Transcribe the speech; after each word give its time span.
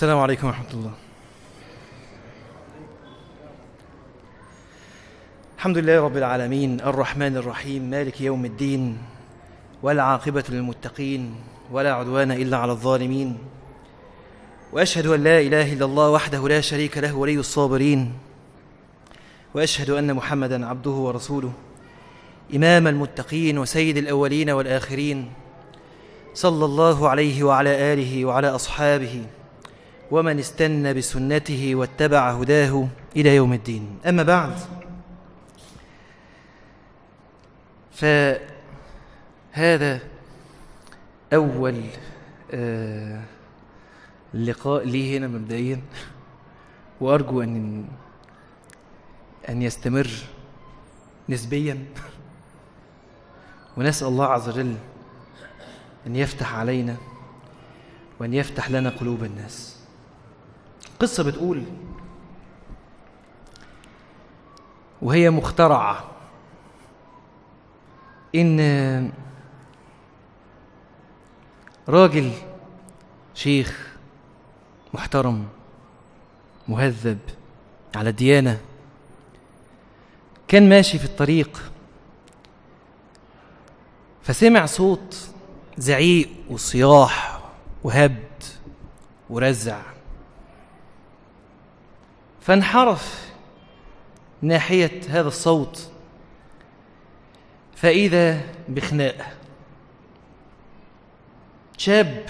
السلام 0.00 0.18
عليكم 0.18 0.46
ورحمة 0.46 0.70
الله. 0.72 0.92
الحمد 5.56 5.78
لله 5.78 6.00
رب 6.00 6.16
العالمين 6.16 6.80
الرحمن 6.80 7.36
الرحيم 7.36 7.82
مالك 7.90 8.20
يوم 8.20 8.44
الدين 8.44 8.98
والعاقبة 9.82 10.44
للمتقين 10.48 11.34
ولا 11.70 11.92
عدوان 11.92 12.32
إلا 12.32 12.56
على 12.56 12.72
الظالمين. 12.72 13.38
وأشهد 14.72 15.06
أن 15.06 15.24
لا 15.24 15.40
إله 15.40 15.72
إلا 15.72 15.84
الله 15.84 16.10
وحده 16.10 16.48
لا 16.48 16.60
شريك 16.60 16.98
له 16.98 17.16
ولي 17.16 17.34
الصابرين. 17.34 18.12
وأشهد 19.54 19.90
أن 19.90 20.14
محمدا 20.14 20.66
عبده 20.66 20.90
ورسوله 20.90 21.52
إمام 22.54 22.86
المتقين 22.86 23.58
وسيد 23.58 23.96
الأولين 23.96 24.50
والآخرين. 24.50 25.32
صلى 26.34 26.64
الله 26.64 27.08
عليه 27.08 27.42
وعلى 27.42 27.92
آله 27.92 28.24
وعلى 28.24 28.48
أصحابه 28.48 29.26
ومن 30.10 30.38
استنى 30.38 30.94
بسنته 30.94 31.74
واتبع 31.74 32.30
هداه 32.30 32.88
إلى 33.16 33.36
يوم 33.36 33.52
الدين. 33.52 33.98
أما 34.06 34.22
بعد 34.22 34.58
فهذا 37.92 38.40
أول 41.32 41.80
آه 42.50 43.22
لقاء 44.34 44.84
لي 44.84 45.16
هنا 45.16 45.28
مبدئيا 45.28 45.82
وأرجو 47.00 47.42
أن 47.42 47.84
أن 49.48 49.62
يستمر 49.62 50.10
نسبيا. 51.28 51.84
ونسأل 53.76 54.08
الله 54.08 54.26
عز 54.26 54.48
وجل 54.48 54.76
أن 56.06 56.16
يفتح 56.16 56.54
علينا 56.54 56.96
وأن 58.20 58.34
يفتح 58.34 58.70
لنا 58.70 58.90
قلوب 58.90 59.24
الناس. 59.24 59.79
قصة 61.00 61.22
بتقول 61.22 61.64
وهي 65.02 65.30
مخترعة. 65.30 66.04
إن 68.34 69.12
راجل 71.88 72.32
شيخ 73.34 73.96
محترم 74.94 75.48
مهذب 76.68 77.18
على 77.96 78.12
ديانة 78.12 78.60
كان 80.48 80.68
ماشي 80.68 80.98
في 80.98 81.04
الطريق 81.04 81.72
فسمع 84.22 84.66
صوت 84.66 85.30
زعيق 85.78 86.30
وصياح 86.50 87.40
وهبد 87.84 88.42
ورزع. 89.30 89.80
فانحرف 92.50 93.32
ناحية 94.42 95.00
هذا 95.08 95.28
الصوت. 95.28 95.90
فإذا 97.76 98.40
بخناقة 98.68 99.26
شاب 101.78 102.26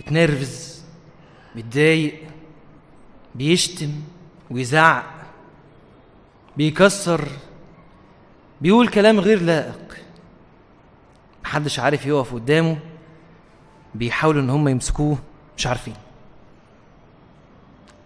اتنرفز 0.00 0.84
متضايق 1.54 2.22
بيشتم 3.34 3.92
ويزعق 4.50 5.14
بيكسر 6.56 7.28
بيقول 8.60 8.88
كلام 8.88 9.20
غير 9.20 9.42
لائق. 9.42 9.96
محدش 11.44 11.78
عارف 11.78 12.06
يقف 12.06 12.34
قدامه 12.34 12.78
بيحاولوا 13.94 14.42
إن 14.42 14.50
هم 14.50 14.68
يمسكوه 14.68 15.18
مش 15.56 15.66
عارفين. 15.66 16.03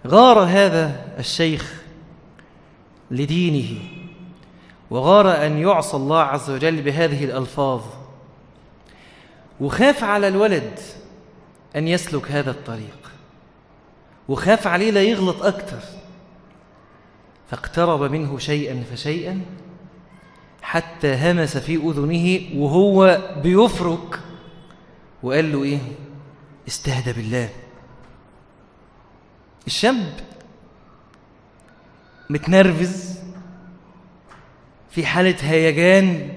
غار 0.07 0.39
هذا 0.39 1.15
الشيخ 1.19 1.83
لدينه 3.11 3.81
وغار 4.91 5.47
أن 5.47 5.59
يعصى 5.59 5.97
الله 5.97 6.21
عز 6.21 6.51
وجل 6.51 6.83
بهذه 6.83 7.25
الألفاظ 7.25 7.83
وخاف 9.61 10.05
على 10.05 10.29
الولد 10.29 10.79
أن 11.77 11.89
يسلك 11.89 12.31
هذا 12.31 12.51
الطريق 12.51 13.11
وخاف 14.29 14.67
عليه 14.67 14.91
لا 14.91 15.03
يغلط 15.03 15.43
أكتر 15.43 15.81
فاقترب 17.51 18.03
منه 18.13 18.39
شيئا 18.39 18.85
فشيئا 18.93 19.41
حتى 20.63 21.15
همس 21.15 21.57
في 21.57 21.77
أذنه 21.77 22.41
وهو 22.63 23.21
بيفرك 23.43 24.21
وقال 25.23 25.53
له 25.53 25.63
إيه؟ 25.63 25.79
استهدى 26.69 27.13
بالله. 27.13 27.49
الشاب 29.69 30.13
متنرفز 32.31 33.19
في 34.91 35.07
حالة 35.07 35.37
هيجان 35.41 36.29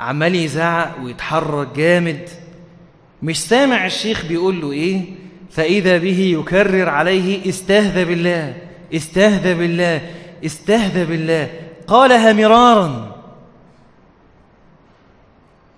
عمال 0.00 0.34
يزعق 0.34 1.00
ويتحرك 1.02 1.68
جامد. 1.76 2.28
مش 3.22 3.40
سامع 3.40 3.86
الشيخ 3.86 4.26
بيقول 4.26 4.60
له 4.60 4.72
إيه؟ 4.72 5.04
فإذا 5.50 5.98
به 5.98 6.18
يكرر 6.38 6.88
عليه 6.88 7.48
استهدى 7.48 8.04
بالله 8.04 8.56
استهدى 8.94 9.54
بالله 9.54 10.10
استهدى 10.44 11.04
بالله. 11.04 11.50
قالها 11.86 12.32
مرارا. 12.32 13.16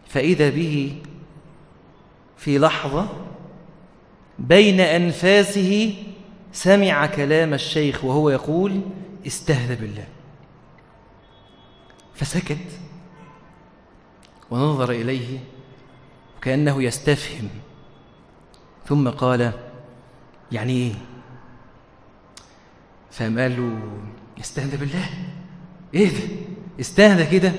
فإذا 0.08 0.50
به 0.50 0.96
في 2.36 2.58
لحظة 2.58 3.08
بين 4.38 4.80
أنفاسه 4.80 5.94
سمع 6.54 7.06
كلام 7.06 7.54
الشيخ 7.54 8.04
وهو 8.04 8.30
يقول 8.30 8.80
استهدى 9.26 9.74
بالله 9.74 10.04
فسكت 12.14 12.58
ونظر 14.50 14.90
إليه 14.90 15.38
وكأنه 16.38 16.82
يستفهم. 16.82 17.48
ثم 18.86 19.08
قال 19.08 19.52
يعني 20.52 20.72
إيه؟ 20.72 20.92
فقام 23.12 23.38
قال 23.38 23.56
له 23.56 23.78
استهدى 24.40 24.76
بالله 24.76 25.08
إيه 25.94 26.08
ده؟ 26.08 26.34
استهدى 26.80 27.38
كده 27.38 27.52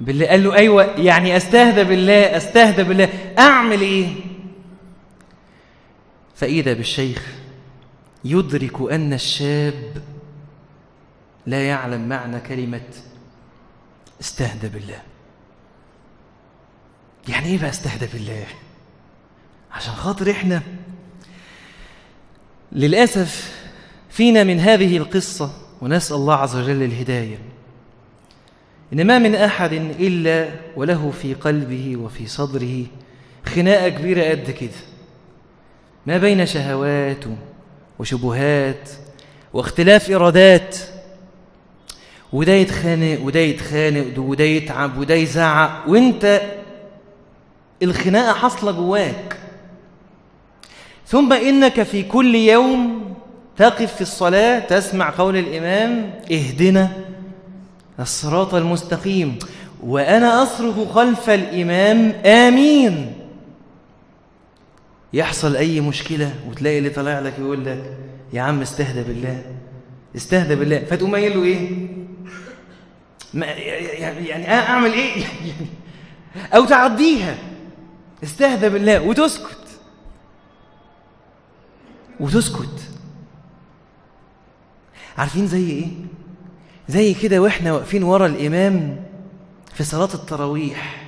بالله. 0.00 0.26
قال 0.26 0.44
له 0.44 0.54
أيوة 0.54 0.84
يعني 0.84 1.36
أستهدى 1.36 1.84
بالله 1.84 2.36
أستهدى 2.36 2.82
بالله 2.82 3.08
أعمل 3.38 3.80
إيه؟ 3.80 4.08
فإذا 6.34 6.72
بالشيخ 6.72 7.39
يدرك 8.24 8.92
أن 8.92 9.12
الشاب 9.12 10.02
لا 11.46 11.68
يعلم 11.68 12.08
معنى 12.08 12.40
كلمة 12.40 12.80
استهدى 14.20 14.68
بالله. 14.68 15.02
يعني 17.28 17.46
إيه 17.46 17.58
بقى 17.58 17.70
استهدى 17.70 18.06
بالله؟ 18.12 18.46
عشان 19.72 19.92
خاطر 19.94 20.30
إحنا 20.30 20.62
للأسف 22.72 23.60
فينا 24.10 24.44
من 24.44 24.60
هذه 24.60 24.96
القصة 24.96 25.52
ونسأل 25.80 26.16
الله 26.16 26.34
عز 26.34 26.56
وجل 26.56 26.82
الهداية. 26.82 27.38
إن 28.92 29.06
ما 29.06 29.18
من 29.18 29.34
أحد 29.34 29.72
إلا 29.72 30.50
وله 30.76 31.10
في 31.10 31.34
قلبه 31.34 31.96
وفي 31.96 32.26
صدره 32.26 32.86
خناقة 33.46 33.88
كبيرة 33.88 34.24
قد 34.30 34.50
كده. 34.50 34.70
ما 36.06 36.18
بين 36.18 36.46
شهوات 36.46 37.24
وشبهات 38.00 38.88
واختلاف 39.52 40.10
إرادات 40.10 40.76
وده 42.32 42.52
يتخانق 42.52 43.20
وده 43.22 43.40
يتخانق 43.40 44.18
وده 44.18 44.44
يتعب 44.44 44.98
وده 44.98 45.14
يزعق. 45.14 45.84
وانت 45.88 46.40
الخناقة 47.82 48.32
حاصلة 48.32 48.72
جواك. 48.72 49.36
ثم 51.06 51.32
إنك 51.32 51.82
في 51.82 52.02
كل 52.02 52.34
يوم 52.34 53.14
تقف 53.56 53.94
في 53.94 54.00
الصلاة 54.00 54.58
تسمع 54.58 55.10
قول 55.10 55.36
الإمام 55.36 56.10
اهدنا 56.32 56.90
الصراط 58.00 58.54
المستقيم. 58.54 59.38
وأنا 59.82 60.42
أصرخ 60.42 60.92
خلف 60.92 61.30
الإمام 61.30 62.12
آمين. 62.26 63.19
يحصل 65.12 65.56
أي 65.56 65.80
مشكلة 65.80 66.34
وتلاقي 66.48 66.78
اللي 66.78 66.90
طالع 66.90 67.20
لك 67.20 67.38
يقول 67.38 67.64
لك 67.64 67.96
يا 68.32 68.42
عم 68.42 68.60
استهدى 68.60 69.02
بالله 69.02 69.42
استهدى 70.16 70.54
بالله. 70.54 70.84
فتقوم 70.84 71.14
قايل 71.14 71.36
له 71.36 71.44
إيه؟ 71.44 71.88
ما 73.34 73.46
يعني 73.46 74.26
يعني 74.26 74.52
أعمل 74.52 74.92
إيه؟ 74.92 75.24
أو 76.54 76.64
تعديها 76.64 77.38
استهدى 78.24 78.68
بالله 78.68 79.02
وتسكت. 79.02 79.56
وتسكت. 82.20 82.90
عارفين 85.18 85.46
زي 85.46 85.70
إيه؟ 85.70 85.86
زي 86.88 87.14
كده 87.14 87.42
وإحنا 87.42 87.72
واقفين 87.72 88.02
ورا 88.02 88.26
الإمام 88.26 89.04
في 89.74 89.84
صلاة 89.84 90.14
التراويح. 90.14 90.99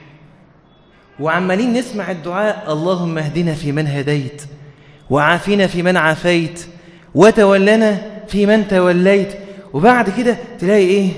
وعمالين 1.21 1.73
نسمع 1.73 2.11
الدعاء 2.11 2.65
اللهم 2.73 3.19
اهدنا 3.19 3.55
في 3.55 3.73
من 3.73 3.87
هديت 3.87 4.43
وعافنا 5.11 5.67
في 5.67 5.83
من 5.83 5.97
عافيت 5.97 6.67
وتولنا 7.15 7.99
في 8.29 8.47
من 8.47 8.69
توليت. 8.69 9.33
وبعد 9.73 10.11
كده 10.11 10.37
تلاقي 10.61 10.85
إيه؟ 10.87 11.09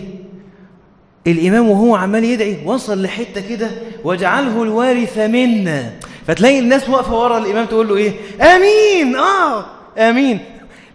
الإمام 1.26 1.68
وهو 1.68 1.96
عمال 1.96 2.24
يدعي 2.24 2.58
وصل 2.64 3.02
لحتة 3.02 3.48
كده 3.48 3.70
واجعله 4.04 4.62
الوارث 4.62 5.18
منا. 5.18 5.92
فتلاقي 6.26 6.58
الناس 6.58 6.88
واقفة 6.88 7.20
ورا 7.20 7.38
الإمام 7.38 7.66
تقول 7.66 7.88
له 7.88 7.96
إيه؟ 7.96 8.12
آمين! 8.40 9.16
آه! 9.16 9.64
آمين! 9.98 10.40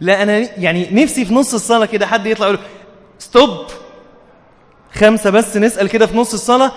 لا 0.01 0.23
أنا 0.23 0.37
يعني 0.57 0.87
نفسي 0.91 1.25
في 1.25 1.33
نص 1.33 1.53
الصلاة 1.53 1.85
كده 1.85 2.07
حد 2.07 2.25
يطلع 2.25 2.45
يقول 2.47 2.59
ستوب! 3.19 3.57
خمسة 4.93 5.29
بس 5.29 5.57
نسأل 5.57 5.89
كده 5.89 6.05
في 6.05 6.17
نص 6.17 6.33
الصلاة 6.33 6.71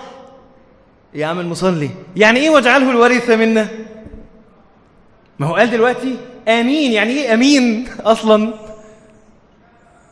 يا 1.15 1.25
عم 1.25 1.39
المصلي. 1.39 1.89
يعني 2.15 2.39
إيه 2.39 2.49
واجعله 2.49 2.91
الوارث 2.91 3.29
منا؟ 3.29 3.67
ما 5.39 5.47
هو 5.47 5.55
قال 5.55 5.71
دلوقتي 5.71 6.17
آمين. 6.47 6.91
يعني 6.91 7.11
إيه 7.11 7.33
أمين 7.33 7.87
أصلا؟ 7.99 8.53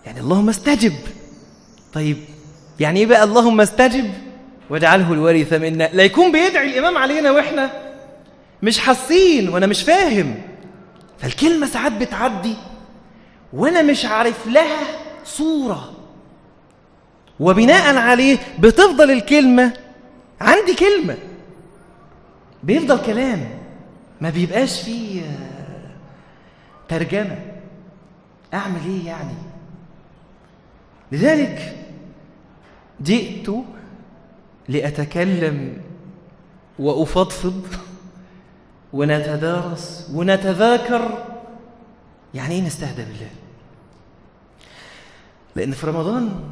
يعني 0.05 0.19
اللهم 0.19 0.49
استجب. 0.49 0.93
طيب 1.93 2.17
يعني 2.79 2.99
إيه 2.99 3.05
بقى 3.05 3.23
اللهم 3.23 3.61
استجب؟ 3.61 4.11
واجعله 4.69 5.13
الوارث 5.13 5.53
منا. 5.53 5.89
لا 5.93 6.03
يكون 6.03 6.31
بيدعي 6.31 6.69
الإمام 6.73 6.97
علينا 6.97 7.31
وإحنا 7.31 7.71
مش 8.63 8.79
حاسين 8.79 9.49
وأنا 9.49 9.67
مش 9.67 9.83
فاهم. 9.83 10.41
فالكلمة 11.19 11.67
ساعات 11.67 11.91
بتعدي 11.91 12.55
وأنا 13.53 13.81
مش 13.81 14.05
عارف 14.05 14.47
لها 14.47 14.83
صورة. 15.25 15.93
وبناء 17.39 17.95
عليه 17.97 18.37
بتفضل 18.59 19.11
الكلمة 19.11 19.73
عندي 20.41 20.75
كلمة. 20.75 21.17
بيفضل 22.63 23.05
كلام. 23.05 23.49
ما 24.21 24.29
بيبقاش 24.29 24.81
فيه 24.81 25.21
ترجمة. 26.89 27.37
أعمل 28.53 28.79
إيه 28.85 29.05
يعني؟ 29.05 29.33
لذلك 31.11 31.77
جئت 33.01 33.49
لأتكلم 34.67 35.77
وأفضفض 36.79 37.67
ونتدارس 38.93 40.11
ونتذاكر. 40.13 41.27
يعني 42.33 42.55
إيه 42.55 42.61
نستهدى 42.61 43.03
بالله؟ 43.05 43.29
لأن 45.55 45.71
في 45.71 45.87
رمضان 45.87 46.43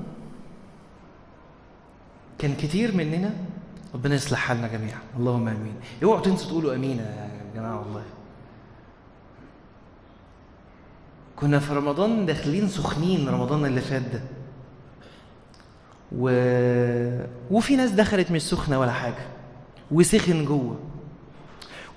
كان 2.39 2.56
كتير 2.56 2.95
مننا 2.95 3.33
ربنا 3.94 4.15
يصلح 4.15 4.39
حالنا 4.39 4.68
جميعا. 4.68 5.00
اللهم 5.18 5.47
آمين. 5.47 5.74
اوعوا 6.03 6.21
تنسوا 6.21 6.50
تقولوا 6.50 6.75
آمين 6.75 6.97
يا 6.97 7.30
جماعة 7.56 7.80
والله. 7.80 8.03
كنا 11.36 11.59
في 11.59 11.74
رمضان 11.74 12.25
داخلين 12.25 12.68
سخنين 12.68 13.30
رمضان 13.30 13.65
اللي 13.65 13.81
فات 13.81 14.01
ده. 14.01 14.21
و... 16.12 16.30
وفي 17.51 17.75
ناس 17.75 17.91
دخلت 17.91 18.31
مش 18.31 18.41
سخنة 18.41 18.80
ولا 18.80 18.91
حاجة 18.91 19.25
وسخن 19.92 20.45
جوه. 20.45 20.80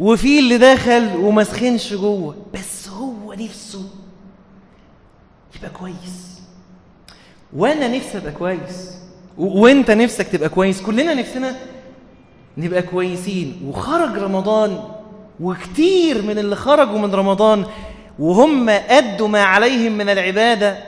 وفي 0.01 0.39
اللي 0.39 0.59
دخل 0.59 1.17
وما 1.17 1.45
سخنش 1.45 1.95
جوه 1.95 2.37
بس 2.55 2.89
هو 2.89 3.33
نفسه 3.33 3.89
يبقى 5.57 5.71
كويس. 5.71 6.43
وأنا 7.53 7.97
نفسي 7.97 8.19
أبقى 8.19 8.33
كويس. 8.33 8.99
وانت 9.39 9.91
نفسك 9.91 10.29
تبقى 10.29 10.49
كويس. 10.49 10.83
كلنا 10.83 11.15
نفسنا 11.15 11.57
نبقى 12.57 12.83
كويسين. 12.83 13.63
وخرج 13.69 14.19
رمضان 14.19 14.79
وكتير 15.41 16.23
من 16.23 16.39
اللي 16.39 16.57
خرجوا 16.57 16.99
من 16.99 17.15
رمضان 17.15 17.65
وهم 18.19 18.69
أدوا 18.69 19.29
ما 19.29 19.43
عليهم 19.43 19.93
من 19.93 20.09
العبادة 20.09 20.79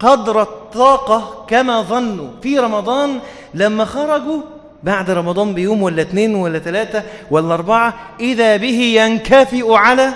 قدر 0.00 0.42
الطاقة 0.42 1.44
كما 1.48 1.82
ظنوا. 1.82 2.28
في 2.42 2.58
رمضان 2.58 3.18
لما 3.54 3.84
خرجوا 3.84 4.42
بعد 4.82 5.10
رمضان 5.10 5.54
بيوم 5.54 5.82
ولا 5.82 6.02
اتنين 6.02 6.34
ولا 6.34 6.58
تلاتة 6.58 7.02
ولا 7.30 7.54
أربعة 7.54 7.94
إذا 8.20 8.56
به 8.56 8.80
ينكفئ 8.96 9.72
على 9.72 10.12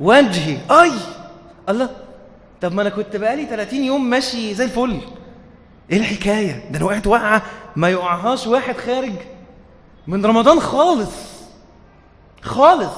وجهه. 0.00 0.58
أي! 0.82 0.92
الله! 1.68 1.88
طب 2.60 2.74
ما 2.74 2.82
أنا 2.82 2.90
كنت 2.90 3.16
بقالي 3.16 3.46
30 3.46 3.84
يوم 3.84 4.10
ماشي 4.10 4.54
زي 4.54 4.64
الفل. 4.64 4.98
إيه 5.90 5.98
الحكاية؟ 5.98 6.64
ده 6.70 6.78
أنا 6.78 6.84
وقعت 6.84 7.06
وقعة 7.06 7.42
ما 7.76 7.88
يقعهاش 7.90 8.46
واحد 8.46 8.76
خارج. 8.76 9.12
من 10.06 10.26
رمضان 10.26 10.60
خالص. 10.60 11.12
خالص. 12.42 12.94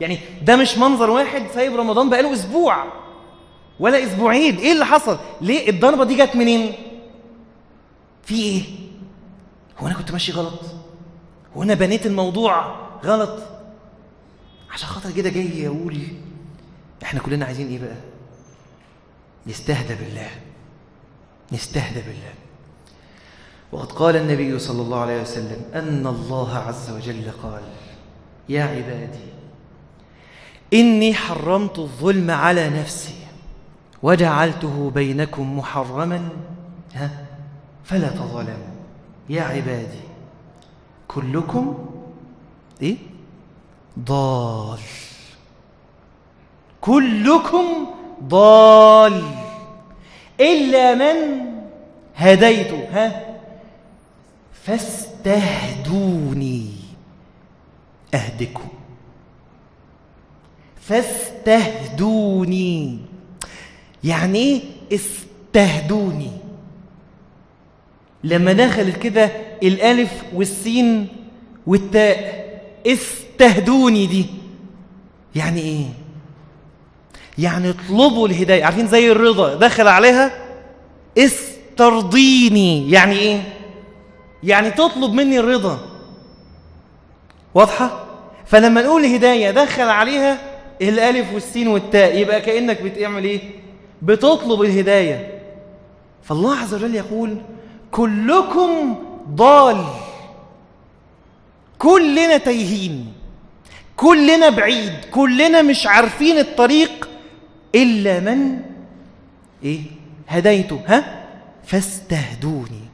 يعني 0.00 0.18
ده 0.42 0.56
مش 0.56 0.78
منظر 0.78 1.10
واحد 1.10 1.42
سايب 1.54 1.76
رمضان 1.76 2.10
بقاله 2.10 2.32
أسبوع 2.32 2.84
ولا 3.80 4.04
أسبوعين. 4.04 4.56
إيه 4.56 4.72
اللي 4.72 4.86
حصل؟ 4.86 5.18
ليه 5.40 5.70
الضربة 5.70 6.04
دي 6.04 6.14
جت 6.14 6.36
منين؟ 6.36 6.72
في 8.22 8.34
إيه؟ 8.34 8.62
هو 9.78 9.86
أنا 9.86 9.94
كنت 9.94 10.12
ماشي 10.12 10.32
غلط؟ 10.32 10.60
هو 11.56 11.62
أنا 11.62 11.74
بنيت 11.74 12.06
الموضوع 12.06 12.76
غلط؟ 13.04 13.42
عشان 14.70 14.88
خاطر 14.88 15.10
كده 15.10 15.30
جاي 15.30 15.66
أقول 15.66 15.98
إحنا 17.02 17.20
كلنا 17.20 17.44
عايزين 17.44 17.68
إيه 17.68 17.78
بقى؟ 17.78 17.96
نستهدى 19.46 19.94
بالله. 19.94 20.30
نستهدى 21.52 22.00
بالله. 22.00 22.32
وقد 23.72 23.92
قال 23.92 24.16
النبي 24.16 24.58
صلى 24.58 24.82
الله 24.82 25.00
عليه 25.00 25.22
وسلم 25.22 25.62
أن 25.74 26.06
الله 26.06 26.56
عز 26.58 26.90
وجل 26.90 27.30
قال 27.42 27.62
يا 28.48 28.62
عبادي 28.62 29.28
إني 30.74 31.14
حرمت 31.14 31.78
الظلم 31.78 32.30
على 32.30 32.68
نفسي 32.68 33.14
وجعلته 34.02 34.90
بينكم 34.90 35.58
محرما 35.58 36.28
ها؟ 36.94 37.10
فلا 37.84 38.08
تظلموا. 38.08 38.74
يا 39.28 39.42
عبادي 39.42 40.00
كلكم 41.08 41.88
إيه؟ 42.82 42.96
ضال. 43.98 44.78
كلكم 46.80 47.64
ضال. 48.24 49.22
إلا 50.40 50.94
من 50.94 51.46
هديته 52.16 52.84
ها؟ 52.92 53.27
فاستهدوني. 54.68 56.66
أهدكم. 58.14 58.68
فاستهدوني. 60.80 62.18
يعني 64.04 64.38
إيه 64.38 64.60
استهدوني. 64.92 66.30
لما 68.24 68.52
دخلت 68.52 68.96
كده 68.96 69.30
الألف 69.62 70.22
والسين 70.34 71.08
والتاء 71.66 72.38
استهدوني 72.86 74.06
دي. 74.06 74.26
يعني 75.34 75.60
إيه؟ 75.60 75.86
يعني 77.38 77.70
اطلبوا 77.70 78.28
الهداية. 78.28 78.64
عارفين 78.64 78.86
زي 78.86 79.12
الرضا 79.12 79.54
دخل 79.54 79.88
عليها؟ 79.88 80.32
استرضيني. 81.18 82.90
يعني 82.90 83.18
إيه؟ 83.18 83.57
يعني 84.42 84.70
تطلب 84.70 85.12
مني 85.12 85.38
الرضا. 85.38 85.78
واضحة؟ 87.54 88.04
فلما 88.46 88.82
نقول 88.82 89.04
هداية 89.04 89.50
دخل 89.50 89.88
عليها 89.88 90.38
الألف 90.82 91.32
والسين 91.34 91.68
والتاء 91.68 92.18
يبقى 92.18 92.40
كأنك 92.40 92.82
بتعمل 92.82 93.24
إيه؟ 93.24 93.40
بتطلب 94.02 94.62
الهداية. 94.62 95.40
فالله 96.22 96.56
عز 96.58 96.74
وجل 96.74 96.94
يقول 96.94 97.36
كلكم 97.90 98.96
ضال 99.30 99.84
كلنا 101.78 102.36
تايهين 102.36 103.12
كلنا 103.96 104.48
بعيد 104.48 104.92
كلنا 105.10 105.62
مش 105.62 105.86
عارفين 105.86 106.38
الطريق 106.38 107.08
إلا 107.74 108.20
من 108.20 108.60
إيه؟ 109.64 109.80
هديته 110.28 110.80
ها؟ 110.86 111.24
فاستهدوني. 111.64 112.87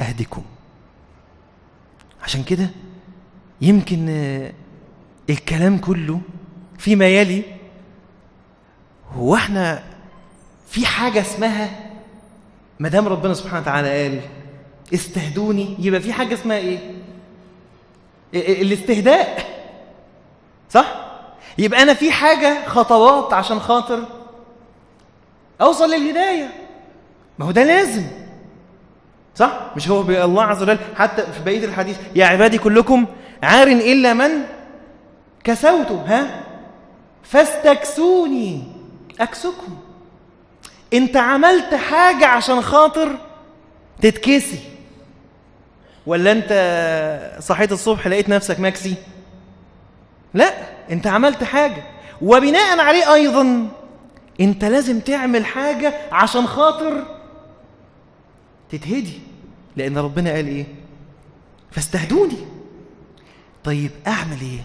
أهدكم 0.00 0.42
عشان 2.22 2.42
كده 2.42 2.70
يمكن 3.60 4.08
الكلام 5.30 5.78
كله 5.78 6.20
فيما 6.78 7.06
يلي 7.08 7.42
هو 9.14 9.34
إحنا 9.34 9.82
في 10.68 10.86
حاجة 10.86 11.20
اسمها 11.20 11.70
ما 12.78 12.88
دام 12.88 13.08
ربنا 13.08 13.34
سبحانه 13.34 13.60
وتعالى 13.62 14.02
قال 14.02 14.20
استهدوني 14.94 15.76
يبقى 15.78 16.00
في 16.00 16.12
حاجة 16.12 16.34
اسمها 16.34 16.56
إيه؟ 16.56 16.78
الاستهداء 18.34 19.46
صح؟ 20.70 21.08
يبقى 21.58 21.82
أنا 21.82 21.94
في 21.94 22.12
حاجة 22.12 22.66
خطوات 22.68 23.32
عشان 23.32 23.60
خاطر 23.60 24.04
أوصل 25.60 25.90
للهداية 25.90 26.52
ما 27.38 27.46
هو 27.46 27.50
ده 27.50 27.64
لازم 27.64 28.06
صح؟ 29.34 29.60
مش 29.76 29.88
هو 29.88 30.00
الله 30.00 30.42
عز 30.42 30.62
وجل 30.62 30.78
حتى 30.96 31.22
في 31.22 31.44
بقية 31.44 31.64
الحديث 31.64 31.96
يا 32.14 32.26
عبادي 32.26 32.58
كلكم 32.58 33.06
عار 33.42 33.66
إلا 33.66 34.14
من 34.14 34.30
كسوته 35.44 36.04
ها؟ 36.06 36.40
فاستكسوني 37.22 38.62
أكسكم. 39.20 39.78
انت 40.94 41.16
عملت 41.16 41.74
حاجة 41.74 42.26
عشان 42.26 42.62
خاطر 42.62 43.18
تتكسي. 44.02 44.58
ولا 46.06 46.32
أنت 46.32 46.52
صحيت 47.42 47.72
الصبح 47.72 48.06
لقيت 48.06 48.28
نفسك 48.28 48.60
مكسي؟ 48.60 48.94
لا 50.34 50.52
انت 50.90 51.06
عملت 51.06 51.44
حاجة. 51.44 51.82
وبناء 52.22 52.80
عليه 52.80 53.14
أيضا 53.14 53.68
أنت 54.40 54.64
لازم 54.64 55.00
تعمل 55.00 55.44
حاجة 55.46 55.94
عشان 56.12 56.46
خاطر 56.46 57.17
تتهدي 58.70 59.20
لأن 59.76 59.98
ربنا 59.98 60.30
قال 60.32 60.46
إيه؟ 60.46 60.66
فاستهدوني. 61.70 62.36
طيب 63.64 63.90
أعمل 64.06 64.40
إيه؟ 64.40 64.64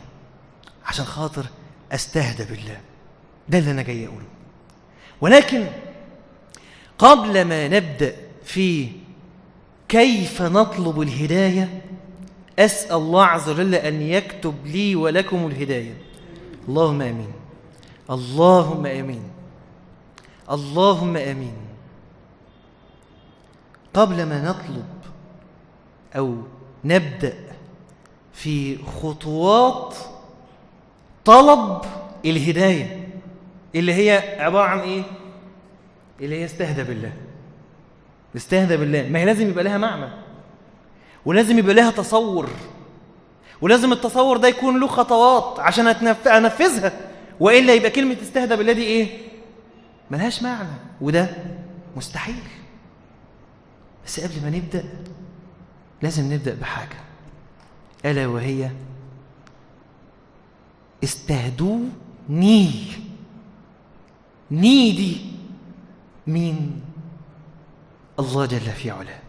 عشان 0.85 1.05
خاطر 1.05 1.45
أستهدى 1.91 2.45
بالله. 2.45 2.81
ده 3.49 3.57
اللي 3.57 3.71
أنا 3.71 3.81
جاي 3.81 4.05
أقوله. 4.07 4.25
ولكن 5.21 5.67
قبل 6.97 7.45
ما 7.45 7.67
نبدأ 7.67 8.15
في 8.43 8.89
كيف 9.89 10.41
نطلب 10.41 11.01
الهداية 11.01 11.81
أسأل 12.59 12.95
الله 12.95 13.25
عز 13.25 13.49
وجل 13.49 13.75
أن 13.75 14.01
يكتب 14.01 14.55
لي 14.65 14.95
ولكم 14.95 15.47
الهداية. 15.47 15.97
اللهم 16.67 17.01
آمين. 17.01 17.31
اللهم 18.09 18.85
آمين. 18.85 19.23
اللهم 20.51 21.17
آمين. 21.17 21.53
قبل 23.93 24.23
ما 24.23 24.41
نطلب 24.41 24.85
أو 26.17 26.37
نبدأ 26.85 27.33
في 28.33 28.77
خطوات 28.83 29.95
طلب 31.25 31.81
الهداية 32.25 33.07
اللي 33.75 33.93
هي 33.93 34.39
عبارة 34.39 34.67
عن 34.67 34.79
إيه؟ 34.79 35.03
اللي 36.21 36.39
هي 36.41 36.45
استهدى 36.45 36.83
بالله. 36.83 37.13
استهدى 38.35 38.77
بالله. 38.77 39.07
ما 39.09 39.19
هي 39.19 39.25
لازم 39.25 39.49
يبقى 39.49 39.63
لها 39.63 39.77
معنى 39.77 40.05
ولازم 41.25 41.57
يبقى 41.57 41.73
لها 41.73 41.91
تصور 41.91 42.49
ولازم 43.61 43.91
التصور 43.93 44.37
ده 44.37 44.47
يكون 44.47 44.79
له 44.79 44.87
خطوات 44.87 45.59
عشان. 45.59 45.87
أنفذها. 46.27 46.91
وإلا 47.39 47.73
يبقى 47.73 47.89
كلمة 47.89 48.17
استهدى 48.21 48.55
بالله 48.55 48.73
دي 48.73 48.83
إيه؟ 48.83 49.07
ملهاش 50.11 50.43
معنى. 50.43 50.69
وده 51.01 51.29
مستحيل. 51.95 52.43
بس 54.05 54.19
قبل 54.19 54.41
ما 54.43 54.49
نبدأ 54.49 54.83
لازم 56.01 56.33
نبدأ 56.33 56.55
بحاجة. 56.55 56.97
ألا 58.05 58.27
وهي 58.27 58.71
استهدوني. 61.03 61.91
ني 64.51 64.91
دي 64.91 65.31
مين 66.27 66.81
الله 68.19 68.45
جل 68.45 68.59
في 68.59 68.91
علاه. 68.91 69.19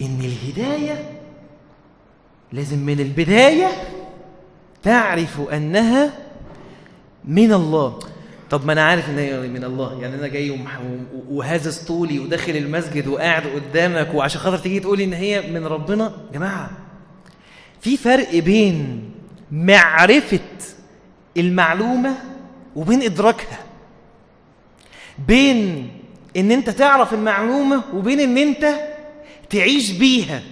إن 0.00 0.20
الهداية 0.20 1.20
لازم 2.52 2.78
من 2.78 3.00
البداية 3.00 3.68
تعرف 4.82 5.40
أنها 5.40 6.12
من 7.24 7.52
الله. 7.52 7.98
طب 8.50 8.66
ما 8.66 8.72
أنا 8.72 8.82
عارف 8.82 9.10
إن 9.10 9.18
هي 9.18 9.40
من 9.40 9.64
الله 9.64 10.02
يعني 10.02 10.14
أنا 10.14 10.26
جاي 10.28 10.58
وهازز 11.30 11.78
طولي 11.78 12.18
وداخل 12.18 12.56
المسجد 12.56 13.06
وقاعد 13.06 13.42
قدامك 13.46 14.14
وعشان 14.14 14.40
خاطر 14.40 14.58
تيجي 14.58 14.80
تقولي 14.80 15.04
إن 15.04 15.12
هي 15.12 15.50
من 15.50 15.66
ربنا؟ 15.66 16.04
يا 16.04 16.38
جماعة 16.38 16.70
في 17.80 17.96
فرق 17.96 18.36
بين 18.38 19.10
معرفة 19.52 20.40
المعلومة 21.36 22.14
وبين 22.76 23.02
إدراكها. 23.02 23.58
بين 25.28 25.90
إن 26.36 26.50
أنت 26.50 26.70
تعرف 26.70 27.14
المعلومة 27.14 27.82
وبين 27.94 28.20
إن 28.20 28.38
أنت 28.38 28.74
تعيش 29.50 29.90
بيها. 29.90 30.42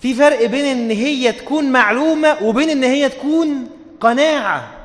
في 0.00 0.14
فرق 0.14 0.46
بين 0.46 0.64
إن 0.64 0.90
هي 0.90 1.32
تكون 1.32 1.72
معلومة 1.72 2.42
وبين 2.42 2.70
إن 2.70 2.84
هي 2.84 3.08
تكون 3.08 3.68
قناعة. 4.00 4.81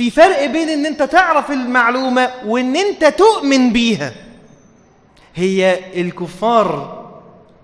في 0.00 0.10
فرق 0.10 0.46
بين 0.46 0.68
إن 0.68 0.86
أنت 0.86 1.02
تعرف 1.02 1.50
المعلومة 1.50 2.30
وإن 2.46 2.76
أنت 2.76 3.04
تؤمن 3.04 3.72
بيها. 3.72 4.12
هي 5.34 5.78
الكفار 6.00 7.00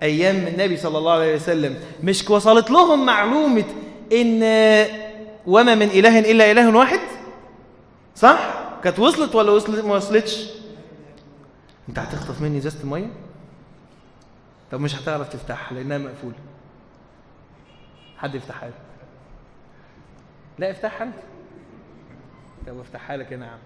أيام 0.02 0.37
النبي 0.37 0.76
صلى 0.76 0.99
الله 0.99 1.12
عليه 1.12 1.35
وسلم 1.35 1.81
مش 2.02 2.31
وصلت 2.31 2.71
لهم 2.71 3.07
معلومة 3.07 3.64
إن 4.12 4.40
وما 5.47 5.75
من 5.75 5.87
إله 5.87 6.19
إلا 6.19 6.50
إله 6.50 6.76
واحد؟ 6.76 7.00
صح؟ 8.16 8.55
كانت 8.85 8.99
وصلت 8.99 9.35
ولا 9.35 9.50
وصلت 9.52 9.85
ما 9.85 9.95
وصلتش؟ 9.95 10.50
أنت 11.88 11.99
هتخطف 11.99 12.40
مني 12.40 12.59
إزازة 12.59 12.81
المية؟ 12.81 13.11
طب 14.73 14.81
مش 14.81 14.97
هتعرف 14.97 15.28
تفتحها 15.28 15.75
لأنها 15.75 15.99
مقفولة. 15.99 16.37
حد 18.19 18.35
يفتحها 18.35 18.71
لا 20.59 20.71
افتحها 20.71 21.02
أنت. 21.02 21.36
طب 22.66 22.78
افتحها 22.80 23.16
لك 23.16 23.32
أنا 23.32 23.46
يا 23.46 23.50
عم. 23.50 23.58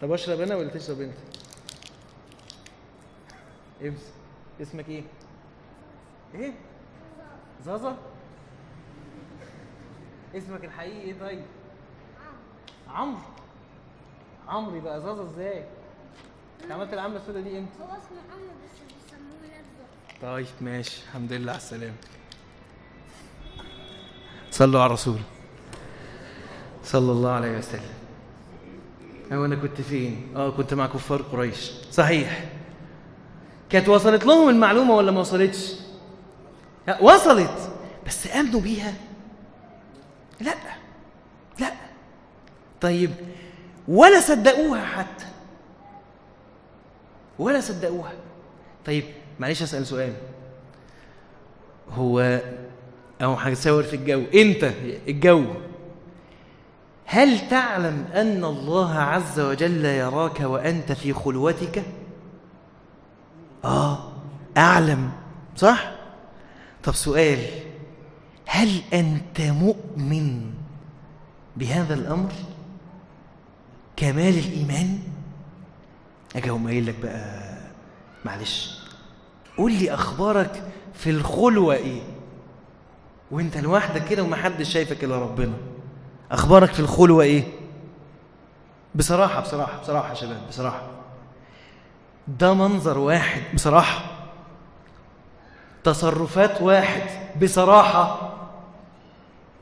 طب 0.00 0.12
اشرب 0.12 0.40
أنا 0.40 0.56
ولا 0.56 0.68
تشرب 0.70 1.00
انت؟ 1.00 1.14
امس 3.82 4.12
اسمك 4.62 4.88
إيه؟ 4.88 5.02
إيه؟ 6.34 6.52
زازا؟ 7.64 7.96
اسمك 10.34 10.64
الحقيقي 10.64 11.00
إيه 11.00 11.20
طيب؟ 11.20 11.44
عمرو. 12.88 13.20
عمرو 14.48 14.76
يبقى 14.76 15.00
زازا 15.00 15.22
إزاي؟ 15.22 15.64
انت 16.62 16.72
عملت 16.72 16.92
العملة 16.92 17.16
السوداء 17.16 17.42
دي 17.42 17.58
إمتى؟ 17.58 17.72
هو 17.80 17.84
اسمه 17.86 18.18
عمرو 18.32 18.46
بس 18.64 18.94
بيسموه 18.94 19.58
لزق 19.58 20.22
طيب 20.22 20.46
ماشي 20.60 21.02
الحمد 21.02 21.32
لله 21.32 21.52
على 21.52 21.58
السلامة. 21.60 21.96
صلوا 24.50 24.80
على 24.80 24.86
الرسول. 24.86 25.18
صلى 26.88 27.12
الله 27.12 27.30
عليه 27.30 27.58
وسلم. 27.58 27.94
أو 29.32 29.44
أنا 29.44 29.54
كنت 29.54 29.80
فين؟ 29.80 30.32
آه 30.36 30.50
كنت 30.50 30.74
مع 30.74 30.86
كفار 30.86 31.22
قريش. 31.22 31.70
صحيح. 31.90 32.44
كانت 33.70 33.88
وصلت 33.88 34.24
لهم 34.24 34.48
المعلومة 34.48 34.96
ولا 34.96 35.12
ما 35.12 35.20
وصلتش؟ 35.20 35.74
لا 36.86 37.02
وصلت. 37.02 37.70
بس 38.06 38.26
آمنوا 38.26 38.60
بيها؟ 38.60 38.94
لا 40.40 40.54
لا. 41.60 41.72
طيب 42.80 43.10
ولا 43.88 44.20
صدقوها 44.20 44.84
حتى. 44.84 45.26
ولا 47.38 47.60
صدقوها. 47.60 48.12
طيب 48.86 49.04
معلش 49.40 49.62
أسأل 49.62 49.86
سؤال. 49.86 50.12
هو 51.90 52.40
أو 53.22 53.34
هنساور 53.34 53.82
في 53.82 53.96
الجو. 53.96 54.24
انت 54.34 54.72
الجو. 55.08 55.44
هل 57.10 57.48
تعلم 57.48 58.04
أن 58.14 58.44
الله 58.44 58.94
عز 58.94 59.40
وجل 59.40 59.84
يراك 59.84 60.40
وأنت 60.40 60.92
في 60.92 61.12
خلوتك؟ 61.12 61.82
آه 63.64 64.12
أعلم 64.56 65.10
صح؟ 65.56 65.90
طب 66.84 66.94
سؤال 66.94 67.38
هل 68.46 68.82
أنت 68.92 69.40
مؤمن 69.40 70.50
بهذا 71.56 71.94
الأمر؟ 71.94 72.32
كمال 73.96 74.38
الإيمان؟ 74.38 74.98
أجي 76.36 76.50
أقوم 76.50 76.66
قايل 76.66 76.86
لك 76.86 76.94
بقى 77.02 77.58
معلش 78.24 78.78
قول 79.58 79.72
لي 79.72 79.94
أخبارك 79.94 80.62
في 80.94 81.10
الخلوة 81.10 81.74
إيه؟ 81.74 82.00
وأنت 83.30 83.56
لوحدك 83.56 84.04
كده 84.04 84.22
ومحدش 84.22 84.72
شايفك 84.72 85.04
إلا 85.04 85.16
ربنا. 85.18 85.52
أخبارك 86.32 86.72
في 86.72 86.80
الخلوه 86.80 87.24
إيه؟ 87.24 87.44
بصراحة 88.94 89.40
بصراحة 89.40 89.80
بصراحة 89.80 90.08
يا 90.08 90.14
شباب 90.14 90.48
بصراحة. 90.48 90.82
ده 92.28 92.54
منظر 92.54 92.98
واحد 92.98 93.42
بصراحة. 93.54 94.04
تصرفات 95.84 96.62
واحد 96.62 97.02
بصراحة. 97.42 98.34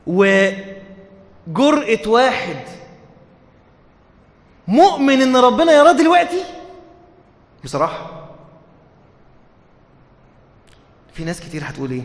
وجرأة 0.07 2.07
واحد. 2.07 2.63
مؤمن 4.67 5.21
إن 5.21 5.37
ربنا 5.37 5.71
يراه 5.71 5.91
دلوقتي؟ 5.91 6.43
بصراحة. 7.63 8.27
في 11.13 11.23
ناس 11.23 11.39
كتير 11.41 11.63
هتقول 11.65 11.91
إيه؟ 11.91 12.03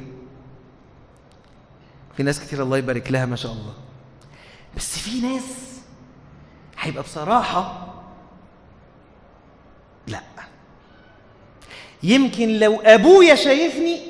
في 2.16 2.22
ناس 2.22 2.40
كتير 2.40 2.62
الله 2.62 2.78
يبارك 2.78 3.12
لها 3.12 3.26
ما 3.26 3.36
شاء 3.36 3.52
الله. 3.52 3.72
بس 4.76 4.98
في 4.98 5.20
ناس 5.20 5.42
هيبقى 6.78 7.02
بصراحة 7.02 7.88
لا. 10.06 10.20
يمكن 12.02 12.58
لو 12.58 12.80
أبويا 12.80 13.34
شايفني 13.34 14.00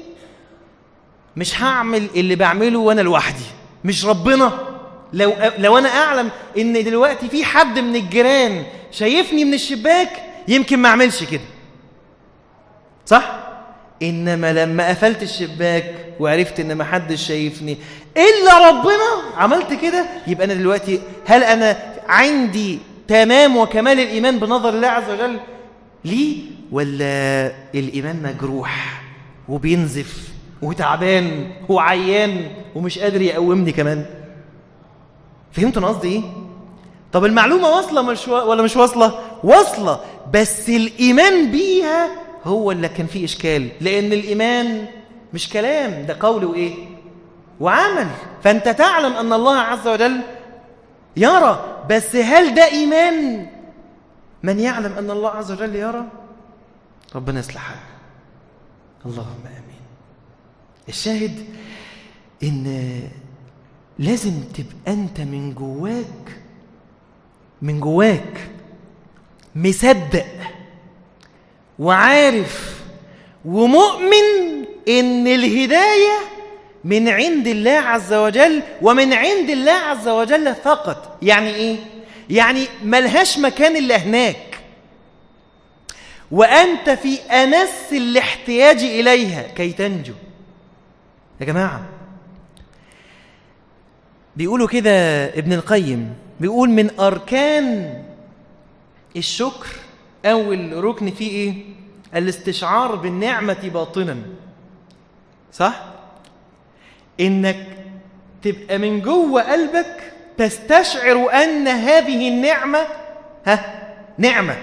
مش 1.37 1.62
هعمل 1.62 2.09
اللي 2.16 2.37
بعمله 2.37 2.78
وأنا 2.78 3.00
لوحدي 3.00 3.45
مش 3.85 4.04
ربنا. 4.04 4.69
لو 5.12 5.35
لو 5.59 5.78
أنا 5.78 5.88
أعلم 5.88 6.31
إن 6.59 6.85
دلوقتي 6.85 7.28
في 7.28 7.45
حد 7.45 7.78
من 7.78 7.97
الجيران 7.97 8.64
شايفني 8.90 9.45
من 9.45 9.54
الشباك 9.54 10.11
يمكن 10.49 10.78
ما 10.78 10.88
أعملش 10.88 11.25
كده. 11.25 11.42
صح؟ 13.07 13.51
إنما 14.02 14.52
لما 14.52 14.88
قفلت 14.88 15.23
الشباك 15.23 15.94
وعرفت 16.21 16.61
إن 16.61 16.73
ما 16.73 16.85
حدش 16.85 17.26
شايفني 17.26 17.76
إلا 18.16 18.68
ربنا 18.68 19.32
عملت 19.37 19.73
كده 19.82 20.06
يبقى 20.26 20.44
أنا 20.47 20.54
دلوقتي 20.54 21.00
هل 21.26 21.44
أنا 21.44 21.76
عندي 22.09 22.78
تمام 23.09 23.56
وكمال 23.56 24.00
الإيمان 24.00 24.38
بنظر 24.38 24.68
الله 24.68 24.88
عز 24.88 25.11
وجل؟ 25.11 25.37
ليه 26.04 26.42
ولا 26.73 27.52
الإيمان 27.75 28.23
مجروح 28.23 29.02
وبينزف 29.49 30.28
وتعبان 30.62 31.50
وعيان 31.68 32.50
ومش 32.75 32.99
قادر 32.99 33.23
يقومني 33.23 33.73
كمان؟ 33.73 34.04
فهمتوا 35.52 35.82
أنا 35.82 35.88
قصدي 35.88 36.09
إيه؟ 36.09 36.23
طب 37.12 37.25
المعلومة 37.25 37.68
واصلة. 37.68 38.00
ولا 38.44 38.62
مش 38.62 38.76
واصلة؟ 38.76 39.18
واصلة 39.44 40.00
بس 40.35 40.68
الإيمان 40.68 41.50
بيها 41.50 42.09
هو 42.44 42.72
اللي 42.72 42.88
كان 42.88 43.06
فيه 43.06 43.25
إشكال. 43.25 43.68
لأن 43.80 44.12
الإيمان 44.12 44.87
مش 45.34 45.49
كلام 45.49 46.06
ده 46.06 46.16
قول 46.20 46.44
وايه 46.44 46.75
وعمل. 47.61 48.08
فأنت 48.42 48.68
تعلم 48.68 49.12
أن 49.12 49.32
الله 49.32 49.58
عز 49.58 49.88
وجل 49.88 50.20
يرى. 51.16 51.84
بس 51.90 52.16
هل 52.16 52.54
ده 52.54 52.64
إيمان؟ 52.64 53.46
من 54.42 54.61
يعلم 54.61 54.92
أن 54.92 55.11
الله 55.11 55.30
عز 55.30 55.52
وجل 55.52 55.75
يرى؟ 55.76 56.04
ربنا 57.14 57.40
يصلح 57.40 57.56
حالك 57.62 57.80
اللهم 59.06 59.40
آمين. 59.46 59.80
الشاهد 60.88 61.44
إن 62.42 63.00
لازم 63.99 64.40
تبقى 64.54 64.92
أنت 64.94 65.20
من 65.20 65.54
جواك 65.54 66.40
من 67.62 67.80
جواك 67.80 68.50
مصدق 69.56 70.26
وعارف 71.82 72.80
ومؤمن 73.44 74.64
إن 74.88 75.26
الهداية 75.26 76.18
من 76.84 77.08
عند 77.08 77.46
الله 77.46 77.70
عز 77.70 78.12
وجل 78.12 78.62
ومن 78.82 79.12
عند 79.12 79.50
الله 79.50 79.72
عز 79.72 80.08
وجل 80.08 80.54
فقط. 80.54 81.18
يعني 81.22 81.54
إيه؟ 81.54 81.76
يعني 82.30 82.66
ملهاش 82.84 83.38
مكان 83.38 83.76
إلا 83.76 83.96
هناك. 83.96 84.58
وأنت 86.30 86.90
في 86.90 87.20
امس 87.20 87.92
الاحتياج 87.92 88.78
إليها 88.78 89.42
كي 89.42 89.72
تنجو. 89.72 90.14
يا 91.40 91.46
جماعة 91.46 91.82
بيقولوا 94.36 94.68
كده 94.68 95.24
ابن 95.24 95.52
القيم 95.52 96.14
بيقول 96.40 96.70
من 96.70 97.00
أركان 97.00 97.94
الشكر 99.16 99.66
أول 100.26 100.85
ركن 100.85 101.11
فيه 101.11 101.31
إيه؟ 101.31 101.55
الاستشعار 102.14 102.95
بالنعمة 102.95 103.71
باطنا. 103.75 104.17
صح؟ 105.52 105.85
إنك 107.21 107.67
تبقى 108.43 108.79
من 108.79 109.00
جوه 109.00 109.52
قلبك 109.52 110.12
تستشعر 110.38 111.31
أن 111.33 111.69
هذه 111.69 112.29
النعمة 112.29 112.79
ها؟ 113.47 113.83
نعمة. 114.19 114.57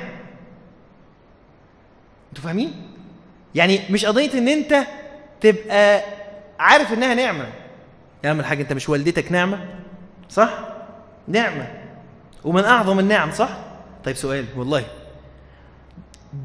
أنتوا 2.30 2.43
فاهمين؟ 2.43 2.74
يعني 3.56 3.80
مش 3.89 4.06
قضية 4.06 4.34
إن 4.34 4.48
أنت 4.48 4.84
تبقى 5.41 6.04
عارف 6.60 6.93
إنها 6.93 7.13
نعمة. 7.13 7.48
اعمل 8.26 8.45
حاجة 8.45 8.62
أنت 8.62 8.74
مش 8.74 8.89
والدتك 8.89 9.32
نعمة؟ 9.32 9.65
صح؟ 10.30 10.60
نعمة. 11.28 11.67
ومن 12.43 12.63
أعظم 12.65 13.00
النعم 13.00 13.32
صح؟ 13.32 13.50
طيب 14.04 14.15
سؤال 14.15 14.45
والله. 14.58 14.84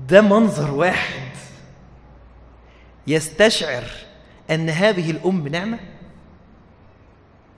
ده 0.09 0.20
منظر 0.20 0.70
واحد 0.70 1.29
يستشعر 3.07 3.85
أن 4.51 4.68
هذه 4.70 5.11
الأم 5.11 5.49
نعمة؟ 5.49 5.79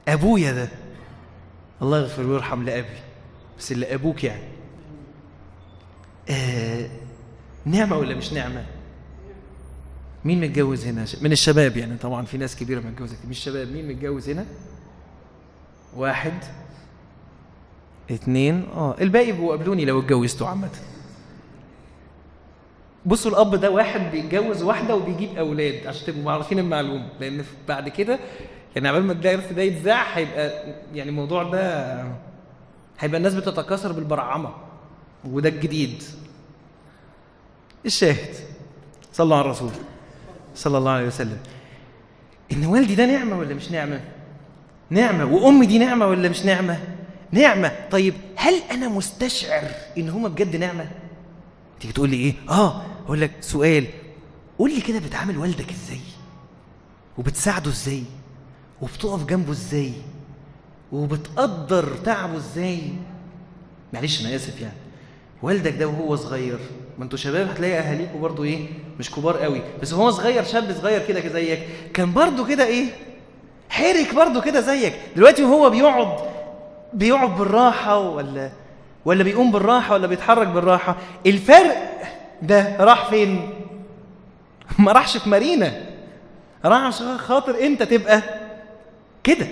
أبويا 0.09 0.53
ده. 0.53 0.69
الله 1.83 1.99
يغفر 1.99 2.23
ويرحم 2.27 2.63
لأبي 2.63 2.87
بس 3.59 3.73
اللي 3.73 3.95
أبوك 3.95 4.25
يعني. 4.25 4.43
آه 6.31 6.89
نعمة 7.65 7.97
ولا 7.97 8.15
مش 8.15 8.33
نعمة؟ 8.33 8.67
مين 10.25 10.41
متجوز 10.41 10.87
هنا؟ 10.87 11.05
من 11.21 11.33
الشباب 11.33 11.77
يعني 11.77 11.97
طبعا 11.97 12.25
في 12.27 12.39
ناس 12.39 12.57
كبيرة 12.57 12.81
متجوزة 12.81 13.17
مش 13.29 13.39
شباب 13.39 13.69
مين 13.73 13.89
متجوز 13.89 14.29
هنا؟ 14.31 14.47
واحد 15.97 16.33
اتنين 18.11 18.67
آه 18.75 18.97
الباقي 19.01 19.33
بيبقوا 19.33 19.51
قابلوني 19.57 19.85
لو 19.85 20.01
اتجوزتوا 20.01 20.47
عامة. 20.49 20.71
بصوا 23.07 23.31
الأب 23.31 23.55
ده 23.55 23.71
واحد 23.71 24.11
بيتجوز 24.11 24.63
واحدة 24.63 24.97
وبيجيب 24.97 25.37
أولاد 25.39 25.87
عشان 25.87 26.07
تبقوا 26.07 26.33
عارفين 26.33 26.59
المعلومة 26.59 27.09
لأن 27.21 27.45
بعد 27.69 27.89
كده 27.89 28.19
يعني 28.77 28.89
عبال 28.89 29.03
ما 29.03 29.13
الدرس 29.13 29.45
ده 29.53 29.63
يتذاع 29.63 30.03
هيبقى 30.15 30.65
يعني 30.95 31.11
الموضوع 31.11 31.43
ده 31.43 31.95
هيبقى 32.99 33.19
الناس 33.19 33.35
بتتكاثر 33.35 33.93
بالبرعمة 33.93 34.51
وده 35.25 35.49
الجديد. 35.49 36.03
الشاهد 37.87 38.35
صلوا 39.13 39.37
على 39.37 39.45
الرسول 39.45 39.71
صلى 40.55 40.79
الله 40.79 40.91
عليه 40.91 41.07
وسلم. 41.07 41.39
إن 42.53 42.67
والدي 42.67 42.95
ده 42.95 43.07
نعمة 43.07 43.39
ولا 43.39 43.55
مش 43.55 43.71
نعمة؟ 43.71 44.01
نعمة. 44.91 45.25
وأمي 45.25 45.67
دي 45.67 45.79
نعمة 45.79 46.07
ولا 46.07 46.29
مش 46.29 46.45
نعمة؟ 46.45 46.79
نعمة. 47.33 47.73
طيب 47.91 48.15
هل 48.37 48.55
أنا 48.71 48.89
مستشعر 48.89 49.63
إن 49.99 50.09
هما 50.09 50.29
بجد 50.29 50.57
نعمة؟ 50.57 50.87
تيجي 51.81 51.93
تقول 51.93 52.11
لي 52.11 52.17
إيه؟ 52.17 52.35
آه 52.49 52.83
أقول 53.07 53.21
لك 53.21 53.31
سؤال 53.41 53.87
قول 54.59 54.75
لي 54.75 54.81
كده 54.81 54.99
بتعامل 54.99 55.39
والدك 55.39 55.71
إزاي؟ 55.71 56.01
وبتساعده 57.19 57.71
إزاي؟ 57.71 58.03
وبتقف 58.83 59.25
جنبه 59.27 59.53
إزاي؟ 59.53 59.93
وبتقدر 60.93 61.97
تعبه 62.05 62.37
إزاي؟ 62.37 62.81
معلش 63.93 64.21
أنا 64.27 64.35
آسف 64.37 64.61
يعني. 64.61 64.75
والدك 65.43 65.73
ده 65.73 65.89
وهو 65.89 66.17
صغير 66.17 66.59
ما 66.99 67.05
أنتوا 67.05 67.19
شباب 67.19 67.49
هتلاقي 67.51 67.79
أهاليكوا 67.79 68.21
برضو 68.21 68.45
إيه 68.45 68.69
مش 68.99 69.11
كبار 69.11 69.37
قوي. 69.37 69.63
بس 69.83 69.93
وهو 69.93 70.11
صغير 70.11 70.45
شاب 70.45 70.73
صغير 70.81 71.07
كده 71.07 71.29
زيك. 71.33 71.61
كان 71.95 72.13
برضو 72.13 72.47
كده 72.47 72.67
إيه 72.67 72.87
حرك 73.69 74.15
برضو 74.15 74.41
كده 74.41 74.61
زيك. 74.61 74.95
دلوقتي 75.17 75.45
وهو 75.45 75.71
بيقعد 75.71 76.19
بيقعد 76.95 77.39
بالراحة 77.39 77.99
ولا 77.99 78.51
ولا 79.05 79.25
بيقوم 79.25 79.53
بالراحة 79.53 79.95
ولا 79.95 80.07
بيتحرك 80.07 80.47
بالراحة؟ 80.49 80.97
الفرق 81.27 81.93
ده 82.43 82.77
راح 82.81 83.11
فين؟ 83.11 83.51
ما 84.79 84.93
راحش 84.93 85.17
في 85.17 85.29
مارينا. 85.29 85.81
راح 86.65 86.79
عشان 86.83 87.19
خاطر 87.19 87.61
انت 87.61 87.83
تبقى 87.83 88.23
كده 89.25 89.47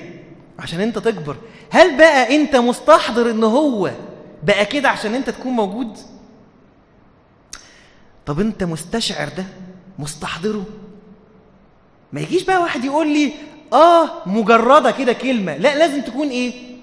عشان 0.59 0.81
انت 0.81 0.99
تكبر. 0.99 1.37
هل 1.71 1.97
بقى 1.97 2.37
انت 2.37 2.57
مستحضر 2.57 3.31
ان 3.31 3.45
هو 3.45 3.91
بقى 4.43 4.67
كده 4.67 4.89
عشان 4.89 5.15
انت 5.15 5.31
تكون 5.31 5.53
موجود؟ 5.53 5.99
طب 8.27 8.41
انت 8.41 8.65
مستشعر 8.65 9.29
ده 9.29 9.45
مستحضره؟ 9.99 10.65
ما 12.13 12.21
يجيش 12.21 12.43
بقى 12.45 12.63
واحد 12.63 12.85
يقول 12.85 13.09
لي 13.13 13.33
آه 13.73 14.09
مجردة 14.27 14.91
كده 14.91 15.13
كلمة. 15.13 15.57
لا 15.57 15.79
لازم 15.79 16.03
تكون 16.03 16.29
إيه؟ 16.29 16.75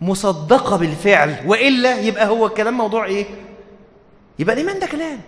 مصدقة 0.00 0.76
بالفعل 0.76 1.36
وإلا 1.46 2.00
يبقى 2.00 2.28
هو 2.28 2.46
الكلام 2.46 2.74
موضوع 2.74 3.04
إيه؟ 3.04 3.26
يبقى 4.38 4.54
الإيمان 4.54 4.78
ده 4.78 4.86
كلام. 4.86 5.20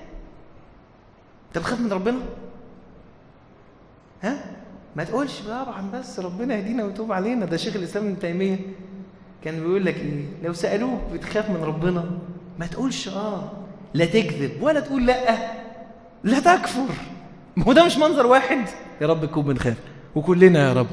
أنت 1.49 1.59
بتخاف 1.59 1.81
من 1.81 1.93
ربنا؟ 1.93 2.19
ها؟ 4.23 4.39
ما 4.97 5.05
تقولش 5.05 5.41
طبعا 5.41 5.91
بس 5.95 6.21
ربنا 6.21 6.55
يهدينا 6.55 6.85
ويتوب 6.85 7.13
علينا. 7.13 7.47
ده 7.47 7.57
شيخ 7.57 7.77
الإسلام 7.77 8.07
ابن 8.07 8.19
تيمية 8.19 8.59
كان 9.45 9.61
بيقول 9.61 9.85
لك 9.85 9.97
إيه؟ 9.97 10.25
لو 10.43 10.53
سألوك 10.53 11.01
بتخاف 11.13 11.51
من 11.51 11.65
ربنا 11.65 12.11
ما 12.59 12.67
تقولش 12.67 13.09
آه 13.09 13.53
لا 13.95 14.05
تكذب 14.05 14.63
ولا 14.63 14.81
تقول 14.81 15.07
لأ 15.07 15.53
لا 16.25 16.41
تكفر. 16.41 16.95
ما 17.57 17.65
هو 17.65 17.73
ده 17.73 17.85
مش 17.85 17.97
منظر 17.97 18.27
واحد. 18.27 18.65
يا 19.01 19.07
رب 19.07 19.25
تكون 19.27 19.45
بنخاف. 19.45 19.77
وكلنا 20.15 20.69
يا 20.69 20.73
رب. 20.73 20.87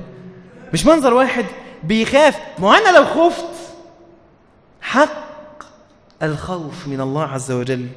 مش 0.73 0.85
منظر 0.85 1.13
واحد 1.13 1.45
بيخاف. 1.83 2.39
ما 2.59 2.77
أنا 2.77 2.97
لو 2.97 3.05
خفت 3.05 3.73
حق 4.81 5.23
الخوف 6.23 6.87
من 6.87 7.01
الله 7.01 7.23
عز 7.23 7.51
وجل. 7.51 7.87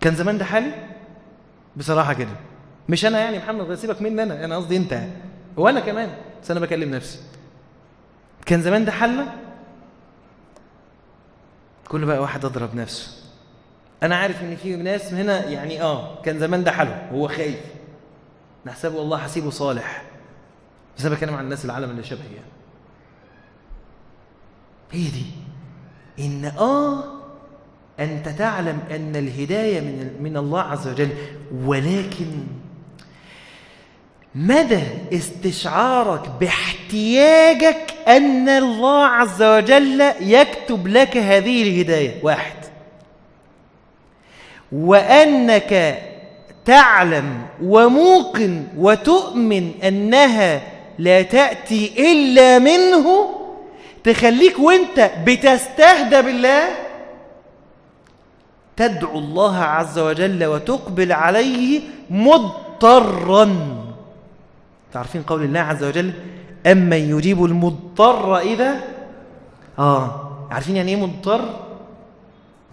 كان 0.00 0.14
زمان 0.14 0.38
ده 0.38 0.44
حالي؟ 0.44 0.72
بصراحة 1.76 2.12
كده. 2.12 2.30
مش 2.88 3.06
أنا 3.06 3.18
يعني 3.20 3.38
محمد 3.38 3.74
سيبك 3.74 4.02
مني 4.02 4.22
أنا 4.22 4.44
أنا 4.44 4.56
قصدي 4.56 4.76
أنت. 4.76 5.02
وأنا 5.56 5.80
كمان 5.80 6.10
بس 6.42 6.50
أنا 6.50 6.60
بكلم 6.60 6.94
نفسي. 6.94 7.18
كان 8.46 8.62
زمان 8.62 8.84
ده 8.84 8.92
حالنا؟ 8.92 9.34
كل 11.88 12.04
بقى 12.04 12.18
واحد 12.18 12.44
أضرب 12.44 12.74
نفسه. 12.74 13.18
أنا 14.02 14.16
عارف 14.16 14.42
إن 14.42 14.56
في 14.56 14.76
ناس 14.76 15.14
هنا 15.14 15.44
يعني 15.44 15.82
آه 15.82 16.22
كان 16.22 16.38
زمان 16.38 16.64
ده 16.64 16.72
حاله 16.72 17.08
هو 17.12 17.28
خايف. 17.28 17.60
نحسبه 18.66 18.96
والله 18.98 19.18
حسيبه 19.18 19.50
صالح. 19.50 20.02
بس 20.98 21.04
أنا 21.06 21.14
بتكلم 21.14 21.34
عن 21.34 21.44
الناس 21.44 21.64
العالم 21.64 21.90
اللي 21.90 22.04
شبهي 22.04 22.34
يعني. 22.34 22.48
هي 24.92 25.10
دي. 25.10 25.26
إن 26.18 26.44
آه 26.44 27.17
أنت 28.00 28.28
تعلم 28.28 28.78
أن 28.90 29.16
الهداية 29.16 29.80
من, 29.80 30.10
من 30.20 30.36
الله 30.36 30.60
عز 30.60 30.88
وجل 30.88 31.08
ولكن 31.64 32.26
مدى 34.34 34.82
استشعارك 35.12 36.28
باحتياجك 36.40 37.94
أن 38.08 38.48
الله 38.48 39.04
عز 39.06 39.42
وجل 39.42 40.12
يكتب 40.20 40.86
لك 40.88 41.16
هذه 41.16 41.62
الهداية؟ 41.62 42.14
واحد. 42.22 42.52
وأنك 44.72 46.02
تعلم 46.64 47.42
وموقن 47.62 48.66
وتؤمن 48.76 49.70
أنها 49.84 50.62
لا 50.98 51.22
تأتي 51.22 51.92
إلا 52.12 52.58
منه 52.58 53.34
تخليك 54.04 54.58
وأنت 54.58 55.10
بتستهدى 55.26 56.22
بالله؟ 56.22 56.87
تدعو 58.78 59.18
الله 59.18 59.56
عز 59.56 59.98
وجل 59.98 60.44
وتقبل 60.44 61.12
عليه 61.12 61.80
مضطرا. 62.10 63.56
تعرفين 64.92 65.22
قول 65.22 65.42
الله 65.42 65.60
عز 65.60 65.84
وجل؟ 65.84 66.12
أمن 66.66 67.16
يجيب 67.16 67.44
المضطر 67.44 68.38
إذا؟ 68.38 68.80
آه. 69.78 70.30
عارفين 70.50 70.76
يعني 70.76 70.94
إيه 70.94 71.06
مضطر؟ 71.06 71.40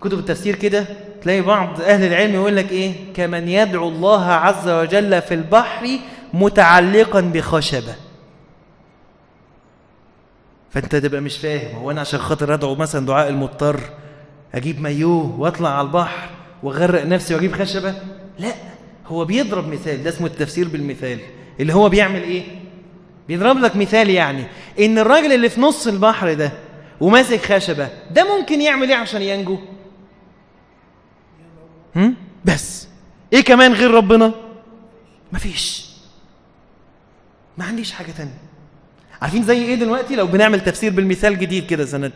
كتب 0.02 0.20
التفسير 0.20 0.56
كده 0.56 0.86
تلاقي 1.22 1.42
بعض 1.42 1.82
أهل 1.82 2.04
العلم 2.04 2.34
يقول 2.34 2.56
لك 2.56 2.72
إيه؟ 2.72 3.14
كمن 3.14 3.48
يدعو 3.48 3.90
الله 3.90 4.26
عز 4.26 4.70
وجل 4.70 5.22
في 5.22 5.34
البحر 5.34 5.88
متعلقا 6.34 7.22
بخشبة. 7.22 7.96
فأنت 10.72 10.96
تبقى 10.96 11.22
مش 11.22 11.38
فاهم 11.38 11.76
هو 11.76 11.92
أنا 11.92 12.02
عشان 12.02 12.20
خاطر 12.20 12.54
أدعو 12.54 12.76
مثلا 12.76 13.06
دعاء 13.06 13.30
المضطر؟ 13.30 13.80
أجيب 14.56 14.82
مايوه 14.82 15.40
وأطلع 15.40 15.78
على 15.78 15.88
البحر 15.88 16.30
وأغرق 16.64 17.06
نفسي 17.06 17.36
وأجيب 17.36 17.54
خشبة؟ 17.54 17.96
لا 18.40 18.54
هو 19.08 19.26
بيضرب 19.26 19.68
مثال 19.68 20.04
ده 20.04 20.10
اسمه 20.10 20.28
التفسير 20.28 20.68
بالمثال. 20.68 21.20
اللي 21.60 21.74
هو 21.74 21.90
بيعمل 21.90 22.24
إيه؟ 22.24 22.44
بيضرب 23.28 23.58
لك 23.58 23.76
مثال 23.76 24.10
يعني 24.10 24.44
إن 24.80 24.98
الراجل 25.00 25.32
اللي 25.34 25.50
في 25.50 25.62
نص 25.62 25.88
البحر 25.88 26.34
ده 26.34 26.52
وماسك 27.02 27.40
خشبة 27.54 27.90
ده 28.12 28.38
ممكن 28.38 28.62
يعمل 28.62 28.90
إيه 28.90 28.96
عشان 28.96 29.22
ينجو؟ 29.22 29.58
هم؟ 31.96 32.16
بس. 32.46 32.88
إيه 33.34 33.42
كمان 33.42 33.74
غير 33.74 33.92
ربنا؟ 33.92 34.32
مفيش. 35.34 35.86
ما 37.58 37.66
عنديش 37.66 37.92
حاجة 37.92 38.12
تانية. 38.12 38.38
عارفين 39.22 39.44
زي 39.44 39.66
إيه 39.66 39.76
دلوقتي؟ 39.76 40.16
لو 40.16 40.28
بنعمل 40.28 40.60
تفسير 40.64 40.92
بالمثال 40.92 41.40
جديد 41.40 41.66
كده 41.66 41.86
سنة 41.86 42.12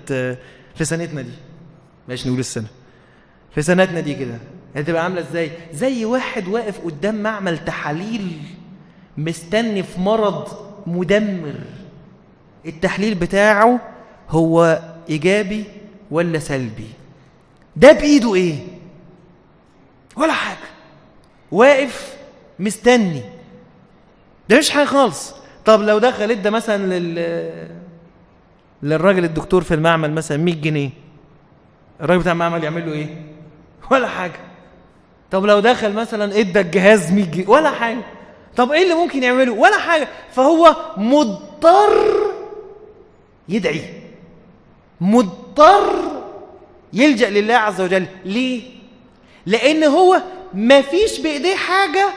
في 0.76 0.86
سنتنا 0.86 1.22
دي. 1.22 1.32
ماشي 2.10 2.28
نقول 2.28 2.40
السنة. 2.40 2.68
في 3.56 3.62
سنتنا 3.62 4.00
دي 4.00 4.16
كده. 4.16 4.38
هتبقى 4.76 5.04
عاملة 5.04 5.22
إزاي؟ 5.22 5.52
زي 5.74 6.06
واحد 6.06 6.48
واقف 6.48 6.80
قدام 6.86 7.24
معمل 7.24 7.66
تحاليل 7.66 8.38
مستني 9.18 9.84
في 9.84 10.00
مرض 10.00 10.48
مدمر. 10.88 11.54
التحليل 12.66 13.16
بتاعه 13.16 13.80
هو 14.30 14.82
إيجابي 15.10 15.64
ولا 16.12 16.40
سلبي؟ 16.40 16.88
ده 17.76 17.92
بإيده 17.92 18.36
إيه؟ 18.36 18.56
ولا 20.16 20.34
حاجة. 20.34 20.68
واقف 21.52 22.18
مستني. 22.60 23.22
ده 24.50 24.58
مش 24.58 24.70
حاجة 24.70 24.86
خالص. 24.86 25.34
طب 25.66 25.82
لو 25.82 25.98
دخل 26.00 26.32
إدى 26.32 26.50
مثلا 26.50 27.00
لل 27.00 27.80
للراجل 28.84 29.24
الدكتور 29.24 29.64
في 29.64 29.74
المعمل 29.74 30.12
مثلا 30.12 30.38
100 30.38 30.56
جنيه 30.62 30.90
الراجل 32.02 32.20
بتاع 32.22 32.32
المعمل 32.32 32.64
يعمل 32.64 32.86
له 32.86 32.94
إيه؟ 32.94 33.08
ولا 33.92 34.08
حاجة. 34.08 34.40
طب 35.32 35.46
لو 35.46 35.60
دخل 35.60 35.94
مثلا 35.94 36.40
إدى 36.40 36.60
الجهاز 36.60 37.12
100 37.12 37.26
جنيه 37.26 37.48
ولا 37.48 37.72
حاجة. 37.72 38.02
طب 38.56 38.72
إيه 38.72 38.84
اللي 38.84 38.94
ممكن 38.94 39.24
يعمله؟ 39.24 39.54
ولا 39.54 39.78
حاجة. 39.78 40.08
فهو 40.32 40.76
مضطر 40.98 42.16
يدعي. 43.50 43.82
مضطر 45.02 46.22
يلجأ 46.94 47.30
لله 47.30 47.56
عز 47.56 47.82
وجل. 47.82 48.06
ليه؟ 48.26 48.62
لأن 49.46 49.84
هو 49.84 50.22
ما 50.54 50.82
فيش 50.82 51.20
بإيديه 51.20 51.56
حاجة 51.56 52.10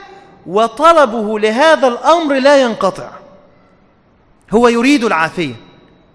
وطلبه 0.47 1.39
لهذا 1.39 1.87
الأمر 1.87 2.39
لا 2.39 2.61
ينقطع. 2.61 3.09
هو 4.51 4.67
يريد 4.67 5.03
العافية. 5.03 5.55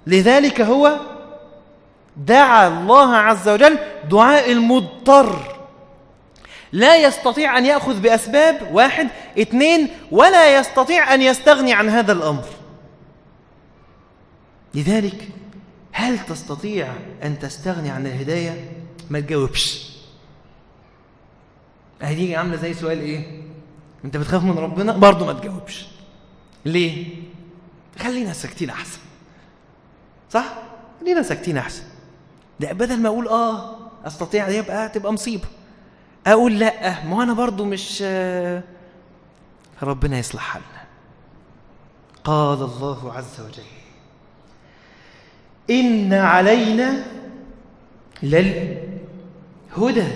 لذلك 0.07 0.61
هو 0.61 0.97
دعا 2.19 2.69
الله 2.69 3.17
عز 3.17 3.49
وجل 3.49 3.79
دعاء 4.11 4.53
المضطر. 4.53 5.59
لا 6.73 6.97
يستطيع 6.97 7.59
أن 7.59 7.67
يأخذ 7.67 8.01
بأسباب 8.01 8.69
واحد 8.73 9.09
اثنين 9.39 9.89
ولا 10.11 10.59
يستطيع 10.59 11.15
أن 11.15 11.23
يستغني 11.23 11.75
عن 11.75 11.89
هذا 11.89 12.13
الأمر. 12.13 12.45
لذلك 14.75 15.29
هل 15.93 16.19
تستطيع 16.19 16.93
أن 17.23 17.39
تستغني 17.39 17.91
عن 17.91 18.07
الهداية؟ 18.07 18.73
ما 19.11 19.21
تجاوبش. 19.21 19.89
اهي 22.03 22.15
دي 22.15 22.37
عامله 22.37 22.57
زي 22.57 22.75
سؤال 22.75 23.01
إيه؟ 23.01 23.43
أنت 24.05 24.17
بتخاف 24.17 24.43
من 24.43 24.59
ربنا؟ 24.59 24.93
برضه 24.93 25.27
ما 25.27 25.33
تجاوبش. 25.33 25.87
ليه؟ 26.65 27.07
خلينا 27.99 28.33
ساكتين 28.33 28.71
أحسن. 28.71 28.99
صح؟ 30.31 30.45
خلينا 31.01 31.23
ساكتين 31.23 31.57
أحسن. 31.57 31.83
ده 32.61 32.73
بدل 32.73 33.01
ما 33.01 33.09
أقول 33.09 33.29
آه 33.29 33.77
أستطيع 34.07 34.49
يبقى 34.49 34.89
تبقى 34.89 35.13
مصيبة. 35.13 35.45
أقول 36.27 36.59
لأ 36.59 37.05
ما 37.05 37.23
أنا 37.23 37.33
برضه 37.33 37.65
مش 37.65 38.03
ربنا 39.83 40.19
يصلح 40.19 40.43
حالنا. 40.43 40.85
قال 42.25 42.63
الله 42.63 43.13
عز 43.13 43.41
وجل 43.41 43.63
إن 45.71 46.13
علينا 46.13 47.05
للهدى. 48.23 50.09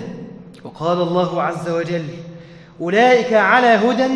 وقال 0.63 1.01
الله 1.01 1.41
عز 1.41 1.69
وجل 1.69 2.07
أولئك 2.81 3.33
على 3.33 3.67
هدى 3.67 4.13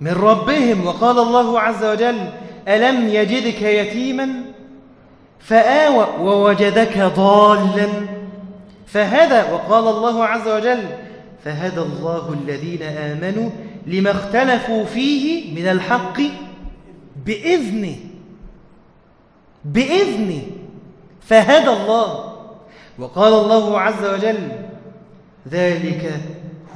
من 0.00 0.12
ربهم. 0.12 0.86
وقال 0.86 1.18
الله 1.18 1.60
عز 1.60 1.84
وجل 1.84 2.32
ألم 2.68 3.08
يجدك 3.08 3.62
يتيما 3.62 4.28
فآوى 5.40 6.06
ووجدك 6.20 6.98
ضالا. 6.98 7.88
فهدى 8.86 9.52
وقال 9.52 9.96
الله 9.96 10.24
عز 10.24 10.48
وجل 10.48 10.84
فهدى 11.44 11.80
الله 11.80 12.32
الذين 12.32 12.82
آمنوا 12.82 13.50
لما 13.86 14.10
اختلفوا 14.10 14.84
فيه 14.84 15.54
من 15.60 15.68
الحق 15.68 16.20
بإذنه. 17.26 17.96
بإذنه. 19.64 20.42
فهدى 21.20 21.70
الله. 21.70 22.32
وقال 22.98 23.32
الله 23.32 23.80
عز 23.80 24.04
وجل 24.04 24.48
ذلك 25.50 26.20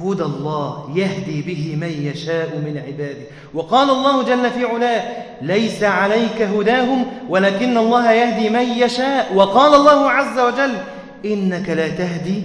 هدى 0.01 0.23
الله 0.23 0.97
يهدي 0.97 1.41
به 1.41 1.75
من 1.75 1.89
يشاء 1.89 2.57
من 2.57 2.77
عباده. 2.77 3.25
وقال 3.53 3.89
الله 3.89 4.23
جل 4.23 4.51
في 4.51 4.65
علاه 4.65 5.25
ليس 5.41 5.83
عليك 5.83 6.41
هداهم 6.41 7.05
ولكن 7.29 7.77
الله 7.77 8.11
يهدي 8.11 8.49
من 8.49 8.83
يشاء. 8.83 9.35
وقال 9.35 9.73
الله 9.73 10.09
عز 10.09 10.39
وجل 10.39 10.77
إنك 11.25 11.69
لا 11.69 11.87
تهدي 11.87 12.43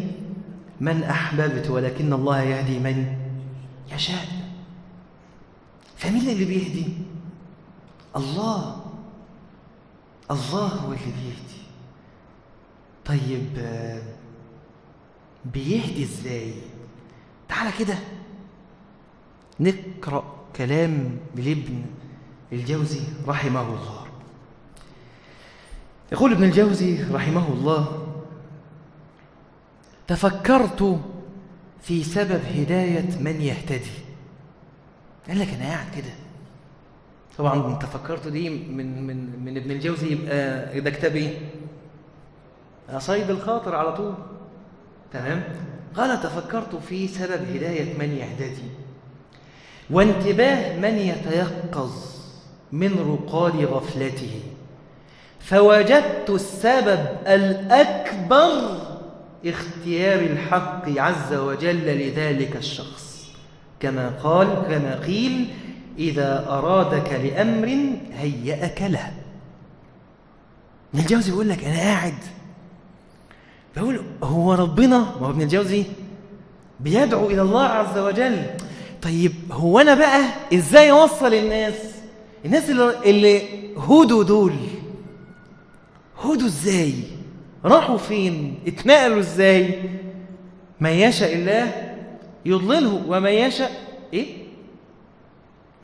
من 0.80 1.02
أحببت 1.02 1.70
ولكن 1.70 2.12
الله 2.12 2.42
يهدي 2.42 2.78
من 2.78 3.06
يشاء. 3.94 4.26
فمين 5.96 6.28
اللي 6.28 6.44
بيهدي؟ 6.44 6.86
الله. 8.16 8.76
الله 10.30 10.66
هو 10.66 10.92
اللي 10.92 11.12
بيهدي. 11.22 11.60
طيب 13.04 13.48
بيهدي 15.44 16.02
إزاي؟ 16.04 16.54
تعالى 17.50 17.70
كده. 17.78 17.94
نقرأ 19.60 20.24
كلام 20.56 21.18
لابن 21.34 21.82
الجوزي 22.52 23.00
رحمه 23.26 23.62
الله. 23.62 24.06
يقول 26.12 26.32
ابن 26.32 26.44
الجوزي 26.44 27.02
رحمه 27.12 27.48
الله 27.52 28.06
تفكرت 30.06 31.00
في 31.82 32.04
سبب 32.04 32.40
هداية 32.44 33.18
من 33.20 33.40
يهتدي. 33.40 34.00
قال 35.28 35.38
لك 35.38 35.48
أنا 35.48 35.64
قاعد 35.64 35.86
كده. 35.96 36.12
طبعا 37.38 37.74
تفكرت 37.74 38.28
دي 38.28 38.50
من 38.50 39.06
من 39.06 39.44
من 39.44 39.56
ابن 39.56 39.70
الجوزي 39.70 40.12
يبقى 40.12 40.80
ده 40.80 40.90
كتاب 40.90 41.16
إيه؟ 41.16 41.38
صيد 42.98 43.30
الخاطر 43.30 43.74
على 43.74 43.96
طول. 43.96 44.14
تمام؟ 45.12 45.44
قال 45.96 46.20
تفكرت 46.20 46.74
في 46.88 47.08
سبب 47.08 47.56
هداية 47.56 47.98
من 47.98 48.16
يهتدي 48.16 48.68
وانتباه 49.90 50.76
من 50.78 50.98
يتيقظ 50.98 51.92
من 52.72 52.98
رقاد 52.98 53.56
غفلته. 53.56 54.40
فوجدت 55.40 56.30
السبب 56.30 57.06
الأكبر 57.26 58.80
اختيار 59.46 60.20
الحق 60.20 60.88
عز 60.88 61.34
وجل 61.34 61.86
لذلك 61.86 62.56
الشخص. 62.56 63.26
كما 63.80 64.08
قال 64.08 64.48
كما 64.68 65.00
قيل 65.06 65.54
إذا 65.98 66.46
أرادك 66.48 67.12
لأمر 67.12 67.78
هيأك 68.12 68.82
له. 68.82 69.12
الجوزي 70.94 71.30
بيقول 71.30 71.48
لك 71.48 71.64
أنا 71.64 71.76
قاعد 71.76 72.14
بقول 73.76 74.00
هو 74.22 74.54
ربنا؟ 74.54 74.98
ما 74.98 75.26
هو 75.26 75.30
ابن 75.30 75.42
الجوزي؟ 75.42 75.84
بيدعو 76.80 77.26
إلى 77.26 77.42
الله 77.42 77.62
عز 77.62 77.98
وجل. 77.98 78.42
طيب 79.02 79.32
هو 79.52 79.78
أنا 79.78 79.94
بقى 79.94 80.20
إزاي 80.54 80.90
أوصل 80.90 81.34
الناس؟ 81.34 81.74
الناس 82.44 82.70
اللي, 83.04 83.42
هدوا 83.76 84.24
دول. 84.24 84.52
هدوا 86.22 86.46
إزاي؟ 86.46 86.94
راحوا 87.64 87.98
فين؟ 87.98 88.58
اتنقلوا 88.66 89.18
إزاي؟ 89.18 89.82
ما 90.80 90.90
يشاء 90.90 91.34
الله 91.34 91.94
يضلله 92.44 93.02
وما 93.08 93.30
يشاء 93.30 93.70
إيه؟ 94.12 94.26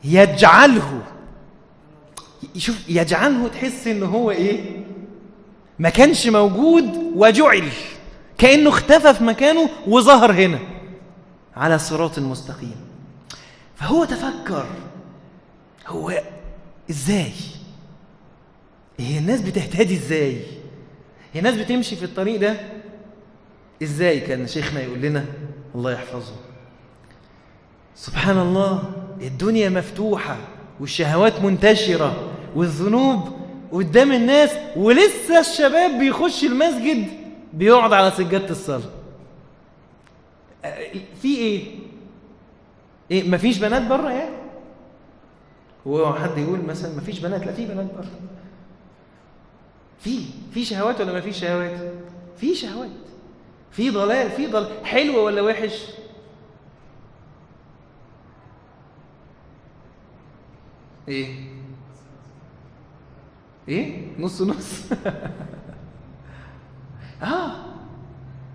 يجعله. 0.03 1.01
شوف 2.57 2.89
يجعله 2.89 3.47
تحس 3.47 3.87
إن 3.87 4.03
هو 4.03 4.31
إيه؟ 4.31 4.86
ما 5.79 5.89
كانش 5.89 6.27
موجود 6.27 6.83
وجعل 7.15 7.69
كأنه 8.37 8.69
اختفى 8.69 9.13
في 9.13 9.23
مكانه 9.23 9.69
وظهر 9.87 10.31
هنا 10.31 10.59
على 11.55 11.75
الصراط 11.75 12.17
المستقيم 12.17 12.75
فهو 13.75 14.05
تفكر 14.05 14.65
هو 15.87 16.21
إزاي؟ 16.89 17.31
هي 18.99 19.17
الناس 19.17 19.41
بتهتدي 19.41 19.95
إزاي؟ 19.97 20.41
هي 21.33 21.39
الناس 21.39 21.55
بتمشي 21.55 21.95
في 21.95 22.05
الطريق 22.05 22.39
ده؟ 22.39 22.55
إزاي 23.83 24.19
كان 24.19 24.47
شيخنا 24.47 24.81
يقول 24.81 25.01
لنا؟ 25.01 25.25
الله 25.75 25.91
يحفظه. 25.91 26.35
سبحان 27.95 28.37
الله 28.37 28.83
الدنيا 29.21 29.69
مفتوحة 29.69 30.37
والشهوات 30.79 31.41
منتشرة 31.41 32.29
والذنوب 32.55 33.36
قدام 33.71 34.11
الناس 34.11 34.51
ولسه 34.75 35.39
الشباب 35.39 35.99
بيخش 35.99 36.43
المسجد 36.43 37.07
بيقعد 37.53 37.93
على 37.93 38.11
سجادة 38.11 38.49
الصلاة. 38.49 38.81
في 41.21 41.37
إيه؟ 41.37 41.65
إيه 43.11 43.29
مفيش 43.29 43.57
بنات 43.57 43.81
بره 43.81 44.09
يعني؟ 44.09 44.35
هو 45.87 46.13
حد 46.13 46.37
يقول 46.37 46.59
مثلا 46.61 46.95
مفيش 46.97 47.19
بنات؟ 47.19 47.45
لا 47.45 47.51
في 47.53 47.65
بنات 47.65 47.93
بره. 47.93 48.05
في 49.99 50.19
في 50.53 50.65
شهوات 50.65 51.01
ولا 51.01 51.17
مفيش 51.17 51.39
شهوات؟ 51.39 51.71
في 52.37 52.55
شهوات. 52.55 52.89
في 53.71 53.89
ضلال 53.89 54.31
في 54.31 54.47
ضلال 54.47 54.85
حلو 54.85 55.25
ولا 55.25 55.41
وحش؟ 55.41 55.83
إيه؟ 61.07 61.56
إيه؟ 63.67 64.07
نص 64.19 64.41
نص. 64.41 64.81
آه. 67.23 67.51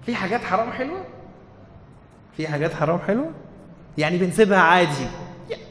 في 0.07 0.14
حاجات 0.14 0.40
حرام 0.44 0.72
حلوة؟ 0.72 1.05
في 2.37 2.48
حاجات 2.48 2.75
حرام 2.75 2.98
حلوة؟ 2.98 3.31
يعني 3.98 4.18
بنسيبها 4.18 4.59
عادي. 4.59 5.07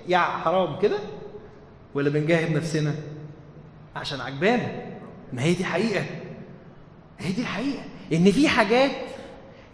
يا- 0.08 0.18
حرام 0.20 0.80
كده؟ 0.80 1.00
ولا 1.94 2.10
بنجاهد 2.10 2.52
نفسنا؟ 2.52 2.96
عشان 3.96 4.22
عجبانا. 4.22 4.72
ما 5.34 5.44
هي 5.44 5.54
دي 5.54 5.66
حقيقة. 5.66 6.06
هي 7.20 7.32
دي 7.32 7.42
الحقيقة 7.42 7.84
إن 8.14 8.32
في 8.32 8.50
حاجات 8.50 8.92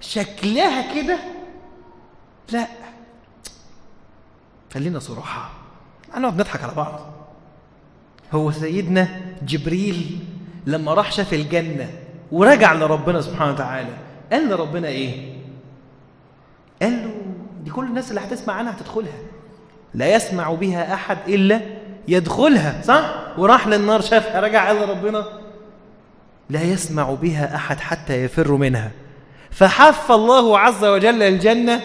شكلها 0.01 1.01
كده 1.01 1.19
لا. 2.51 2.67
خلينا 4.73 4.99
صراحة. 4.99 5.49
هنقعد 6.13 6.33
نضحك 6.39 6.63
على 6.63 6.73
بعض. 6.73 6.99
هو 8.31 8.51
سيدنا 8.51 9.07
جبريل 9.47 10.19
لما 10.65 10.93
راح 10.93 11.11
شاف 11.11 11.33
الجنة 11.33 11.89
ورجع 12.31 12.73
لربنا 12.73 13.21
سبحانه 13.21 13.51
وتعالى 13.51 13.89
قال 14.31 14.49
لربنا 14.49 14.87
إيه؟ 14.87 15.33
قال 16.81 16.91
له 17.03 17.11
دي 17.63 17.71
كل 17.71 17.83
الناس 17.83 18.09
اللي 18.09 18.21
هتسمع 18.21 18.53
عنها 18.53 18.71
هتدخلها. 18.71 19.17
لا 19.93 20.15
يسمع 20.15 20.53
بها 20.53 20.93
أحد 20.93 21.17
إلا 21.27 21.61
يدخلها 22.07 22.81
صح؟ 22.81 23.15
وراح 23.37 23.67
للنار 23.67 24.01
شافها 24.01 24.39
رجع 24.39 24.67
قال 24.67 24.75
لربنا 24.75 25.25
لا 26.49 26.63
يسمع 26.63 27.13
بها 27.13 27.55
أحد 27.55 27.79
حتى 27.79 28.23
يفر 28.23 28.51
منها. 28.51 28.91
فحف 29.51 30.11
الله 30.11 30.59
عز 30.59 30.85
وجل 30.85 31.23
الجنة 31.23 31.81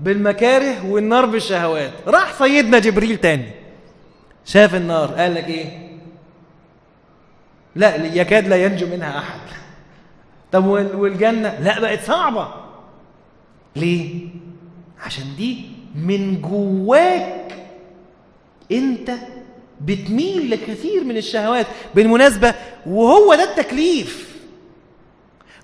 بالمكاره 0.00 0.86
والنار 0.86 1.26
بالشهوات. 1.26 1.90
راح 2.06 2.32
سيدنا 2.38 2.78
جبريل 2.78 3.16
تاني. 3.16 3.59
شاف 4.50 4.74
النار 4.74 5.14
قال 5.14 5.34
لك 5.34 5.48
إيه؟ 5.48 5.90
لا 7.76 7.96
يكاد 8.14 8.48
لا 8.48 8.64
ينجو 8.64 8.86
منها 8.86 9.18
أحد. 9.18 9.40
طب 10.52 10.66
وال- 10.66 10.96
والجنة؟ 10.96 11.58
لا 11.60 11.80
بقت 11.80 12.02
صعبة. 12.02 12.48
ليه؟ 13.76 14.28
عشان 15.04 15.24
دي 15.36 15.64
من 15.94 16.40
جواك 16.40 17.54
أنت 18.72 19.12
بتميل 19.80 20.50
لكثير 20.50 21.04
من 21.04 21.16
الشهوات. 21.16 21.66
بالمناسبة 21.94 22.54
وهو 22.86 23.34
ده 23.34 23.44
التكليف. 23.44 24.29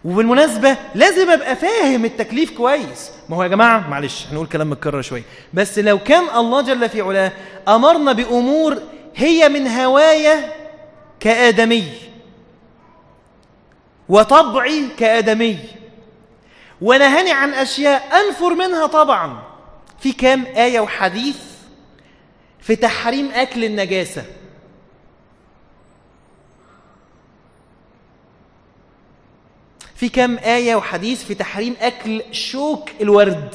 وبالمناسبة 0.04 0.76
لازم 0.94 1.30
أبقى 1.30 1.56
فاهم 1.56 2.04
التكليف 2.04 2.50
كويس. 2.50 3.10
ما 3.28 3.36
هو 3.36 3.42
يا 3.42 3.48
جماعة 3.48 3.88
معلش 3.90 4.26
هنقول 4.32 4.46
كلام 4.46 4.70
متكرر 4.70 5.02
شوية. 5.02 5.22
بس 5.54 5.78
لو 5.78 5.98
كان 5.98 6.24
الله 6.38 6.60
جل 6.62 6.88
في 6.88 7.00
علاه 7.00 7.32
أمرنا 7.68 8.12
بأمور 8.12 8.78
هي 9.16 9.48
من 9.48 9.68
هوايا 9.68 10.52
كآدمي 11.20 11.84
وطبعي 14.08 14.88
كآدمي 14.98 15.58
ونهاني 16.80 17.32
عن 17.32 17.50
أشياء 17.54 18.08
أنفر 18.26 18.54
منها 18.54 18.86
طبعا. 18.86 19.42
في 20.00 20.12
كام 20.12 20.44
آية 20.56 20.80
وحديث 20.80 21.36
في 22.60 22.76
تحريم 22.76 23.30
أكل 23.34 23.64
النجاسة؟ 23.64 24.24
في 29.96 30.08
كام 30.08 30.38
آية 30.38 30.74
وحديث 30.76 31.24
في 31.24 31.34
تحريم 31.34 31.74
أكل 31.80 32.22
شوك 32.34 32.90
الورد 33.00 33.54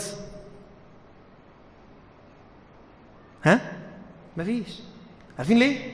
ها؟ 3.44 3.62
مفيش 4.38 4.68
عارفين 5.40 5.58
ليه؟ 5.58 5.92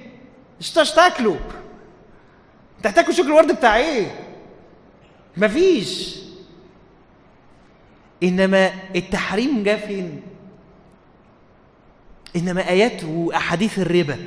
مش 0.60 0.72
تاكله 0.72 1.40
أنت 2.78 2.88
هتاكل 2.88 3.14
شوك 3.14 3.26
الورد 3.26 3.52
بتاع 3.58 3.78
إيه؟ 3.78 4.16
مفيش 5.38 6.20
إنما 8.24 8.72
التحريم 8.96 9.64
جه 9.64 9.76
فين؟ 9.88 10.22
إنما 12.36 12.70
آيات 12.70 13.04
وأحاديث 13.04 13.80
الربا 13.80 14.18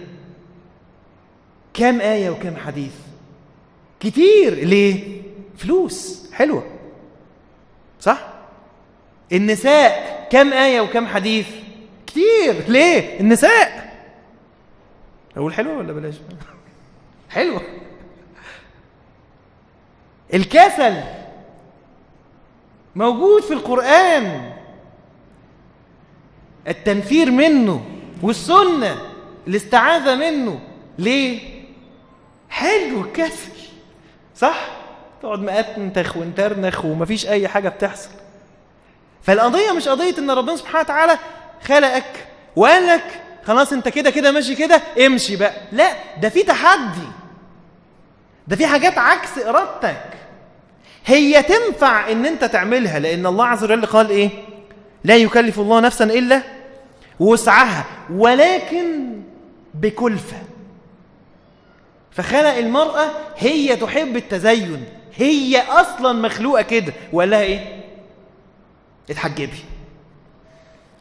كام 1.75 2.01
آية 2.01 2.31
وكام 2.31 2.57
حديث؟ 2.57 2.93
كتير 4.01 4.55
ليه؟ 4.55 5.23
فلوس 5.61 6.31
حلوة 6.33 6.67
صح؟ 8.01 8.29
النساء 9.33 10.29
كم 10.31 10.53
آية 10.53 10.81
وكم 10.81 11.07
حديث؟ 11.07 11.47
كتير 12.07 12.69
ليه؟ 12.69 13.21
النساء 13.21 13.91
أقول 15.37 15.55
حلوة 15.55 15.77
ولا 15.79 15.93
بلاش؟ 15.93 16.15
حلوة 17.31 17.63
الكسل 20.35 21.01
موجود 22.97 23.43
في 23.43 23.53
القرآن 23.53 24.53
التنفير 26.69 27.31
منه 27.31 27.85
والسنة 28.23 28.97
الاستعاذة 29.47 30.15
منه 30.15 30.61
ليه؟ 30.99 31.61
حلو 32.51 33.01
الكسل 33.01 33.53
صح؟ 34.37 34.80
تقعد 35.23 35.39
مأتنتخ 35.41 36.17
وانترنخ 36.17 36.85
ومفيش 36.85 37.27
أي 37.27 37.49
حاجة 37.49 37.69
بتحصل. 37.69 38.09
فالقضية 39.23 39.73
مش 39.73 39.89
قضية 39.89 40.19
إن 40.19 40.31
ربنا 40.31 40.57
سبحانه 40.57 40.81
وتعالى 40.81 41.19
خلقك 41.65 42.27
وقال 42.57 42.87
لك 42.87 43.05
خلاص 43.45 43.73
أنت 43.73 43.89
كده 43.89 44.11
كده 44.11 44.33
ماشي 44.33 44.55
كده 44.55 44.83
امشي 45.07 45.37
بقى. 45.37 45.53
لا 45.73 45.93
ده 46.23 46.29
في 46.29 46.43
تحدي. 46.43 47.09
ده 48.49 48.57
في 48.57 48.67
حاجات 48.67 48.99
عكس 48.99 49.39
إرادتك. 49.39 50.03
هي 51.07 51.43
تنفع 51.43 52.11
إن 52.13 52.27
أنت 52.27 52.45
تعملها 52.45 52.99
لأن 52.99 53.27
الله 53.27 53.47
عز 53.47 53.65
وجل 53.65 53.87
قال 53.87 54.11
إيه؟ 54.11 54.31
لا 55.05 55.17
يكلف 55.17 55.59
الله 55.61 55.81
نفسا 55.81 56.05
إلا 56.05 56.43
وسعها 57.21 57.85
ولكن 58.13 59.21
بكلفة. 59.75 60.37
فخلق 62.11 62.55
المرأة 62.55 63.07
هي 63.37 63.77
تحب 63.77 64.17
التزين. 64.17 64.85
هي 65.21 65.61
أصلا 65.61 66.13
مخلوقة 66.13 66.63
كده. 66.63 66.93
وقال 67.13 67.31
لها 67.31 67.43
إيه؟ 67.43 67.83
اتحجبي 69.11 69.59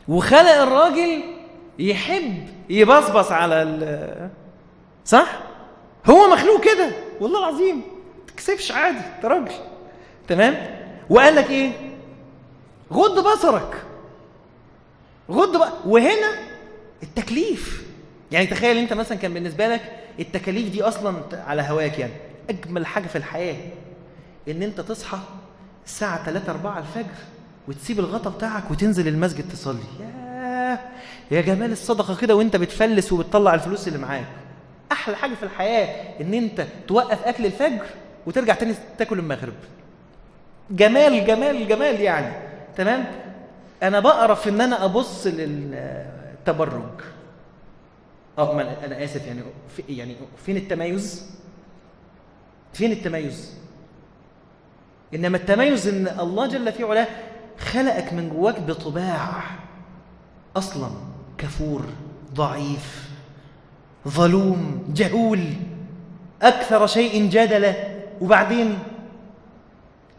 وخلق 0.07 0.51
الراجل 0.51 1.23
يحب 1.79 2.47
يبصبص 2.69 3.31
على 3.31 3.61
ال 3.63 4.29
صح؟ 5.05 5.39
هو 6.05 6.27
مخلوق 6.33 6.63
كده. 6.63 6.91
والله 7.21 7.39
العظيم. 7.39 7.81
تكسفش 8.27 8.71
عادي. 8.71 8.97
أنت 9.17 9.25
راجل. 9.25 9.51
تمام؟ 10.27 10.79
وقال 11.09 11.35
لك 11.35 11.49
إيه؟ 11.49 11.71
غض 12.93 13.27
بصرك. 13.33 13.83
غض 15.31 15.57
بقى 15.57 15.73
وهنا 15.85 16.29
التكليف. 17.03 17.83
يعني 18.31 18.47
تخيل 18.47 18.77
أنت 18.77 18.93
مثلا 18.93 19.17
كان 19.17 19.33
بالنسبة 19.33 19.67
لك 19.67 19.81
التكاليف 20.19 20.69
دي 20.69 20.83
أصلا 20.83 21.15
على 21.47 21.61
هواك 21.61 21.99
يعني. 21.99 22.13
أجمل 22.49 22.85
حاجة 22.85 23.07
في 23.07 23.15
الحياة. 23.17 23.55
إن 24.49 24.63
أنت 24.63 24.81
تصحى 24.81 25.17
الساعة 25.85 26.25
3 26.25 26.51
4 26.51 26.79
الفجر 26.79 27.15
وتسيب 27.67 27.99
الغطا 27.99 28.29
بتاعك 28.29 28.71
وتنزل 28.71 29.07
المسجد 29.07 29.49
تصلي. 29.49 29.83
يا 29.99 30.79
يا 31.31 31.41
جمال 31.41 31.71
الصدقة 31.71 32.15
كده 32.15 32.35
وأنت 32.35 32.55
بتفلس 32.55 33.11
وبتطلع 33.13 33.53
الفلوس 33.53 33.87
اللي 33.87 33.99
معاك. 33.99 34.25
أحلى 34.91 35.15
حاجة 35.15 35.35
في 35.35 35.43
الحياة 35.43 36.21
إن 36.21 36.33
أنت 36.33 36.65
توقف 36.87 37.23
أكل 37.23 37.45
الفجر 37.45 37.85
وترجع 38.25 38.53
تاني 38.53 38.73
تاكل 38.97 39.19
المغرب. 39.19 39.53
جمال 40.71 41.25
جمال 41.25 41.67
جمال 41.67 42.01
يعني. 42.01 42.35
تمام؟ 42.77 43.05
أنا 43.83 43.99
بقرف 43.99 44.47
إن 44.47 44.61
أنا 44.61 44.85
أبص 44.85 45.27
للتبرج. 45.27 47.01
أه 48.37 48.61
أنا 48.61 49.03
آسف 49.03 49.27
يعني 49.27 49.41
في 49.75 49.83
يعني 49.89 50.15
فين 50.45 50.57
التميز؟ 50.57 51.31
فين 52.73 52.91
التميز؟ 52.91 53.58
إنما 55.15 55.37
التميز 55.37 55.87
إن 55.87 56.07
الله 56.19 56.47
جل 56.47 56.71
في 56.71 56.83
علاه 56.83 57.07
خلقك 57.59 58.13
من 58.13 58.29
جواك 58.29 58.59
بطباع 58.61 59.41
أصلا 60.57 60.89
كفور 61.37 61.81
ضعيف 62.35 63.09
ظلوم 64.07 64.83
جهول 64.95 65.43
أكثر 66.41 66.87
شيء 66.87 67.29
جدلا 67.29 67.73
وبعدين 68.21 68.79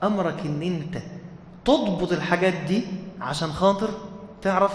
أمرك 0.02 0.40
إن 0.46 0.62
أنت 0.62 1.02
تضبط 1.64 2.12
الحاجات 2.12 2.54
دي 2.68 2.82
عشان 3.20 3.52
خاطر 3.52 3.88
تعرف 4.42 4.72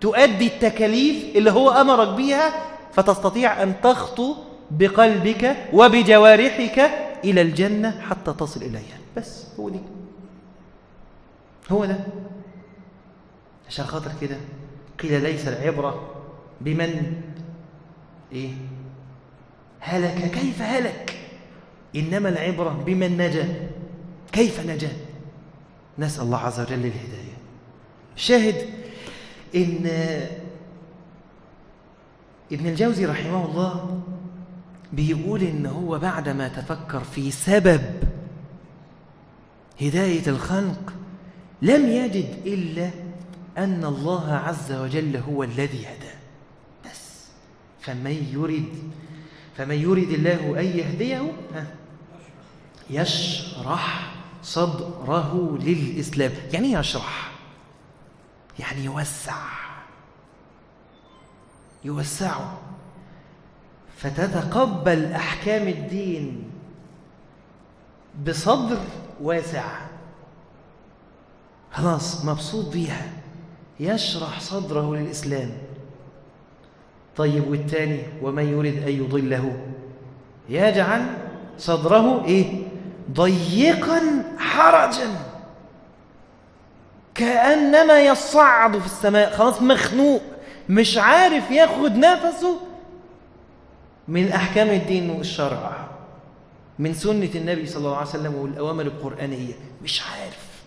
تؤدي 0.00 0.46
التكاليف 0.46 1.36
اللي 1.36 1.50
هو 1.50 1.70
أمرك 1.70 2.08
بيها 2.08 2.52
فتستطيع 2.92 3.62
أن 3.62 3.74
تخطو 3.82 4.34
بقلبك 4.70 5.56
وبجوارحك 5.72 6.90
إلى 7.24 7.42
الجنة 7.42 8.00
حتى 8.00 8.32
تصل 8.32 8.62
إليها. 8.62 8.98
بس 9.16 9.46
هو 9.60 9.68
دي. 9.68 9.80
هو 11.70 11.84
ده. 11.84 11.98
عشان 13.68 13.84
خاطر 13.84 14.10
كده 14.20 14.36
قيل 15.02 15.22
ليس 15.22 15.48
العبرة 15.48 16.14
بمن؟ 16.60 17.22
إيه؟ 18.32 18.50
هلك. 19.80 20.30
كيف 20.30 20.62
هلك؟ 20.62 21.18
إنما 21.96 22.28
العبرة 22.28 22.82
بمن 22.86 23.16
نجا؟ 23.16 23.70
كيف 24.32 24.66
نجا؟ 24.66 24.92
نسأل 25.98 26.24
الله 26.24 26.38
عز 26.38 26.60
وجل 26.60 26.74
الهداية. 26.74 27.36
شاهد 28.16 28.54
إن 29.54 29.86
ابن 32.52 32.66
الجوزي 32.66 33.06
رحمه 33.06 33.44
الله 33.44 34.00
بيقول 34.92 35.42
إن 35.42 35.66
هو 35.66 35.98
بعدما 35.98 36.48
تفكر 36.48 37.00
في 37.00 37.30
سبب 37.30 37.80
هداية 39.80 40.26
الخلق 40.26 40.92
لم 41.62 41.88
يجد 41.88 42.42
إلا 42.46 42.90
أن 43.58 43.84
الله 43.84 44.32
عز 44.32 44.72
وجل 44.72 45.16
هو 45.16 45.42
الذي 45.42 45.86
هدى. 45.86 46.14
بس 46.84 47.26
فمن 47.80 48.30
يريد 48.32 48.92
فمن 49.56 49.74
يريد 49.74 50.10
الله 50.10 50.60
أن 50.60 50.64
يهديه 50.64 51.32
يشرح 52.90 54.14
صدره 54.42 55.58
للإسلام. 55.60 56.32
يعني 56.52 56.72
يشرح 56.72 57.30
يعني 58.58 58.84
يوسع 58.84 59.42
يوسعه 61.84 62.58
فتتقبل 63.96 65.12
أحكام 65.12 65.68
الدين 65.68 66.45
بصدر 68.24 68.78
واسع. 69.22 69.64
خلاص 71.72 72.24
مبسوط 72.24 72.72
بيها. 72.72 73.06
يشرح 73.80 74.40
صدره 74.40 74.96
للإسلام. 74.96 75.50
طيب 77.16 77.50
والتاني؟ 77.50 78.02
ومن 78.22 78.48
يريد 78.48 78.82
أن 78.82 78.88
يضله؟ 78.88 79.56
يجعل 80.48 81.06
صدره 81.58 82.24
إيه؟ 82.24 82.62
ضيقا 83.12 84.00
حرجا. 84.38 85.08
كأنما 87.14 88.00
يصعد 88.00 88.78
في 88.78 88.86
السماء. 88.86 89.30
خلاص 89.30 89.62
مخنوق. 89.62 90.22
مش 90.68 90.98
عارف 90.98 91.50
ياخد 91.50 91.92
نفسه 91.96 92.60
من 94.08 94.32
أحكام 94.32 94.68
الدين 94.68 95.10
والشرع. 95.10 95.88
من 96.78 96.94
سنة 96.94 97.30
النبي 97.34 97.66
صلى 97.66 97.78
الله 97.78 97.96
عليه 97.96 98.08
وسلم 98.08 98.34
والأوامر 98.34 98.82
القرآنية. 98.82 99.54
مش 99.82 100.02
عارف. 100.02 100.62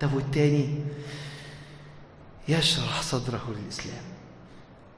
طب 0.00 0.14
والتاني؟ 0.14 0.78
يشرح 2.48 3.02
صدره 3.02 3.42
للإسلام. 3.48 4.04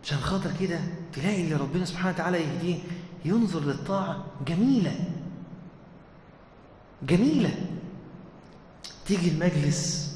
عشان 0.04 0.18
خاطر 0.18 0.50
كده 0.60 0.80
تلاقي 1.12 1.42
اللي 1.42 1.54
ربنا 1.54 1.84
سبحانه 1.84 2.14
وتعالى 2.14 2.38
يهديه 2.38 2.78
ينظر 3.24 3.60
للطاعة 3.60 4.24
جميلة. 4.46 5.04
جميلة. 7.02 7.54
تيجي 9.06 9.30
المجلس 9.30 10.14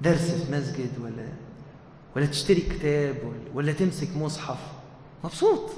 درس 0.00 0.30
في 0.30 0.52
مسجد 0.52 0.90
ولا 1.00 1.28
ولا 2.16 2.26
تشتري 2.26 2.60
كتاب 2.60 3.16
ولا, 3.24 3.54
ولا 3.54 3.72
تمسك 3.72 4.16
مصحف. 4.16 4.58
مبسوط. 5.24 5.70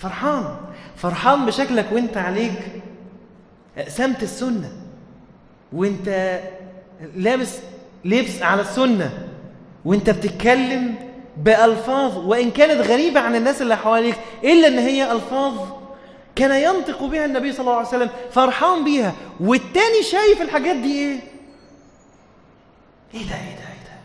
فرحان. 0.00 0.56
فرحان 0.96 1.46
بشكلك 1.46 1.86
وانت 1.92 2.16
عليك 2.16 2.82
سمت 3.88 4.22
السنة. 4.22 4.72
وانت 5.72 6.40
لابس 7.16 7.58
لبس 8.04 8.42
على 8.42 8.60
السنة. 8.60 9.28
وانت 9.84 10.10
بتتكلم 10.10 10.94
بألفاظ 11.36 12.18
وإن 12.18 12.50
كانت 12.50 12.86
غريبة 12.86 13.20
عن 13.20 13.36
الناس 13.36 13.62
اللي 13.62 13.76
حواليك 13.76 14.16
إلا 14.44 14.68
إن 14.68 14.78
هي 14.78 15.12
ألفاظ 15.12 15.68
كان 16.36 16.62
ينطق 16.74 17.02
بها 17.02 17.24
النبي 17.24 17.52
صلى 17.52 17.60
الله 17.60 17.76
عليه 17.76 17.88
وسلم. 17.88 18.10
فرحان 18.32 18.84
بيها. 18.84 19.14
والتاني 19.40 20.02
شايف 20.02 20.42
الحاجات 20.42 20.76
دي 20.76 20.92
إيه؟ 20.92 21.20
إيه 23.14 23.28
ده 23.28 23.34
إيه 23.34 23.56
ده 23.56 23.68
إيه 23.68 23.84
ده؟ 23.84 23.98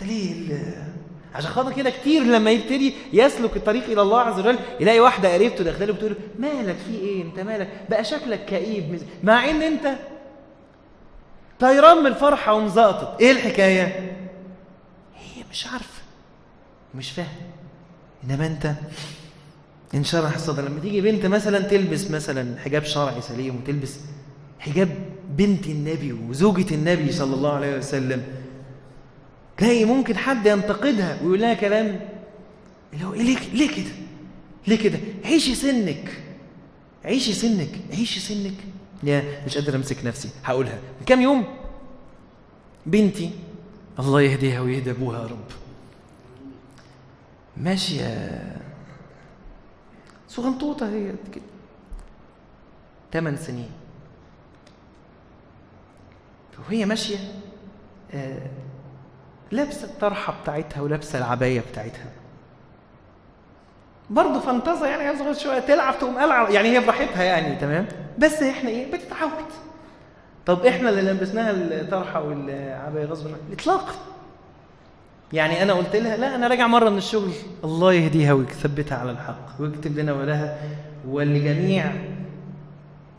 ده 0.00 0.06
ليه 0.06 0.91
عشان 1.34 1.50
خاطر 1.50 1.72
كده 1.72 1.90
كتير 1.90 2.22
لما 2.22 2.50
يبتدي 2.50 2.94
يسلك 3.12 3.56
الطريق 3.56 3.84
إلى 3.84 4.02
الله 4.02 4.20
عز 4.20 4.38
وجل 4.38 4.58
يلاقي 4.80 5.00
واحدة 5.00 5.34
قريبته 5.34 5.64
داخلة 5.64 5.84
له 5.86 5.92
بتقول 5.92 6.14
مالك؟ 6.38 6.76
في 6.76 6.94
إيه؟ 6.94 7.22
أنت 7.22 7.40
مالك؟ 7.40 7.68
بقى 7.90 8.04
شكلك 8.04 8.44
كئيب. 8.44 9.02
مع 9.24 9.50
إن 9.50 9.62
أنت 9.62 9.94
طيران 11.60 11.98
من 11.98 12.06
الفرحة 12.06 12.54
ومزقطط 12.54 13.20
إيه 13.20 13.30
الحكاية؟ 13.32 13.84
هي 15.16 15.42
مش 15.50 15.66
عارفة. 15.66 16.02
مش 16.94 17.10
فاهم. 17.10 17.26
إنما 18.24 18.46
أنت 18.46 18.72
انشرح 19.94 20.34
الصدر 20.34 20.62
لما 20.68 20.80
تيجي 20.80 21.00
بنت 21.00 21.26
مثلا 21.26 21.60
تلبس 21.60 22.10
مثلا 22.10 22.58
حجاب 22.58 22.84
شرعي 22.84 23.20
سليم 23.20 23.56
وتلبس 23.56 23.96
حجاب 24.58 24.88
بنت 25.30 25.66
النبي 25.66 26.12
وزوجة 26.12 26.74
النبي 26.74 27.12
صلى 27.12 27.34
الله 27.34 27.52
عليه 27.52 27.76
وسلم 27.76 28.22
تلاقي 29.62 29.84
ممكن 29.84 30.16
حد 30.16 30.46
ينتقدها 30.46 31.22
ويقول 31.22 31.40
لها 31.40 31.54
كلام. 31.54 32.00
اللي 32.92 33.04
هو 33.04 33.14
إيه 33.14 33.22
ليه 33.22 33.38
ليه 33.52 33.76
كده؟ 33.76 33.92
ليه 34.66 34.82
كده؟ 34.82 34.98
عيشي 35.24 35.54
سنك. 35.54 36.22
عيشي 37.04 37.32
سنك. 37.32 37.68
عيشي 37.90 38.20
سنك. 38.20 38.54
يا 39.02 39.44
مش 39.46 39.58
قادر 39.58 39.76
أمسك 39.76 40.04
نفسي. 40.04 40.28
هقولها. 40.44 40.78
من 41.00 41.06
كام 41.06 41.20
يوم؟ 41.20 41.44
بنتي. 42.86 43.30
الله 43.98 44.20
يهديها 44.20 44.60
ويهدي 44.60 44.90
أبوها 44.90 45.18
يا 45.18 45.26
رب. 45.26 45.48
ماشيه 47.56 48.56
صغنطوطه 50.28 50.88
هي 50.88 51.12
كده. 51.34 51.44
ثمان 53.12 53.36
سنين. 53.36 53.70
وهي 56.68 56.84
ماشية؟ 56.84 57.18
آه 58.14 58.50
لابسه 59.52 59.84
الطرحة 59.84 60.34
بتاعتها 60.42 60.80
ولابسه 60.80 61.18
العباية 61.18 61.62
بتاعتها. 61.72 62.06
برضه 64.10 64.40
فانتظر 64.40 64.86
يعني 64.86 65.10
هي 65.10 65.18
صغيره 65.18 65.32
شوية 65.32 65.58
تلعب 65.58 65.98
تقوم 65.98 66.18
قلعة 66.18 66.48
يعني 66.50 66.68
هي 66.68 66.80
براحتها 66.80 67.22
يعني 67.22 67.56
تمام؟ 67.56 67.86
بس 68.18 68.42
إحنا 68.42 68.70
إيه؟ 68.70 68.92
بتتعود. 68.92 69.30
طب 70.46 70.66
إحنا 70.66 70.88
اللي 70.88 71.02
لبسناها 71.02 71.50
الطرحة 71.50 72.22
والعباية 72.22 73.04
غصب 73.04 73.26
عنها 73.26 73.38
اطلاقا 73.52 73.94
يعني 75.32 75.62
أنا 75.62 75.72
قلت 75.72 75.96
لها 75.96 76.16
لا 76.16 76.34
أنا 76.34 76.48
راجع 76.48 76.66
مرة 76.66 76.90
من 76.90 76.98
الشغل. 76.98 77.32
الله 77.64 77.92
يهديها 77.92 78.32
ويثبتها 78.32 78.98
على 78.98 79.10
الحق 79.10 79.60
ويكتب 79.60 79.98
لنا 79.98 80.12
ولها 80.12 80.58
ولجميع 81.08 81.92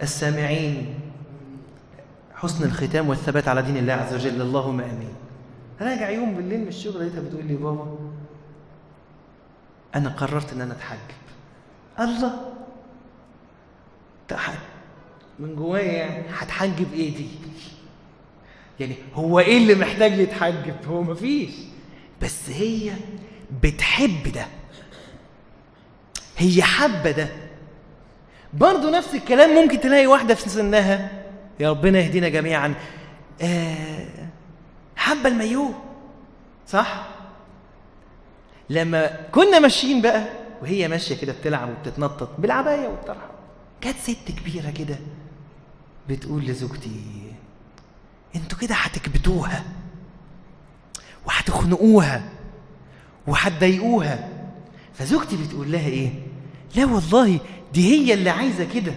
السامعين 0.02 1.00
حسن 2.36 2.64
الختام 2.66 3.10
والثبات 3.10 3.48
على 3.48 3.62
دين 3.62 3.78
الله 3.78 3.94
عز 3.94 4.14
وجل. 4.14 4.42
اللهم 4.42 4.80
آمين. 4.82 5.14
راجع 5.84 6.10
يوم 6.10 6.36
بالليل 6.36 6.60
من 6.62 6.68
الشغل 6.68 7.00
لقيتها 7.00 7.22
بتقول 7.22 7.46
لي 7.46 7.56
بابا 7.56 7.98
أنا 9.96 10.10
قررت 10.10 10.54
إن 10.54 10.62
أنا 10.62 10.74
أتحجب. 10.74 11.00
الله! 12.00 12.54
من 15.40 15.56
جوايا 15.56 15.92
يعني 15.94 16.24
هتحجب 16.38 16.94
إيه 16.94 17.16
دي؟ 17.16 17.28
يعني 18.80 18.96
هو 19.14 19.40
إيه 19.40 19.58
اللي 19.58 19.76
محتاج 19.76 20.20
يتحجب؟ 20.20 20.76
هو 20.88 21.02
مفيش. 21.04 21.52
بس 22.22 22.50
هي 22.50 22.92
بتحب 23.64 24.32
ده. 24.36 24.46
هي 26.38 26.62
حابة 26.64 27.12
ده. 27.12 27.28
برضه 28.54 28.92
نفس 28.98 29.16
الكلام 29.16 29.50
ممكن 29.64 29.80
تلاقي 29.80 30.08
واحدة 30.08 30.36
في 30.36 30.50
سنها. 30.50 31.24
يا 31.60 31.70
ربنا 31.70 32.00
يهدينا 32.00 32.30
جميعا. 32.30 32.74
آه 33.42 34.23
حابه 35.04 35.30
المايوه 35.30 35.74
صح؟ 36.68 37.08
لما 38.70 39.08
كنا 39.32 39.60
ماشيين 39.60 40.02
بقى 40.02 40.26
وهي 40.62 40.88
ماشية 40.88 41.16
كده 41.16 41.34
بتلعب 41.34 41.70
وبتتنطط 41.70 42.30
بالعباية 42.40 42.88
والطرحة 42.88 43.30
جت 43.84 43.96
ست 44.04 44.32
كبيرة 44.40 44.70
كده 44.70 44.98
بتقول 46.10 46.46
لزوجتي 46.46 47.02
أنتوا 48.36 48.58
كده 48.58 48.76
هتكبتوها 48.76 49.64
وهتخنقوها 51.26 52.30
وهتضايقوها. 53.28 54.30
فزوجتي 54.94 55.38
بتقول 55.38 55.72
لها 55.72 55.88
إيه؟ 55.88 56.10
لا 56.76 56.86
والله 56.86 57.40
دي 57.74 57.92
هي 57.92 58.14
اللي 58.14 58.30
عايزة 58.30 58.64
كده. 58.74 58.94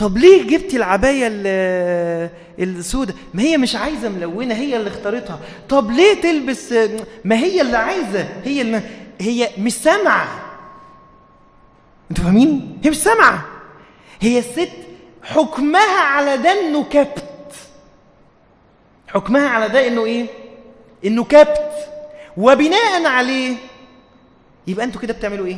طب 0.00 0.18
ليه 0.18 0.42
جبتي 0.42 0.76
العباية 0.76 1.26
ال- 1.30 2.30
السوداء؟ 2.58 3.16
ما 3.34 3.42
هي 3.42 3.56
مش 3.58 3.76
عايزة 3.76 4.08
ملونة 4.08 4.54
هي 4.54 4.76
اللي 4.76 4.90
اختارتها. 4.90 5.40
طب 5.68 5.90
ليه 5.90 6.14
تلبس؟ 6.20 6.74
ما 7.24 7.36
هي 7.36 7.60
اللي 7.60 7.76
عايزة 7.76 8.28
هي 8.44 8.60
اللي 8.62 8.80
هي 9.20 9.48
مش 9.58 9.72
سامعة. 9.72 10.28
أنتوا 12.10 12.24
فاهمين؟ 12.24 12.78
هي 12.84 12.90
مش 12.90 12.96
سامعة. 12.96 13.44
هي 14.20 14.38
الست 14.38 14.70
حكمها 15.22 16.00
على 16.00 16.36
ده 16.36 16.60
إنه 16.60 16.84
كبت. 16.84 17.24
حكمها 19.08 19.48
على 19.48 19.68
ده 19.68 19.86
إنه 19.88 20.04
إيه؟ 20.04 20.26
إنه 21.04 21.24
كبت. 21.24 21.70
وبناء 22.36 23.06
عليه 23.06 23.56
يبقى 24.66 24.84
أنتوا 24.84 25.00
كده 25.00 25.12
بتعملوا 25.12 25.46
إيه؟ 25.46 25.56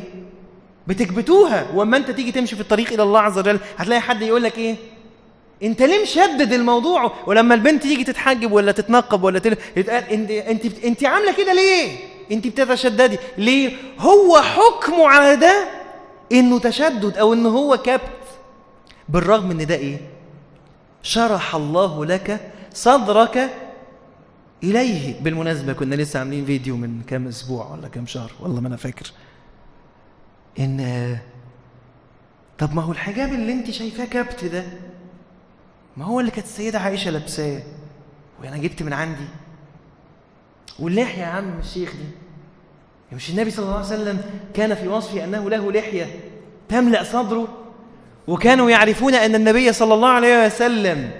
بتكبتوها. 0.87 1.67
وأما 1.73 1.97
أنت 1.97 2.11
تيجي 2.11 2.31
تمشي 2.31 2.55
في 2.55 2.61
الطريق 2.61 2.93
إلى 2.93 3.03
الله 3.03 3.19
عز 3.19 3.37
وجل 3.37 3.59
هتلاقي 3.77 4.01
حد 4.01 4.21
يقول 4.21 4.43
لك 4.43 4.57
إيه؟ 4.57 4.75
أنت 5.63 5.81
ليه 5.81 6.01
مشدد 6.01 6.53
الموضوع؟ 6.53 7.11
ولما 7.27 7.55
البنت 7.55 7.83
تيجي 7.83 8.03
تتحجب 8.03 8.51
ولا 8.51 8.71
تتنقب 8.71 9.23
ولا 9.23 9.39
تل... 9.39 9.57
يتقال 9.77 10.03
أنت 10.03 10.31
أنت 10.31 10.83
أنت 10.83 11.05
عاملة 11.05 11.33
كده 11.33 11.53
ليه؟ 11.53 11.97
أنت 12.31 12.47
بتتشددي. 12.47 13.17
ليه؟ 13.37 13.71
هو 13.99 14.41
حكمه 14.41 15.07
على 15.07 15.35
ده 15.35 15.67
إنه 16.31 16.59
تشدد 16.59 17.17
أو 17.17 17.33
إنه 17.33 17.49
هو 17.49 17.77
كبت. 17.77 18.01
بالرغم 19.09 19.51
إن 19.51 19.65
ده 19.65 19.75
إيه؟ 19.75 19.97
شرح 21.03 21.55
الله 21.55 22.05
لك 22.05 22.51
صدرك 22.73 23.49
إليه. 24.63 25.21
بالمناسبة 25.21 25.73
كنا 25.73 25.95
لسه 25.95 26.19
عاملين 26.19 26.45
فيديو 26.45 26.77
من 26.77 27.01
كام 27.07 27.27
أسبوع 27.27 27.71
ولا 27.71 27.87
كام 27.87 28.05
شهر 28.05 28.31
والله 28.39 28.61
ما 28.61 28.67
أنا 28.67 28.77
فاكر. 28.77 29.11
إن 30.59 31.17
طب 32.59 32.75
ما 32.75 32.81
هو 32.81 32.91
الحجاب 32.91 33.33
اللي 33.33 33.53
أنت 33.53 33.71
شايفاه 33.71 34.05
كبت 34.05 34.45
ده 34.45 34.63
ما 35.97 36.05
هو 36.05 36.19
اللي 36.19 36.31
كانت 36.31 36.45
السيدة 36.47 36.79
عائشة 36.79 37.11
لابساه 37.11 37.61
وأنا 38.41 38.57
جبت 38.57 38.83
من 38.83 38.93
عندي. 38.93 39.25
واللحية 40.79 41.21
يا 41.21 41.25
عم 41.27 41.59
الشيخ 41.59 41.91
دي 41.91 43.15
مش 43.15 43.29
النبي 43.29 43.51
صلى 43.51 43.63
الله 43.65 43.75
عليه 43.75 43.85
وسلم 43.85 44.21
كان 44.53 44.75
في 44.75 44.87
وصفه 44.87 45.23
أنه 45.23 45.49
له 45.49 45.71
لحية 45.71 46.19
تملأ 46.69 47.03
صدره 47.03 47.47
وكانوا 48.27 48.69
يعرفون 48.69 49.13
أن 49.15 49.35
النبي 49.35 49.73
صلى 49.73 49.93
الله 49.93 50.09
عليه 50.09 50.45
وسلم 50.45 51.11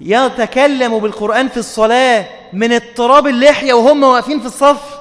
يتكلم 0.00 0.98
بالقرآن 0.98 1.48
في 1.48 1.56
الصلاة 1.56 2.26
من 2.52 2.72
اضطراب 2.72 3.26
اللحية 3.26 3.72
وهم 3.72 4.02
واقفين 4.02 4.40
في 4.40 4.46
الصف 4.46 4.98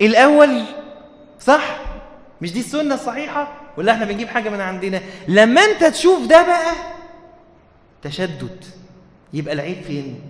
الأول 0.00 0.62
صح؟ 1.40 1.80
مش 2.44 2.52
دي 2.52 2.60
السنة 2.60 2.94
الصحيحة؟ 2.94 3.52
ولا 3.76 3.92
إحنا 3.92 4.04
بنجيب 4.04 4.28
حاجة 4.28 4.50
من 4.50 4.60
عندنا؟ 4.60 5.00
لما 5.28 5.60
انت 5.60 5.84
تشوف 5.84 6.26
ده 6.28 6.46
بقى 6.46 6.72
تشدد. 8.02 8.64
يبقى 9.32 9.54
العيب 9.54 9.82
فين؟ 9.82 10.20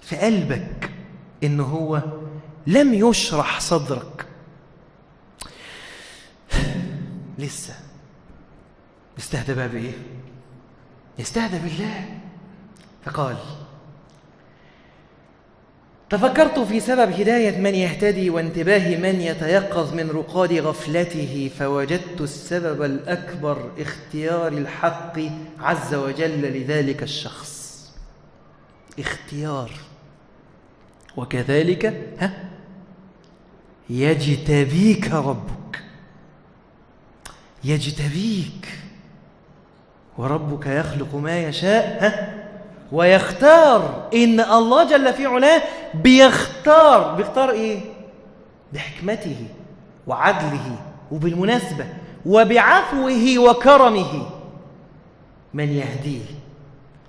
في 0.00 0.16
قلبك 0.16 0.90
إن 1.44 1.60
هو 1.60 2.02
لم 2.66 2.94
يشرح 2.94 3.60
صدرك. 3.60 4.26
لسه. 7.38 7.74
يستهدى 9.18 9.54
بقى 9.54 9.68
بإيه؟ 9.68 9.92
يستهدى 11.18 11.58
بالله. 11.58 12.04
فقال 13.04 13.36
تفكرت 16.10 16.58
في 16.58 16.80
سبب 16.80 17.12
هداية 17.12 17.58
من 17.58 17.74
يهتدي 17.74 18.30
وانتباه 18.30 18.96
من 18.96 19.20
يتيقظ 19.20 19.94
من 19.94 20.10
رقاد 20.10 20.52
غفلته 20.52 21.50
فوجدت 21.58 22.20
السبب 22.20 22.82
الأكبر 22.82 23.70
اختيار 23.78 24.48
الحق 24.52 25.18
عز 25.60 25.94
وجل 25.94 26.40
لذلك 26.40 27.02
الشخص. 27.02 27.60
اختيار. 28.98 29.70
وكذلك 31.16 31.86
ها؟ 32.18 32.32
يجتبيك 33.90 35.10
ربك. 35.10 35.82
يجتبيك. 37.64 38.68
وربك 40.18 40.66
يخلق 40.66 41.14
ما 41.14 41.38
يشاء 41.38 42.04
ها؟ 42.04 42.39
ويختار. 42.92 44.08
إن 44.14 44.40
الله 44.40 44.84
جل 44.84 45.12
في 45.12 45.26
علاه 45.26 45.62
بيختار. 45.94 47.14
بيختار 47.14 47.50
إيه؟ 47.50 47.80
بحكمته 48.72 49.36
وعدله 50.06 50.76
وبالمناسبة 51.12 51.86
وبعفوه 52.26 53.38
وكرمه. 53.38 54.26
من 55.54 55.68
يهديه. 55.68 56.24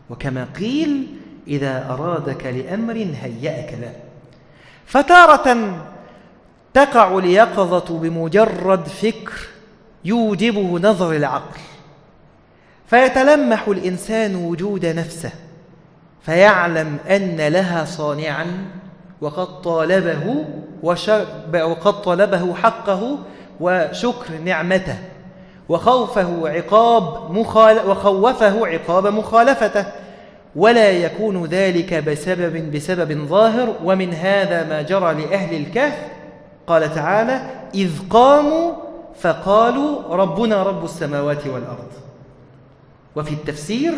وكما 0.09 0.47
قيل 0.59 1.07
إذا 1.47 1.87
أرادك 1.89 2.45
لأمر 2.45 3.07
هيأك 3.21 3.73
له. 3.81 3.95
فتارة 4.85 5.77
تقع 6.73 7.17
اليقظه 7.17 7.99
بمجرد 7.99 8.87
فكر 8.87 9.47
يوجبه 10.05 10.79
نظر 10.79 11.11
العقل. 11.11 11.59
فيتلمح 12.87 13.67
الإنسان 13.67 14.35
وجود 14.35 14.85
نفسه. 14.85 15.31
فيعلم 16.21 16.97
أن 17.09 17.37
لها 17.47 17.85
صانعا 17.85 18.45
وقد 19.21 19.61
طالبه 19.61 20.45
وقد 21.53 22.01
طلبه 22.01 22.53
حقه 22.53 23.17
وشكر 23.59 24.33
نعمته. 24.45 24.97
وخوفه 25.69 26.49
عقاب 26.49 27.31
مخال 27.31 27.89
وخوفه 27.89 28.67
عقاب 28.67 29.07
مخالفته. 29.07 29.85
ولا 30.55 30.91
يكون 30.91 31.45
ذلك 31.45 31.93
بسبب 31.93 32.71
بسبب 32.71 33.25
ظاهر. 33.27 33.75
ومن 33.83 34.13
هذا 34.13 34.69
ما 34.69 34.81
جرى 34.81 35.13
لأهل 35.13 35.55
الكهف. 35.55 35.97
قال 36.67 36.95
تعالى 36.95 37.41
إذ 37.75 37.91
قاموا 38.09 38.73
فقالوا 39.19 40.15
ربنا 40.15 40.63
رب 40.63 40.83
السماوات 40.83 41.47
والأرض. 41.47 41.91
وفي 43.15 43.31
التفسير 43.33 43.93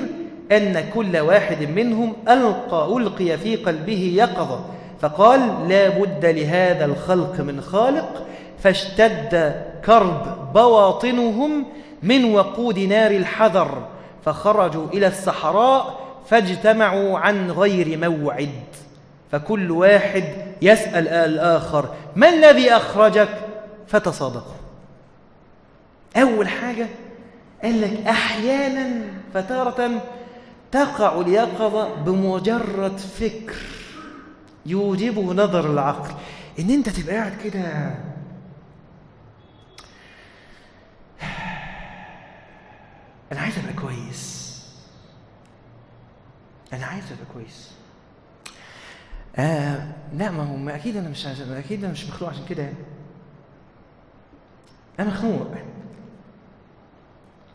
أن 0.52 0.90
كل 0.94 1.18
واحد 1.18 1.64
منهم 1.64 2.14
ألقى 2.30 2.98
ألقي 2.98 3.38
في 3.38 3.56
قلبه 3.56 4.14
يقظة 4.16 4.66
فقال 5.00 5.70
لا 5.70 5.90
بد 5.90 6.26
لهذا 6.26 6.86
الخلق 6.86 7.40
من 7.40 7.62
خالق 7.62 8.28
فاشتد 8.60 9.64
كرب 9.86 10.54
بواطنهم 10.54 11.66
من 12.04 12.36
وقود 12.36 12.80
نار 12.80 13.12
الحذر 13.12 13.88
فخرجوا 14.26 14.88
إلى 14.94 15.08
الصحراء 15.08 16.00
فاجتمعوا 16.28 17.20
عن 17.20 17.52
غير 17.52 17.98
موعد. 18.10 18.50
فكل 19.32 19.72
واحد 19.72 20.24
يسأل 20.62 21.08
الآخر 21.08 21.90
ما 22.16 22.30
الذي 22.30 22.72
أخرجك؟ 22.72 23.30
فتصادقوا 23.88 24.54
أول 26.18 26.48
حاجة 26.48 26.88
قال 27.64 27.82
لك 27.82 28.08
أحيانا 28.08 29.02
فتارة 29.34 30.02
تقع 30.74 31.22
اليقظة 31.22 31.96
بمجرد 31.96 32.98
فكر 32.98 33.56
يوجبه 34.66 35.34
نظر 35.34 35.72
العقل. 35.72 36.16
إن 36.60 36.70
أنت 36.70 36.90
تبقى 36.90 37.16
قاعد 37.16 37.38
كده. 37.44 37.96
أنا 43.32 43.42
عايز 43.42 43.60
أبقى 43.60 43.74
كويس. 43.74 44.44
أنا 46.74 46.86
عايز 46.86 47.04
أبقى 47.12 47.26
كويس. 47.34 47.72
آه 49.36 49.88
لا 50.14 50.32
ما 50.32 50.44
هو 50.44 50.56
ما 50.56 50.76
أكيد 50.76 50.98
أنا 50.98 51.10
مش 51.10 51.26
عشان 51.26 51.52
أكيد 51.52 51.84
أنا 51.84 51.94
مش 51.94 52.06
مخلوق 52.06 52.30
عشان 52.30 52.46
كده. 52.46 52.74
أنا 55.00 55.10
مخنوق. 55.10 55.48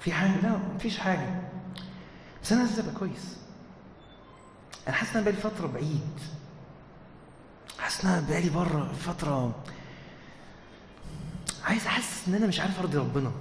في 0.00 0.12
حاجة؟ 0.12 0.40
لا 0.42 0.58
مفيش 0.74 0.98
حاجة. 0.98 1.57
بس 2.48 2.52
أنا 2.52 2.62
عايز 2.62 2.78
أبقى 2.78 2.94
كويس. 2.94 3.36
أنا 4.88 4.96
حاسس 4.96 5.10
أنا 5.16 5.22
بقالي 5.24 5.36
فترة 5.36 5.66
بعيد. 5.66 6.00
حاسس 7.78 8.04
إن 8.04 8.10
أنا 8.10 8.26
بقالي 8.28 8.50
بره 8.50 8.92
فترة. 9.06 9.54
عايز 11.64 11.86
أحس 11.86 12.28
إن 12.28 12.34
أنا 12.34 12.46
مش 12.46 12.60
عارف 12.60 12.80
أرضي 12.80 12.98
ربنا. 12.98 13.32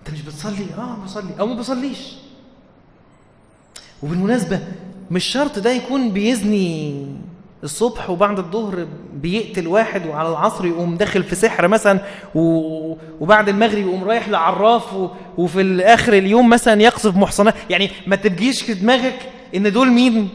أنت 0.00 0.10
مش 0.10 0.22
بتصلي؟ 0.22 0.74
آه 0.74 0.96
بصلي. 1.04 1.40
أو 1.40 1.46
ما 1.46 1.54
بصليش. 1.54 2.14
وبالمناسبة 4.02 4.68
مش 5.10 5.24
شرط 5.24 5.58
ده 5.58 5.70
يكون 5.70 6.10
بيزني 6.12 7.06
الصبح 7.64 8.10
وبعد 8.10 8.38
الظهر 8.38 8.88
بيقتل 9.24 9.66
واحد 9.68 10.06
وعلى 10.06 10.28
العصر 10.28 10.66
يقوم 10.66 10.96
داخل 10.96 11.22
في 11.22 11.34
سحر 11.34 11.68
مثلا. 11.68 12.00
وبعد 13.20 13.48
المغرب 13.48 13.78
يقوم 13.78 14.04
رايح 14.04 14.28
لعراف. 14.28 14.94
وفي 15.38 15.60
الآخر 15.60 16.12
اليوم 16.12 16.50
مثلا 16.50 16.82
يقصف 16.82 17.16
محصنات. 17.16 17.54
يعني 17.70 17.90
ما 18.06 18.16
تبجيش 18.16 18.62
في 18.62 18.74
دماغك 18.74 19.18
إن 19.56 19.72
دول 19.72 19.90
مين؟ 19.90 20.28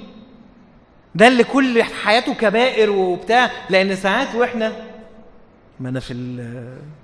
ده 1.16 1.28
اللي 1.28 1.44
كل 1.44 1.84
حياته 1.84 2.34
كبائر 2.34 2.90
وبتاع. 2.90 3.52
لأن 3.70 3.96
ساعات 3.96 4.36
وإحنا 4.36 4.72
ما 5.80 5.90
أنا 5.90 6.00
في 6.00 6.14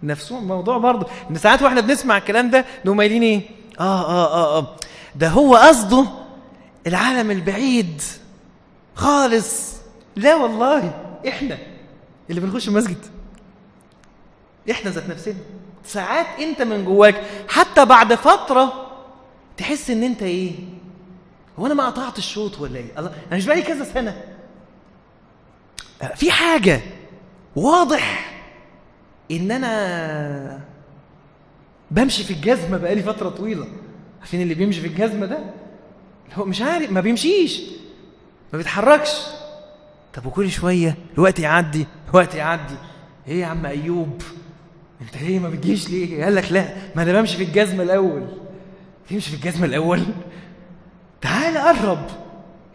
نفس 0.04 0.32
الموضوع 0.32 0.78
برضه. 0.78 1.08
إن 1.32 1.36
ساعات 1.36 1.62
وإحنا 1.62 1.82
بنسمع 1.82 2.18
الكلام 2.18 2.50
ده 2.50 2.66
نقوم 2.86 3.00
قايلين 3.00 3.24
إيه؟ 3.24 3.42
آه 3.80 4.10
آه 4.10 4.34
آه 4.34 4.58
آه. 4.58 4.68
ده 5.16 5.30
هو 5.30 5.56
قصده 5.56 6.06
العالم 6.88 7.32
البعيد 7.32 8.02
خالص. 8.96 9.76
لا 10.16 10.36
والله 10.36 10.94
إحنا 11.28 11.58
اللي 12.30 12.42
بنخش 12.42 12.68
المسجد. 12.68 12.98
إحنا 14.72 14.92
ذات 14.92 15.10
نفسنا 15.10 15.36
ساعات 15.84 16.26
أنت 16.40 16.62
من 16.62 16.86
جواك 16.86 17.24
حتى 17.48 17.86
بعد 17.86 18.14
فترة 18.16 18.92
تحس 19.58 19.90
إن 19.90 20.04
أنت 20.04 20.24
إيه؟ 20.24 20.52
هو 21.60 21.66
أنا 21.66 21.74
ما 21.74 21.86
قطعت 21.86 22.18
الشوط 22.18 22.60
ولا 22.60 22.78
إيه؟ 22.78 23.00
الله 23.00 23.12
أنا 23.28 23.38
مش 23.38 23.46
بقالي 23.46 23.62
كذا 23.62 23.84
سنة. 23.84 24.24
في 26.16 26.32
حاجة 26.32 26.82
واضح 27.56 28.36
إن 29.32 29.52
أنا 29.52 30.62
بمشي 31.92 32.24
في 32.24 32.34
الجزمة 32.34 32.78
بقالي 32.78 33.04
فترة 33.04 33.30
طويلة. 33.30 33.68
عارفين 34.20 34.42
اللي 34.42 34.54
بيمشي 34.54 34.82
في 34.82 34.88
الجزمة 34.88 35.26
ده؟ 35.26 35.40
هو 36.34 36.46
مش 36.46 36.62
عارف 36.62 36.92
ما 36.92 37.02
بيمشيش 37.02 37.62
ما 38.54 38.58
بيتحركش. 38.58 39.10
طب 40.16 40.26
وكل 40.26 40.52
شوية 40.52 40.98
الوقت 41.14 41.40
يعدي 41.40 41.88
الوقت 42.10 42.36
يعدي. 42.36 42.76
إيه 43.28 43.42
يا 43.42 43.46
عم 43.46 43.66
أيوب؟ 43.66 44.22
أنت 45.02 45.18
ليه 45.24 45.40
ما 45.40 45.50
بتجيش 45.50 45.90
ليه؟ 45.90 46.24
قال 46.24 46.36
لك 46.36 46.52
لا 46.52 46.76
ما 46.96 47.04
أنا 47.04 47.14
بمشي 47.14 47.38
في 47.38 47.44
الجزمة 47.44 47.84
الأول. 47.84 48.28
تمشي 49.10 49.30
في 49.30 49.36
الجزمة 49.36 49.66
الأول؟ 49.66 50.02
تعال 51.22 51.58
قرب 51.58 52.08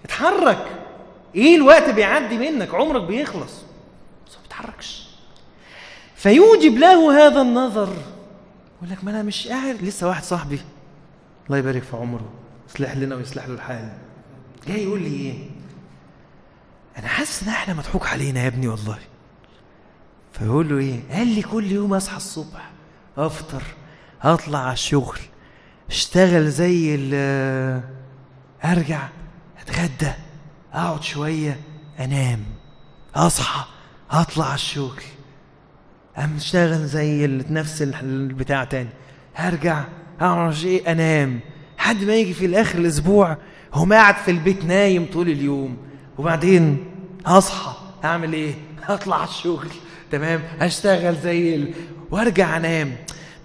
اتحرك. 0.05 0.67
إيه 1.35 1.57
الوقت 1.57 1.91
بيعدي 1.91 2.39
منك؟ 2.39 2.75
عمرك 2.75 3.03
بيخلص. 3.03 3.53
بس 4.27 4.37
ما 4.37 4.43
بتتحركش 4.45 5.09
فيوجب 6.15 6.79
له 6.79 7.27
هذا 7.27 7.43
النظر. 7.43 7.89
يقول 8.77 8.91
لك 8.91 9.05
ما 9.05 9.11
أنا 9.11 9.23
مش 9.23 9.49
قاعد. 9.49 9.83
لسه 9.83 10.09
واحد 10.09 10.23
صاحبي. 10.25 10.61
الله 11.47 11.59
يبارك 11.59 11.83
في 11.83 11.97
عمره. 11.97 12.31
يصلح 12.69 12.97
لنا 12.97 13.17
ويصلح 13.17 13.47
له 13.47 13.55
الحال. 13.55 13.93
جاي 14.69 14.85
يقول 14.85 15.03
لي 15.03 15.17
إيه؟ 15.17 15.35
أنا 16.99 17.09
حاسس 17.09 17.43
إن 17.43 17.49
إحنا 17.49 17.75
مضحوك 17.75 18.07
علينا 18.07 18.43
يا 18.43 18.47
ابني 18.49 18.69
والله. 18.69 18.99
فيقول 20.33 20.69
له 20.69 20.79
إيه؟ 20.79 21.01
قال 21.13 21.27
لي 21.29 21.43
كل 21.43 21.73
يوم 21.73 21.95
أصحى 21.95 22.17
الصبح 22.17 22.71
أفطر 23.19 23.63
أطلع 24.23 24.59
على 24.59 24.73
الشغل 24.73 25.19
أشتغل 25.91 26.51
زي 26.51 26.95
ال 26.99 27.83
أرجع 28.65 29.09
أتغدى 29.61 30.13
أقعد 30.73 31.03
شوية 31.03 31.61
أنام 32.01 32.41
أصحى 33.15 33.65
أطلع 34.11 34.45
على 34.47 34.55
الشغل 34.55 35.03
أم 36.19 36.37
أشتغل 36.37 36.87
زي 36.87 37.27
نفس 37.51 37.83
ال- 37.83 37.95
البتاع 37.95 38.65
تاني 38.65 38.89
هرجع 39.35 39.85
أقعد 40.21 40.65
إيه 40.65 40.93
أنام 40.93 41.41
لحد 41.79 42.05
ما 42.05 42.15
يجي 42.15 42.35
في 42.35 42.47
الآخر 42.47 42.79
الأسبوع 42.79 43.37
هم 43.75 43.93
قاعد 43.93 44.15
في 44.15 44.31
البيت 44.31 44.65
نايم 44.65 45.07
طول 45.13 45.29
اليوم. 45.29 45.77
وبعدين 46.19 46.85
هصحى 47.27 47.73
أعمل 48.05 48.33
إيه؟ 48.33 48.55
هطلع 48.87 49.25
الشغل 49.25 49.69
تمام؟ 50.11 50.43
أشتغل 50.61 51.15
زي 51.17 51.55
ال... 51.55 51.75
وأرجع 52.11 52.57
أنام. 52.57 52.97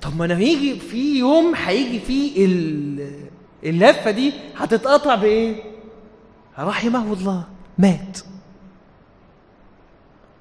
طب 0.01 0.17
ما 0.17 0.25
أنا 0.25 0.37
هيجي 0.37 0.79
في 0.79 1.19
يوم 1.19 1.55
هيجي 1.55 1.99
فيه 1.99 2.45
ال... 2.45 3.09
اللفة 3.63 4.11
دي 4.11 4.33
هتتقطع 4.57 5.15
بإيه؟ 5.15 5.63
رحمه 6.59 7.13
الله 7.13 7.43
مات. 7.77 8.19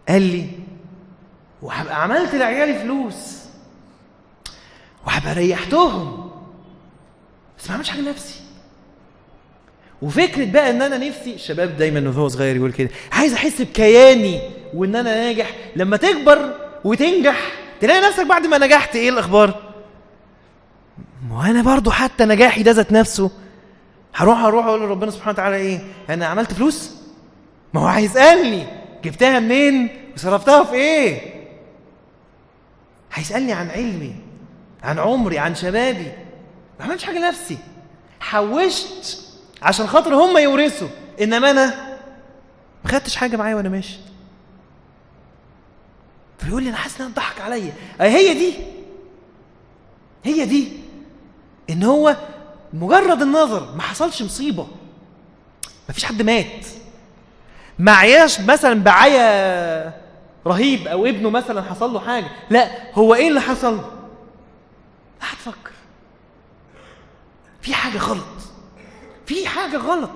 قال 0.09 0.23
لي 0.23 0.47
وهبقى 1.63 2.03
عملت 2.03 2.35
لعيالي 2.35 2.79
فلوس. 2.79 3.39
وهبقى 5.07 5.35
ريحتهم. 5.35 6.31
بس 7.59 7.69
ما 7.69 7.75
عملتش 7.75 7.91
حاجة 7.91 8.01
لنفسي. 8.01 8.41
وفكرة 10.05 10.45
بقى 10.45 10.71
إن 10.71 10.83
أنا 10.83 10.99
نفسي 10.99 11.35
الشباب 11.35 11.77
دايما 11.77 12.09
وهو 12.11 12.29
صغير 12.29 12.57
يقول 12.57 12.73
كده 12.73 12.91
عايز 13.13 13.33
أحس 13.35 13.63
بكياني 13.63 14.41
وإن 14.75 14.97
أنا 14.97 15.15
ناجح. 15.15 15.51
لما 15.77 15.97
تكبر 15.97 16.55
وتنجح 16.85 17.53
تلاقي 17.81 18.01
نفسك 18.09 18.27
بعد 18.27 18.47
ما 18.47 18.59
نجحت 18.59 18.97
إيه 18.97 19.09
الأخبار؟ 19.09 19.73
ما 21.31 21.51
أنا 21.51 21.63
برضو 21.63 21.91
حتى 21.91 22.25
نجاحي 22.25 22.63
ده 22.63 22.71
ذات 22.71 22.93
نفسه. 22.93 23.31
هروح 24.15 24.39
أروح 24.39 24.67
أقول 24.67 24.81
لربنا 24.81 25.11
سبحانه 25.11 25.31
وتعالى 25.33 25.57
إيه؟ 25.57 25.81
أنا 26.11 26.27
عملت 26.27 26.53
فلوس؟ 26.53 26.91
ما 27.75 27.81
هو 27.81 27.87
هيسالني 27.87 28.67
جبتها 29.05 29.41
منين؟ 29.41 29.89
وصرفتها 30.17 30.65
في 30.65 30.75
إيه؟ 30.75 31.21
هيسالني 33.13 33.53
عن 33.53 33.71
علمي 33.71 34.15
عن 34.83 34.99
عمري 34.99 35.39
عن 35.39 35.55
شبابي. 35.55 36.13
ما 36.79 36.85
عملتش 36.85 37.05
حاجة 37.05 37.19
لنفسي. 37.19 37.59
حوشت 38.21 39.24
عشان 39.65 39.87
خاطر 39.87 40.15
هم 40.15 40.39
يورثوا. 40.39 40.89
إنما 41.21 41.51
أنا 41.51 41.67
ما 42.85 42.91
خدتش 42.91 43.17
حاجة 43.17 43.37
معايا 43.37 43.55
وأنا 43.55 43.69
ماشي. 43.69 43.99
فيقول 46.39 46.63
لي 46.63 46.69
أنا 46.69 46.77
حاسس 46.77 47.01
إن 47.01 47.13
ضحك 47.13 47.41
عليا. 47.41 47.73
هي 48.01 48.35
دي. 48.35 48.55
هي 50.25 50.45
دي. 50.45 50.73
إن 51.71 51.83
هو 51.83 52.17
مجرد 52.73 53.23
النظر 53.23 53.75
ما 53.75 53.83
حصلش 53.83 54.23
مصيبة. 54.23 54.67
ما 55.89 55.95
فيش 55.95 56.05
حد 56.05 56.23
مات. 56.23 56.67
ما 57.79 57.93
عياش 57.93 58.41
مثلا 58.41 58.83
بعيا 58.83 60.05
رهيب 60.47 60.87
أو 60.87 61.07
ابنه 61.07 61.31
مثلا 61.31 61.63
حصل 61.63 61.93
له 61.93 62.01
حاجة. 62.01 62.27
لا 62.51 62.95
هو 62.95 63.15
إيه 63.15 63.29
اللي 63.29 63.41
حصل؟ 63.41 63.77
لا 63.77 63.83
هتفكر 65.21 65.73
في 67.63 67.75
حاجة 67.75 67.99
غلط. 67.99 68.25
في 69.27 69.47
حاجة 69.47 69.77
غلط. 69.77 70.11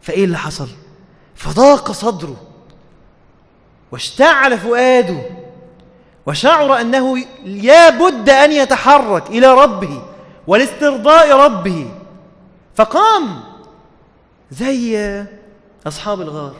فإيه 0.00 0.24
اللي 0.24 0.38
حصل؟ 0.38 0.68
فضاق 1.34 1.92
صدره 1.92 2.36
واشتعل 3.92 4.58
فؤاده 4.58 5.22
وشعر 6.26 6.80
أنه 6.80 7.18
يا 7.44 7.90
بد 7.90 8.30
أن 8.30 8.52
يتحرك 8.52 9.30
إلى 9.30 9.54
ربه 9.54 10.02
ولاسترضاء 10.46 11.36
ربه. 11.36 11.90
فقام 12.74 13.40
زي 14.50 15.24
أصحاب 15.86 16.20
الغار. 16.20 16.54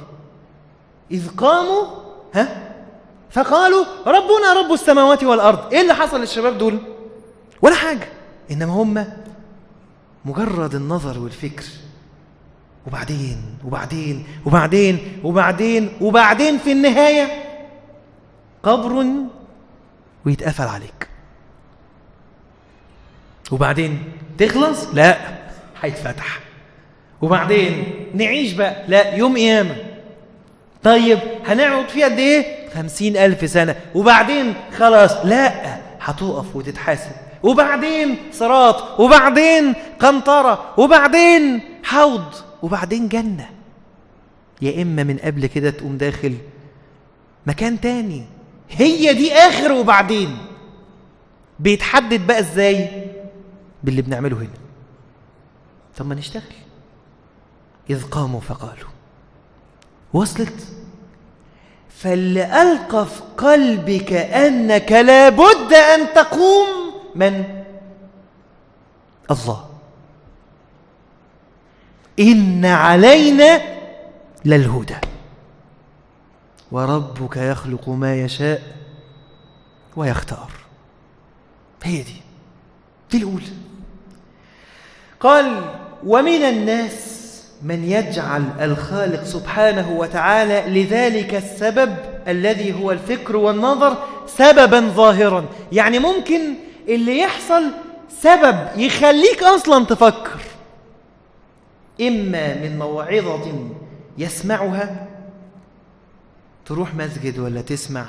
إذ 1.10 1.28
قاموا 1.36 1.86
ها؟ 2.34 2.72
فقالوا 3.30 3.84
ربنا 4.06 4.52
رب 4.52 4.72
السماوات 4.72 5.24
والأرض. 5.24 5.72
إيه 5.72 5.80
اللي 5.80 5.94
حصل 5.94 6.20
للشباب 6.20 6.58
دول؟ 6.58 6.78
ولا 7.62 7.74
حاجة 7.74 8.08
إنما 8.50 8.72
هم 8.72 9.06
مجرد 10.26 10.74
النظر 10.74 11.18
والفكر. 11.18 11.64
وبعدين 12.86 13.36
وبعدين 13.64 14.26
وبعدين 14.44 14.98
وبعدين 15.24 15.90
وبعدين 16.00 16.58
في 16.58 16.72
النهاية 16.72 17.28
قبر 18.62 19.06
ويتقفل 20.26 20.64
عليك. 20.64 21.08
وبعدين 23.50 24.12
تخلص؟ 24.38 24.86
لا 24.94 25.16
هيتفتح. 25.80 26.40
وبعدين 27.22 27.84
نعيش 28.14 28.52
بقى؟ 28.52 28.84
لا 28.88 29.14
يوم 29.14 29.36
قيامة. 29.36 29.76
طيب 30.82 31.18
هنقعد 31.46 31.88
فيه 31.88 32.04
قد 32.04 32.18
إيه؟ 32.18 32.68
خمسين 32.74 33.16
ألف 33.16 33.50
سنة. 33.50 33.76
وبعدين 33.94 34.54
خلاص 34.78 35.12
لا 35.24 35.76
هتقف 36.00 36.56
وتتحاسب. 36.56 37.25
وبعدين 37.46 38.16
صراط 38.32 39.00
وبعدين 39.00 39.74
قنطرة 40.00 40.74
وبعدين 40.78 41.60
حوض 41.82 42.34
وبعدين 42.62 43.08
جنة. 43.08 43.50
يا 44.62 44.82
إما 44.82 45.02
من 45.02 45.18
قبل 45.18 45.46
كده 45.46 45.70
تقوم 45.70 45.96
داخل 45.96 46.34
مكان 47.46 47.80
تاني. 47.80 48.24
هي 48.70 49.14
دي 49.14 49.32
آخر 49.32 49.72
وبعدين. 49.72 50.38
بيتحدد 51.60 52.26
بقى 52.26 52.38
إزاي؟ 52.38 53.06
باللي 53.84 54.02
بنعمله 54.02 54.36
هنا. 54.36 54.60
طب 55.96 56.06
ما 56.06 56.14
نشتغل. 56.14 56.42
إذ 57.90 58.02
قاموا 58.04 58.40
فقالوا. 58.40 58.90
وصلت. 60.12 60.66
فاللي 61.88 62.62
ألقى 62.62 63.06
في 63.06 63.22
قلبك 63.36 64.12
أنك 64.12 64.92
لابد 64.92 65.72
أن 65.72 66.14
تقوم. 66.14 66.85
من 67.16 67.64
الله. 69.30 69.68
إن 72.20 72.64
علينا 72.64 73.60
للهدى. 74.44 74.96
وربك 76.72 77.36
يخلق 77.36 77.88
ما 77.88 78.16
يشاء 78.16 78.62
ويختار. 79.96 80.50
هي 81.82 82.02
دي. 82.02 82.16
دي 83.10 83.16
الأولى 83.18 83.46
قال 85.20 85.60
ومن 86.06 86.42
الناس 86.42 87.16
من 87.62 87.84
يجعل 87.84 88.44
الخالق 88.60 89.24
سبحانه 89.24 89.90
وتعالى 89.90 90.82
لذلك 90.82 91.34
السبب 91.34 91.96
الذي 92.28 92.72
هو 92.72 92.92
الفكر 92.92 93.36
والنظر 93.36 93.96
سببا 94.26 94.80
ظاهرا. 94.80 95.46
يعني 95.72 95.98
ممكن 95.98 96.54
اللي 96.88 97.18
يحصل 97.18 97.62
سبب 98.08 98.68
يخليك 98.76 99.42
أصلا 99.42 99.84
تفكر. 99.84 100.40
إما 102.00 102.54
من 102.54 102.78
موعظة 102.78 103.70
يسمعها 104.18 105.06
تروح 106.66 106.94
مسجد 106.94 107.38
ولا 107.38 107.60
تسمع 107.60 108.06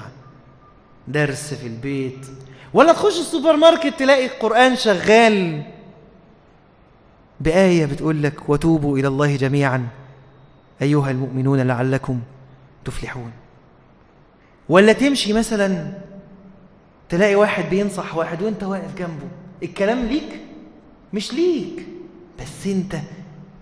درس 1.07 1.53
في 1.53 1.67
البيت 1.67 2.27
ولا 2.73 2.93
تخش 2.93 3.19
السوبر 3.19 3.55
ماركت 3.55 3.99
تلاقي 3.99 4.25
القرآن 4.25 4.75
شغال 4.75 5.63
بآية 7.39 7.85
بتقول 7.85 8.23
لك 8.23 8.49
وتوبوا 8.49 8.97
إلى 8.97 9.07
الله 9.07 9.35
جميعا. 9.35 9.87
أيها 10.81 11.11
المؤمنون 11.11 11.59
لعلكم 11.59 12.21
تفلحون. 12.85 13.31
ولا 14.69 14.93
تمشي 14.93 15.33
مثلا 15.33 15.93
تلاقي 17.09 17.35
واحد 17.35 17.69
بينصح 17.69 18.15
واحد 18.15 18.41
وانت 18.41 18.63
واقف 18.63 18.95
جنبه. 18.95 19.27
الكلام 19.63 20.05
ليك 20.05 20.41
مش 21.13 21.33
ليك. 21.33 21.85
بس 22.41 22.67
انت 22.67 22.95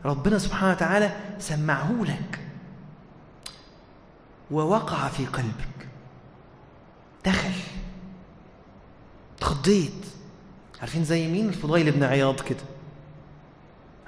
ربنا 0.05 0.37
سبحانه 0.37 0.71
وتعالى 0.71 1.15
سمعه 1.39 1.91
لك. 2.01 2.39
ووقع 4.51 5.07
في 5.07 5.25
قلبك. 5.25 5.87
دخل. 7.25 7.51
اتخضيت 9.37 10.05
عارفين 10.81 11.03
زي 11.03 11.27
مين؟ 11.27 11.49
الفضيل 11.49 11.91
بن 11.91 12.03
عياض 12.03 12.39
كده. 12.39 12.63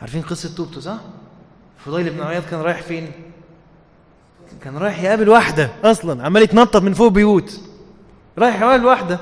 عارفين 0.01 0.21
قصة 0.21 0.55
توبته 0.55 0.81
صح؟ 0.81 0.99
فضيل 1.77 2.09
بن 2.09 2.21
عياض 2.21 2.43
كان 2.43 2.59
رايح 2.59 2.81
فين؟ 2.81 3.11
كان 4.61 4.77
رايح 4.77 5.01
يقابل 5.01 5.29
واحدة 5.29 5.69
أصلا 5.83 6.25
عمال 6.25 6.41
يتنطط 6.41 6.81
من 6.81 6.93
فوق 6.93 7.07
بيوت. 7.07 7.61
رايح 8.39 8.61
يقابل 8.61 8.85
واحدة 8.85 9.19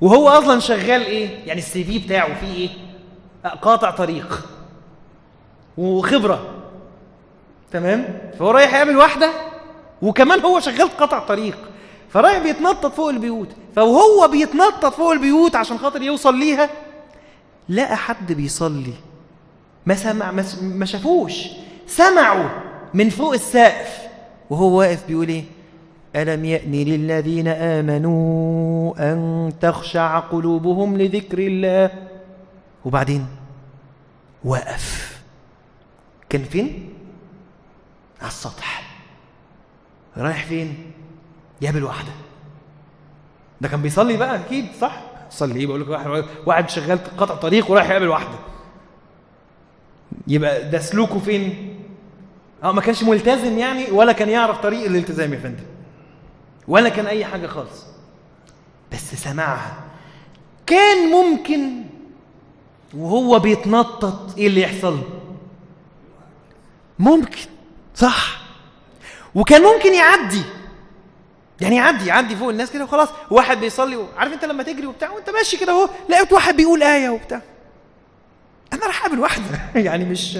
وهو 0.00 0.28
أصلا 0.28 0.60
شغال 0.60 1.02
إيه؟ 1.02 1.46
يعني 1.46 1.60
السي 1.60 1.84
في 1.84 1.98
بتاعه 1.98 2.40
فيه 2.40 2.54
إيه؟ 2.54 2.68
قاطع 3.62 3.90
طريق. 3.90 4.46
وخبرة. 5.78 6.50
تمام؟ 7.72 8.18
فهو 8.38 8.50
رايح 8.50 8.74
يقابل 8.74 8.96
واحدة 8.96 9.30
وكمان 10.02 10.40
هو 10.40 10.60
شغال 10.60 10.96
قطع 10.96 11.18
طريق. 11.18 11.58
فرايح 12.08 12.38
بيتنطط 12.38 12.94
فوق 12.94 13.08
البيوت. 13.08 13.48
فوهو 13.76 14.28
بيتنطط 14.28 14.94
فوق 14.94 15.12
البيوت 15.12 15.56
عشان 15.56 15.78
خاطر 15.78 16.02
يوصل 16.02 16.38
ليها. 16.38 16.70
لقى 17.68 17.96
حد 17.96 18.32
بيصلي. 18.32 18.92
ما 19.86 19.94
سمع 19.94 20.30
ما 20.62 20.84
شافوش. 20.84 21.34
سمعوا 21.86 22.48
من 22.94 23.10
فوق 23.10 23.32
السقف. 23.32 23.98
وهو 24.50 24.78
واقف 24.78 25.06
بيقول 25.08 25.28
إيه؟ 25.28 25.44
ألم 26.16 26.44
يأن 26.44 26.72
للذين 26.72 27.48
آمنوا 27.48 29.12
أن 29.12 29.52
تخشع 29.60 30.18
قلوبهم 30.18 30.96
لذكر 30.96 31.38
الله 31.38 31.90
وبعدين 32.84 33.26
وقف 34.44 35.20
كان 36.28 36.44
فين؟ 36.44 36.88
على 38.20 38.28
السطح 38.28 38.96
رايح 40.16 40.44
فين؟ 40.46 40.76
يقابل 41.62 41.84
واحدة 41.84 42.12
ده 43.60 43.68
كان 43.68 43.82
بيصلي 43.82 44.16
بقى 44.16 44.36
أكيد 44.36 44.66
صح؟ 44.80 45.00
صلي 45.30 45.60
إيه 45.60 45.66
بقول 45.66 45.80
لك 45.80 45.88
واحد 45.88 46.24
واحد 46.46 46.68
شغال 46.70 46.98
قطع 47.18 47.34
طريق 47.34 47.70
ورايح 47.70 47.90
يقابل 47.90 48.08
واحدة 48.08 48.38
يبقى 50.26 50.70
ده 50.70 50.78
سلوكه 50.78 51.18
فين؟ 51.18 51.74
آه 52.62 52.72
ما 52.72 52.80
كانش 52.80 53.02
ملتزم 53.02 53.58
يعني 53.58 53.90
ولا 53.90 54.12
كان 54.12 54.28
يعرف 54.28 54.58
طريق 54.58 54.84
الالتزام 54.86 55.32
يا 55.32 55.38
فندم 55.38 55.64
ولا 56.68 56.88
كان 56.88 57.06
أي 57.06 57.24
حاجة 57.24 57.46
خالص. 57.46 57.84
بس 58.92 59.14
سمعها. 59.14 59.74
كان 60.66 61.10
ممكن 61.10 61.82
وهو 62.94 63.38
بيتنطط 63.38 64.38
إيه 64.38 64.46
اللي 64.46 64.60
يحصل؟ 64.60 64.98
ممكن 66.98 67.38
صح. 67.94 68.40
وكان 69.34 69.62
ممكن 69.62 69.94
يعدي. 69.94 70.42
يعني 71.60 71.76
يعدي 71.76 72.06
يعدي 72.06 72.36
فوق 72.36 72.48
الناس 72.48 72.70
كده 72.70 72.84
وخلاص. 72.84 73.08
واحد 73.30 73.60
بيصلي 73.60 74.06
عارف 74.16 74.32
أنت 74.32 74.44
لما 74.44 74.62
تجري 74.62 74.86
وبتاع 74.86 75.10
وأنت 75.10 75.30
ماشي 75.30 75.56
كده 75.56 75.72
أهو 75.72 75.88
لقيت 76.08 76.32
واحد 76.32 76.56
بيقول 76.56 76.82
آية 76.82 77.08
وبتاع. 77.08 77.42
أنا 78.72 78.86
راح 78.86 79.04
أقابل 79.04 79.20
واحدة. 79.20 79.60
يعني 79.80 80.04
مش 80.04 80.38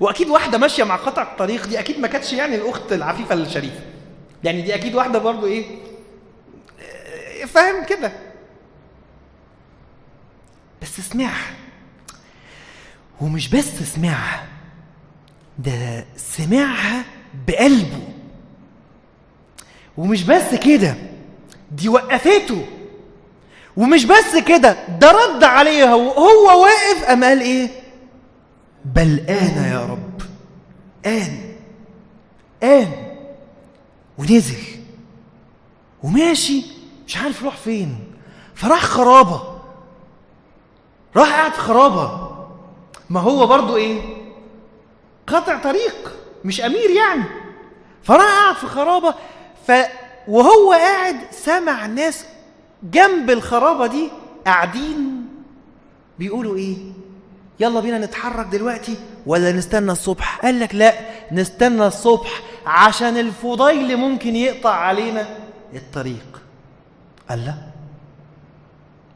وأكيد 0.00 0.28
واحدة 0.28 0.58
ماشية 0.58 0.84
مع 0.84 0.96
قطع 0.96 1.22
الطريق 1.22 1.66
دي 1.66 1.78
أكيد 1.80 2.00
ما 2.00 2.08
كانتش 2.08 2.32
يعني 2.32 2.56
الأخت 2.56 2.92
العفيفة 2.92 3.34
الشريفة. 3.34 3.80
يعني 4.44 4.62
دي 4.62 4.74
أكيد 4.74 4.94
واحدة 4.94 5.18
برضو 5.18 5.46
إيه 5.46 5.64
آه، 6.80 7.44
فاهم 7.44 7.84
كده. 7.84 8.12
بس 10.82 11.00
سمعها 11.00 11.54
ومش 13.20 13.48
بس 13.48 13.64
سمعها 13.94 14.46
ده 15.58 16.04
سمعها 16.16 17.04
بقلبه. 17.48 18.00
ومش 19.96 20.22
بس 20.24 20.54
كده 20.54 20.94
دي 21.72 21.88
وقفته. 21.88 22.66
ومش 23.76 24.04
بس 24.04 24.36
كده 24.46 24.76
ده 24.88 25.10
رد 25.12 25.44
عليها 25.44 25.94
وهو 25.94 26.62
واقف. 26.62 27.04
قام 27.04 27.24
قال 27.24 27.40
إيه؟ 27.40 27.68
بل 28.84 29.20
آن 29.28 29.64
يا 29.72 29.86
رب 29.86 30.22
آن 31.06 31.54
آن. 32.62 33.13
ونزل. 34.18 34.62
وماشي. 36.02 36.62
مش 37.06 37.16
عارف 37.16 37.40
يروح 37.42 37.56
فين. 37.56 37.96
فراح 38.54 38.82
خرابة. 38.84 39.60
راح 41.16 41.28
قاعد 41.32 41.52
في 41.52 41.60
خرابة. 41.60 42.30
ما 43.10 43.20
هو 43.20 43.46
برضو 43.46 43.76
إيه؟ 43.76 44.00
قطع 45.26 45.58
طريق. 45.58 46.12
مش 46.44 46.60
أمير 46.60 46.90
يعني. 46.90 47.24
فراح 48.02 48.24
قاعد 48.42 48.56
في 48.56 48.66
خرابة. 48.66 49.14
ف 49.66 49.72
وهو 50.28 50.72
قاعد 50.72 51.16
سمع 51.30 51.86
ناس 51.86 52.24
جنب 52.82 53.30
الخرابة 53.30 53.86
دي 53.86 54.10
قاعدين 54.46 55.28
بيقولوا 56.18 56.56
إيه؟ 56.56 56.76
يلا 57.60 57.80
بينا 57.80 57.98
نتحرك 57.98 58.46
دلوقتي 58.46 58.96
ولا 59.26 59.52
نستنى 59.52 59.92
الصبح؟ 59.92 60.40
قال 60.40 60.60
لك 60.60 60.74
لا 60.74 60.94
نستنى 61.32 61.86
الصبح. 61.86 62.42
عشان 62.66 63.16
الفضيل 63.16 63.96
ممكن 63.96 64.36
يقطع 64.36 64.74
علينا 64.74 65.26
الطريق. 65.74 66.42
قال 67.28 67.44
لا. 67.44 67.54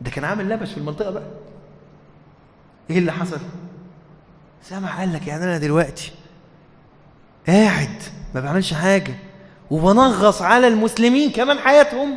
ده 0.01 0.11
كان 0.11 0.24
عامل 0.24 0.49
لبش 0.49 0.70
في 0.70 0.78
المنطقة 0.78 1.11
بقى. 1.11 1.26
إيه 2.90 2.99
اللي 2.99 3.12
حصل؟ 3.12 3.38
سامع 4.62 4.99
قال 4.99 5.12
لك 5.12 5.26
يعني 5.26 5.44
أنا 5.44 5.59
دلوقتي 5.59 6.12
قاعد 7.46 8.03
ما 8.34 8.40
بعملش 8.40 8.74
حاجة 8.74 9.14
وبنغص 9.70 10.42
على 10.42 10.68
المسلمين 10.68 11.30
كمان 11.32 11.59
حياتهم. 11.59 12.16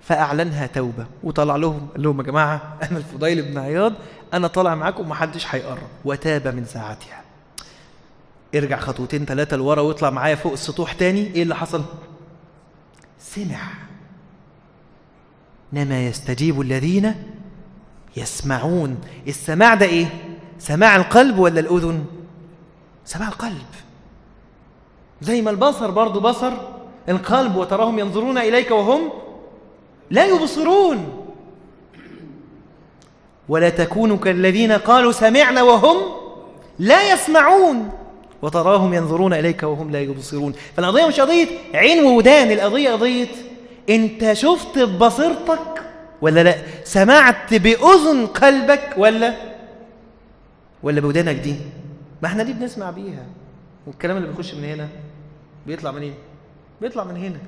فأعلنها 0.00 0.66
توبة 0.66 1.06
وطلع 1.24 1.56
لهم 1.56 1.88
قال 1.92 2.02
لهم 2.02 2.18
يا 2.18 2.24
جماعة 2.24 2.76
أنا 2.82 2.98
الفضيل 2.98 3.42
بن 3.42 3.58
عياض 3.58 3.92
أنا 4.34 4.48
طالع 4.48 4.74
معاكم 4.74 5.00
ومحدش 5.02 5.54
هيقرب. 5.54 5.88
وتاب 6.04 6.48
من 6.48 6.64
ساعتها. 6.64 7.22
ارجع 8.54 8.78
خطوتين 8.78 9.24
ثلاثة 9.24 9.56
لورا 9.56 9.80
واطلع 9.80 10.10
معايا 10.10 10.34
فوق 10.34 10.52
السطوح 10.52 10.92
تاني. 10.92 11.34
إيه 11.34 11.42
اللي 11.42 11.56
حصل؟ 11.56 11.84
سمع 13.20 13.60
إنما 15.72 16.06
يستجيب 16.06 16.60
الذين 16.60 17.14
يسمعون. 18.16 19.00
السماع 19.26 19.74
ده 19.74 19.86
إيه؟ 19.86 20.06
سماع 20.58 20.96
القلب 20.96 21.38
ولا 21.38 21.60
الأذن؟ 21.60 22.04
سماع 23.04 23.28
القلب. 23.28 23.66
زي 25.20 25.42
ما 25.42 25.50
البصر 25.50 25.90
برضو 25.90 26.20
بصر 26.20 26.52
القلب 27.08 27.56
وتراهم 27.56 27.98
ينظرون 27.98 28.38
إليك 28.38 28.70
وهم 28.70 29.12
لا 30.10 30.26
يبصرون. 30.26 31.26
ولا 33.48 33.68
تكونوا 33.68 34.16
كالذين 34.16 34.72
قالوا 34.72 35.12
سمعنا 35.12 35.62
وهم 35.62 35.96
لا 36.78 37.12
يسمعون. 37.12 37.90
وتراهم 38.42 38.94
ينظرون 38.94 39.32
إليك 39.32 39.62
وهم 39.62 39.90
لا 39.90 40.00
يبصرون. 40.00 40.52
فالقضية 40.76 41.06
مش 41.06 41.20
قضية 41.20 41.46
عين 41.74 42.04
وودان 42.04 42.50
القضية 42.50 42.90
قضية 42.90 43.28
أنت 43.90 44.32
شفت 44.32 44.78
ببصيرتك 44.78 45.82
ولا 46.20 46.42
لا؟ 46.42 46.54
سمعت 46.84 47.54
بأذن 47.54 48.26
قلبك 48.26 48.94
ولا؟ 48.96 49.34
ولا 50.82 51.00
بودانك 51.00 51.36
دي؟ 51.36 51.56
ما 52.22 52.28
إحنا 52.28 52.42
دي 52.42 52.52
بنسمع 52.52 52.90
بيها. 52.90 53.26
والكلام 53.86 54.16
اللي 54.16 54.28
بيخش 54.28 54.54
من 54.54 54.64
هنا 54.64 54.88
بيطلع 55.66 55.90
منين 55.90 56.14
بيطلع 56.80 57.04
من 57.04 57.16
هنا. 57.16 57.38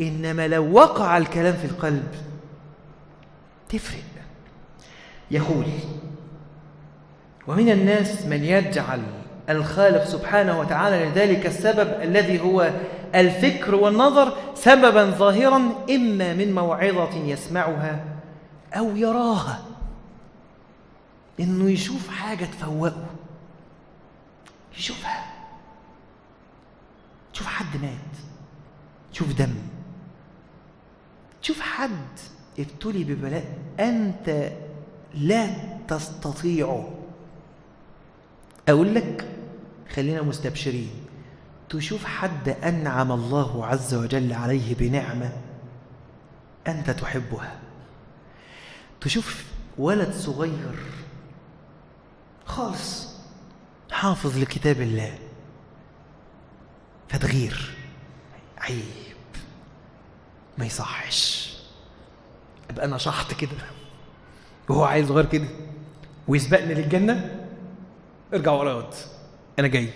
إنما 0.00 0.48
لو 0.48 0.72
وقع 0.72 1.18
الكلام 1.18 1.54
في 1.56 1.64
القلب 1.64 2.08
تفرق 3.68 4.00
يقول 5.30 5.64
ومن 7.48 7.70
الناس 7.70 8.26
من 8.26 8.44
يجعل 8.44 9.02
الخالق 9.48 10.04
سبحانه 10.04 10.60
وتعالى 10.60 11.04
لذلك 11.04 11.46
السبب 11.46 12.02
الذي 12.02 12.40
هو 12.40 12.70
الفكر 13.14 13.74
والنظر 13.74 14.36
سببا 14.54 15.04
ظاهرا 15.04 15.56
إما 15.90 16.34
من 16.34 16.54
موعظة 16.54 17.14
يسمعها 17.16 18.04
أو 18.72 18.96
يراها. 18.96 19.62
إنه 21.40 21.70
يشوف 21.70 22.08
حاجة 22.08 22.44
تفوقه. 22.44 23.06
يشوفها. 24.78 25.24
تشوف 27.32 27.46
حد 27.46 27.82
مات. 27.82 28.16
تشوف 29.12 29.32
دم. 29.32 29.54
تشوف 31.42 31.60
حد 31.60 32.18
ابتلي 32.58 33.04
ببلاء. 33.04 33.44
أنت 33.80 34.50
لا 35.14 35.46
تستطيعه. 35.88 36.88
أقول 38.70 38.94
لك 38.94 39.28
خلينا 39.94 40.22
مستبشرين. 40.22 40.90
تشوف 41.68 42.04
حد 42.04 42.48
أنعم 42.48 43.12
الله 43.12 43.66
عز 43.66 43.94
وجل 43.94 44.32
عليه 44.32 44.74
بنعمة 44.74 45.32
أنت 46.66 46.90
تحبها. 46.90 47.58
تشوف 49.00 49.44
ولد 49.78 50.12
صغير 50.12 50.78
خالص 52.44 53.08
حافظ 53.90 54.38
لكتاب 54.38 54.80
الله 54.80 55.18
فتغير. 57.08 57.74
عيب 58.58 58.82
ما 60.58 60.66
يصحش. 60.66 61.50
أبقى 62.70 62.84
أنا 62.84 62.98
شحط 62.98 63.34
كده. 63.34 63.50
وهو 64.68 64.84
عيل 64.84 65.08
صغير 65.08 65.26
كده 65.26 65.48
ويسبقني 66.28 66.74
للجنة؟ 66.74 67.39
ارجع 68.34 68.52
ورا 68.52 68.70
ياض 68.70 68.94
أنا 69.58 69.68
جاي. 69.68 69.90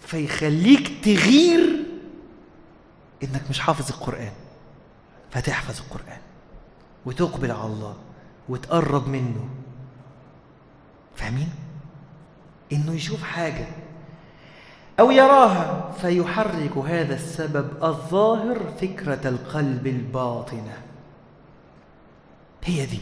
فيخليك 0.00 1.04
تغير 1.04 1.84
إنك 3.22 3.42
مش 3.50 3.60
حافظ 3.60 3.88
القرآن. 3.88 4.32
فتحفظ 5.30 5.80
القرآن. 5.80 6.20
وتقبل 7.06 7.50
على 7.50 7.66
الله. 7.66 7.96
وتقرب 8.48 9.08
منه. 9.08 9.48
فاهمين؟ 11.16 11.48
إنه 12.72 12.92
يشوف 12.92 13.22
حاجة. 13.22 13.66
أو 15.00 15.10
يراها. 15.10 15.92
فيحرك 16.00 16.76
هذا 16.76 17.14
السبب 17.14 17.84
الظاهر 17.84 18.72
فكرة 18.80 19.28
القلب 19.28 19.86
الباطنة. 19.86 20.82
هي 22.64 22.86
دي. 22.86 23.00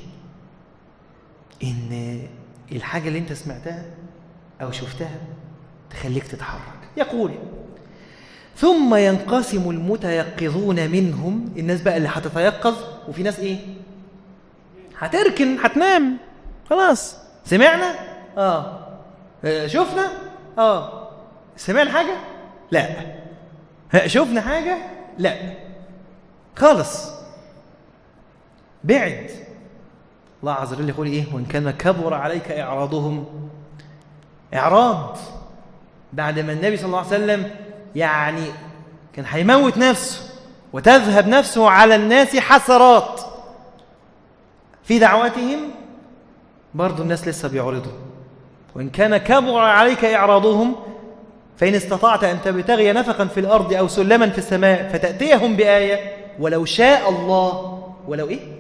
إن 1.63 2.29
الحاجة 2.73 3.09
اللي 3.09 3.19
انت 3.19 3.33
سمعتها 3.33 3.85
أو 4.63 4.73
شفتها 4.73 5.21
تخليك 5.91 6.27
تتحرك. 6.27 6.61
يقول 6.97 7.33
ثم 8.57 8.95
ينقسم 8.95 9.71
المتيقظون 9.71 10.89
منهم. 10.91 11.53
الناس 11.57 11.83
بقى 11.83 11.97
اللي 11.97 12.09
هتتيقظ 12.09 12.77
وفي 13.09 13.23
ناس 13.23 13.39
إيه؟ 13.39 13.59
هتركن. 14.99 15.59
هتنام. 15.59 16.17
خلاص. 16.71 17.17
سمعنا؟ 17.45 17.95
آه. 18.39 18.87
آه، 19.45 19.67
شفنا؟ 19.67 20.09
آه. 20.59 21.11
سمعنا 21.57 21.91
حاجة؟ 21.91 22.17
لا. 22.71 22.87
ها، 23.93 24.07
شفنا 24.07 24.41
حاجة؟ 24.41 24.79
لا. 25.19 25.35
خالص. 26.57 27.11
بعد. 28.85 29.31
الله 30.41 30.53
عز 30.53 30.73
وجل 30.73 30.89
يقول 30.89 31.07
إيه؟ 31.07 31.25
وإن 31.33 31.45
كان 31.45 31.71
كبر 31.71 32.15
عليك 32.15 32.51
إعراضهم. 32.51 33.25
إعراض. 34.55 35.19
بعد 36.13 36.39
ما 36.39 36.53
النبي 36.53 36.77
صلى 36.77 36.87
الله 36.87 36.99
عليه 36.99 37.09
وسلم 37.09 37.51
يعني 37.95 38.45
كان 39.13 39.25
هيموت 39.29 39.79
نفسه 39.79 40.31
وتذهب 40.73 41.29
نفسه 41.29 41.71
على 41.71 41.95
الناس 41.95 42.37
حسرات. 42.37 43.21
في 44.85 44.99
دعواتهم 44.99 45.59
برضو 46.75 47.03
الناس 47.03 47.29
لسه 47.29 47.49
بيعرضوا. 47.49 47.93
وإن 48.75 48.91
كان 48.91 49.17
كبر 49.17 49.59
عليك 49.59 50.05
إعراضهم 50.05 50.77
فإن 51.57 51.75
استطعت 51.75 52.25
أن 52.25 52.43
تبتغي 52.45 52.93
نفقا 52.93 53.25
في 53.25 53.41
الأرض 53.41 53.75
أو 53.75 53.89
سلما 53.89 54.31
في 54.31 54.39
السماء 54.39 54.89
فتأتيهم 54.93 55.57
بآية 55.57 56.17
ولو 56.39 56.65
شاء 56.65 57.11
الله. 57.11 57.83
ولو 58.09 58.29
إيه؟ 58.29 58.60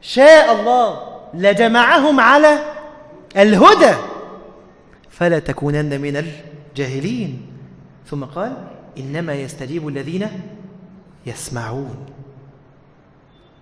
شاء 0.00 0.60
الله 0.60 1.18
لجمعهم 1.34 2.20
على 2.20 2.58
الهدى. 3.36 3.96
فلا 5.10 5.38
تكونن 5.38 6.00
من 6.00 6.16
الجاهلين. 6.16 7.46
ثم 8.06 8.24
قال 8.24 8.56
إنما 8.98 9.34
يستجيب 9.34 9.88
الذين 9.88 10.28
يسمعون. 11.26 12.06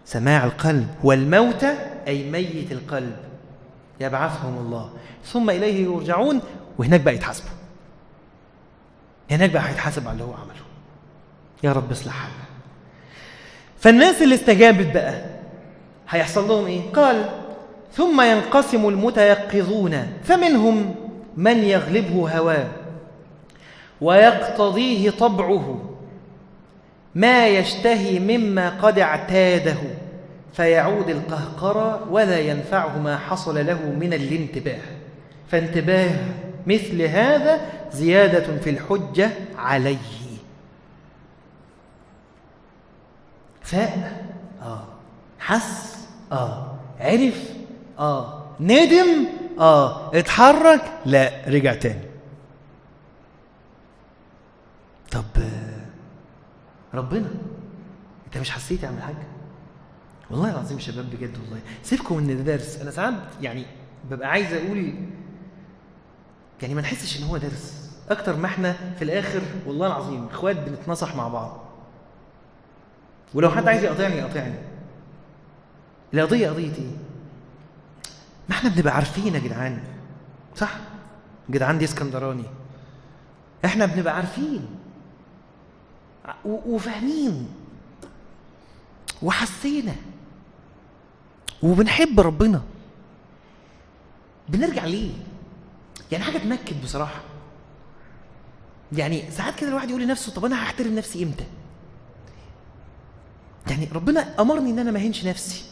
سماع 0.04 0.44
القلب 0.44 0.88
والموت 1.04 1.64
أي 2.06 2.30
ميت 2.30 2.72
القلب. 2.72 3.16
يبعثهم 4.00 4.58
الله. 4.58 4.90
ثم 5.24 5.50
إليه 5.50 5.84
يرجعون 5.84 6.40
وهناك 6.78 7.00
بقى 7.00 7.14
يتحاسبوا. 7.14 7.50
هناك 9.30 9.50
بقى 9.50 9.68
هيتحاسب 9.68 10.02
على 10.08 10.12
اللي 10.12 10.24
هو 10.24 10.34
عمله. 10.34 10.66
يا 11.62 11.72
رب 11.72 11.90
اصلح 11.90 12.12
حالنا. 12.12 12.46
فالناس 13.78 14.22
اللي 14.22 14.34
استجابت 14.34 14.94
بقى 14.94 15.35
هيحصل 16.08 16.48
لهم 16.48 16.66
إيه 16.66 16.80
قال 16.94 17.24
ثم 17.92 18.20
ينقسم 18.20 18.88
المتيقظون 18.88 20.06
فمنهم 20.24 20.94
من 21.36 21.58
يغلبه 21.58 22.38
هواه 22.38 22.66
ويقتضيه 24.00 25.10
طبعه 25.10 25.80
ما 27.14 27.46
يشتهي 27.48 28.18
مما 28.18 28.70
قد 28.70 28.98
اعتاده 28.98 29.76
فيعود 30.52 31.08
القهقرة 31.10 32.06
ولا 32.10 32.38
ينفعه 32.38 32.98
ما 32.98 33.18
حصل 33.18 33.66
له 33.66 33.82
من 34.00 34.12
الانتباه 34.14 34.80
فانتباه 35.50 36.10
مثل 36.66 37.02
هذا 37.02 37.60
زيادة 37.92 38.56
في 38.56 38.70
الحجة 38.70 39.30
عليه. 39.58 39.96
فاق 43.62 44.12
آه. 44.62 44.84
حس. 45.38 45.95
آه. 46.36 46.76
عرف؟ 47.00 47.50
آه. 47.98 48.44
ندم 48.60 49.26
آه. 49.58 50.18
اتحرك؟ 50.18 50.92
لا. 51.06 51.30
رجع 51.48 51.74
تاني. 51.74 52.06
طب 55.12 55.24
ربنا 56.94 57.28
انت 58.26 58.38
مش 58.38 58.50
حسيت 58.50 58.82
يا 58.82 58.88
عم 58.88 58.96
الحاج؟ 58.96 59.14
والله 60.30 60.50
العظيم 60.50 60.78
شباب 60.78 61.04
بجد 61.10 61.38
والله. 61.38 61.60
سيبكم 61.82 62.16
من 62.16 62.30
الدرس. 62.30 62.80
أنا 62.80 62.90
ساعات 62.90 63.14
يعني 63.42 63.64
ببقى 64.10 64.28
عايز 64.30 64.52
أقول 64.52 64.94
يعني 66.62 66.74
ما 66.74 66.80
نحسش 66.80 67.18
إن 67.18 67.24
هو 67.24 67.36
درس. 67.36 67.90
أكتر 68.10 68.36
ما 68.36 68.46
إحنا 68.46 68.72
في 68.72 69.04
الآخر 69.04 69.40
والله 69.66 69.86
العظيم 69.86 70.26
إخوات 70.26 70.56
بنتنصح 70.56 71.16
مع 71.16 71.28
بعض. 71.28 71.60
ولو 73.34 73.50
حد 73.50 73.68
عايز 73.68 73.84
يقاطعني 73.84 74.14
يقاطعني. 74.16 74.54
القضية 76.14 76.48
قضية 76.50 76.72
إيه؟ 76.74 76.96
ما 78.48 78.54
إحنا 78.56 78.70
بنبقى 78.70 78.94
عارفين 78.94 79.34
يا 79.34 79.40
جدعان 79.40 79.82
صح؟ 80.56 80.76
جدعان 81.50 81.78
دي 81.78 81.84
اسكندراني 81.84 82.44
إحنا 83.64 83.86
بنبقى 83.86 84.16
عارفين 84.16 84.66
وفاهمين 86.44 87.48
وحسينا 89.22 89.94
وبنحب 91.62 92.20
ربنا 92.20 92.62
بنرجع 94.48 94.84
ليه؟ 94.84 95.10
يعني 96.12 96.24
حاجة 96.24 96.38
تنكد 96.38 96.82
بصراحة 96.82 97.20
يعني 98.92 99.30
ساعات 99.30 99.54
كده 99.58 99.68
الواحد 99.68 99.90
يقول 99.90 100.02
لنفسه 100.02 100.32
طب 100.32 100.44
أنا 100.44 100.62
هحترم 100.62 100.94
نفسي 100.94 101.22
إمتى؟ 101.22 101.44
يعني 103.70 103.88
ربنا 103.92 104.40
أمرني 104.40 104.70
إن 104.70 104.78
أنا 104.78 104.90
ما 104.90 104.98
أهينش 104.98 105.24
نفسي 105.24 105.64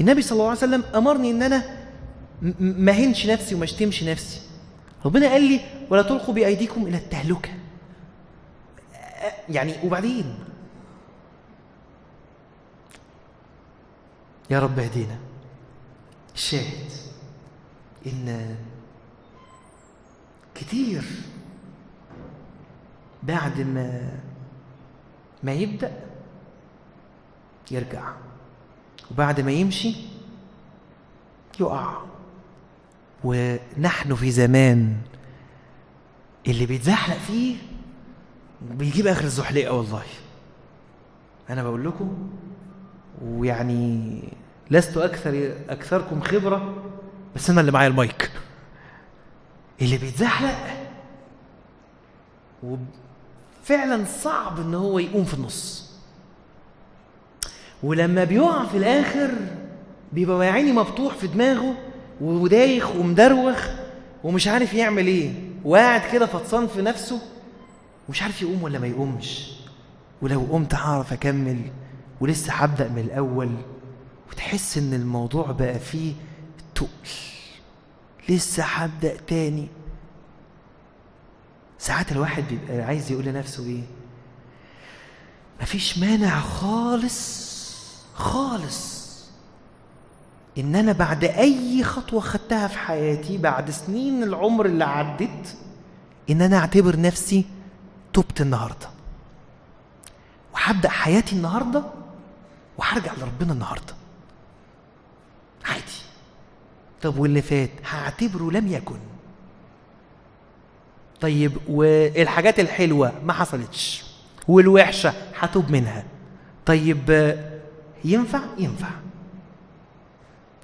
النبي 0.00 0.22
صلى 0.22 0.32
الله 0.32 0.48
عليه 0.48 0.58
وسلم 0.58 0.84
أمرني 0.94 1.30
إن 1.30 1.42
أنا 1.42 1.62
ما 2.60 2.92
اهينش 2.92 3.26
نفسي 3.26 3.54
وما 3.54 3.64
اشتمش 3.64 4.02
نفسي. 4.02 4.40
ربنا 5.04 5.28
قال 5.28 5.42
لي 5.42 5.60
ولا 5.90 6.02
تلقوا 6.02 6.34
بأيديكم 6.34 6.86
إلى 6.86 6.96
التهلكة. 6.96 7.50
يعني 9.48 9.74
وبعدين؟ 9.84 10.38
يا 14.50 14.60
رب 14.60 14.78
اهدينا. 14.78 15.18
الشاهد 16.34 16.90
إن 18.06 18.56
كتير 20.54 21.04
بعد 23.22 23.60
ما 23.60 24.10
ما 25.42 25.52
يبدأ 25.52 25.92
يرجع. 27.70 28.12
وبعد 29.12 29.40
ما 29.40 29.52
يمشي 29.52 29.94
يقع. 31.60 32.02
ونحن 33.24 34.14
في 34.14 34.30
زمان 34.30 34.96
اللي 36.46 36.66
بيتزحلق 36.66 37.16
فيه 37.16 37.56
بيجيب 38.62 39.06
آخر 39.06 39.24
الزحليقة 39.24 39.74
والله. 39.74 40.02
أنا 41.50 41.62
بقول 41.62 41.84
لكم 41.84 42.30
ويعني 43.24 44.22
لست 44.70 44.96
أكثر 44.96 45.54
أكثركم 45.68 46.20
خبرة 46.20 46.82
بس 47.36 47.50
أنا 47.50 47.60
اللي 47.60 47.72
معايا 47.72 47.88
المايك. 47.88 48.30
اللي 49.82 49.98
بيتزحلق 49.98 50.56
وفعلا 52.62 54.04
صعب 54.04 54.60
إن 54.60 54.74
هو 54.74 54.98
يقوم 54.98 55.24
في 55.24 55.34
النص. 55.34 55.91
ولما 57.82 58.24
بيقع 58.24 58.64
في 58.66 58.76
الآخر 58.76 59.30
بيبقى 60.12 60.46
عيني 60.46 60.72
مفتوح 60.72 61.14
في 61.14 61.26
دماغه 61.26 61.74
ودايخ 62.20 62.96
ومدروخ 62.96 63.66
ومش 64.24 64.48
عارف 64.48 64.74
يعمل 64.74 65.06
إيه. 65.06 65.32
وقاعد 65.64 66.12
كده 66.12 66.26
فطسان 66.26 66.66
في 66.66 66.82
نفسه 66.82 67.20
ومش 68.08 68.22
عارف 68.22 68.42
يقوم 68.42 68.62
ولا 68.62 68.78
ما 68.78 68.86
يقومش. 68.86 69.52
ولو 70.22 70.40
قمت 70.40 70.74
هعرف 70.74 71.12
أكمل 71.12 71.60
ولسه 72.20 72.52
هبدأ 72.52 72.88
من 72.88 72.98
الأول. 72.98 73.50
وتحس 74.30 74.78
إن 74.78 74.94
الموضوع 74.94 75.50
بقى 75.52 75.78
فيه 75.78 76.12
تقل. 76.74 76.88
لسه 78.28 78.62
هبدأ 78.62 79.16
تاني. 79.26 79.68
ساعات 81.78 82.12
الواحد 82.12 82.44
بيبقى 82.50 82.86
عايز 82.86 83.12
يقول 83.12 83.24
لنفسه 83.24 83.66
إيه؟ 83.66 83.82
مفيش 85.62 85.98
مانع 85.98 86.40
خالص 86.40 87.51
خالص. 88.14 89.02
إن 90.58 90.76
أنا 90.76 90.92
بعد 90.92 91.24
أي 91.24 91.84
خطوة 91.84 92.20
خدتها 92.20 92.68
في 92.68 92.78
حياتي 92.78 93.38
بعد 93.38 93.70
سنين 93.70 94.22
العمر 94.22 94.66
اللي 94.66 94.84
عدت 94.84 95.56
إن 96.30 96.42
أنا 96.42 96.58
أعتبر 96.58 97.00
نفسي 97.00 97.44
تبت 98.12 98.40
النهارده. 98.40 98.88
وهبدأ 100.54 100.88
حياتي 100.88 101.36
النهارده 101.36 101.84
وهرجع 102.78 103.12
لربنا 103.12 103.52
النهارده. 103.52 103.94
عادي. 105.64 106.02
طب 107.02 107.18
واللي 107.18 107.42
فات؟ 107.42 107.70
هعتبره 107.90 108.50
لم 108.50 108.68
يكن. 108.68 108.98
طيب 111.20 111.52
والحاجات 111.68 112.60
الحلوة 112.60 113.12
ما 113.24 113.32
حصلتش. 113.32 114.04
والوحشة 114.48 115.12
هتوب 115.38 115.70
منها. 115.70 116.04
طيب 116.66 117.10
ينفع؟ 118.04 118.40
ينفع. 118.58 118.88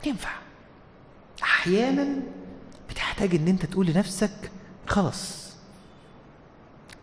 ينفع. 0.07 0.30
أحيانا 1.43 2.07
بتحتاج 2.91 3.34
إن 3.34 3.49
أنت 3.49 3.66
تقول 3.66 3.86
لنفسك 3.86 4.51
خلاص. 4.86 5.49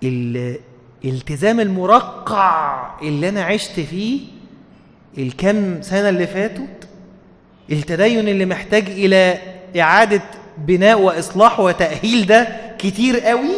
الالتزام 0.04 1.60
المرقع 1.60 2.90
اللي 3.02 3.30
أنا 3.30 3.44
عشت 3.44 3.80
فيه 3.80 4.28
الكام 5.18 5.82
سنة 5.82 6.10
اللي 6.10 6.28
فاتوا 6.28 6.66
التدين 7.72 8.28
اللي 8.28 8.46
محتاج 8.46 8.90
إلى 8.90 9.38
إعادة 9.82 10.22
بناء 10.58 11.02
وإصلاح 11.02 11.60
وتأهيل 11.60 12.26
ده 12.28 12.48
كتير 12.80 13.20
قوي 13.20 13.56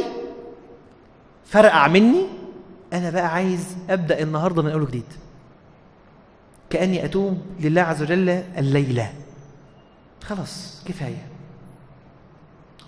فرقع 1.46 1.88
مني. 1.88 2.26
أنا 2.94 3.10
بقى 3.10 3.28
عايز 3.34 3.76
أبدأ 3.90 4.22
النهارده 4.22 4.62
من 4.62 4.72
أول 4.72 4.82
وجديد. 4.82 5.04
كأني 6.70 7.06
أتوب 7.06 7.42
لله 7.60 7.82
عز 7.82 8.02
وجل 8.02 8.30
الليلة. 8.30 9.14
خلاص 10.24 10.84
كفاية. 10.88 11.28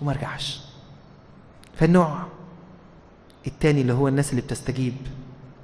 وما 0.02 0.12
ارجعش 0.12 0.60
فالنوع 1.76 2.18
التاني 3.46 3.80
اللي 3.80 3.92
هو 3.92 4.08
الناس 4.08 4.30
اللي 4.30 4.42
بتستجيب 4.42 4.94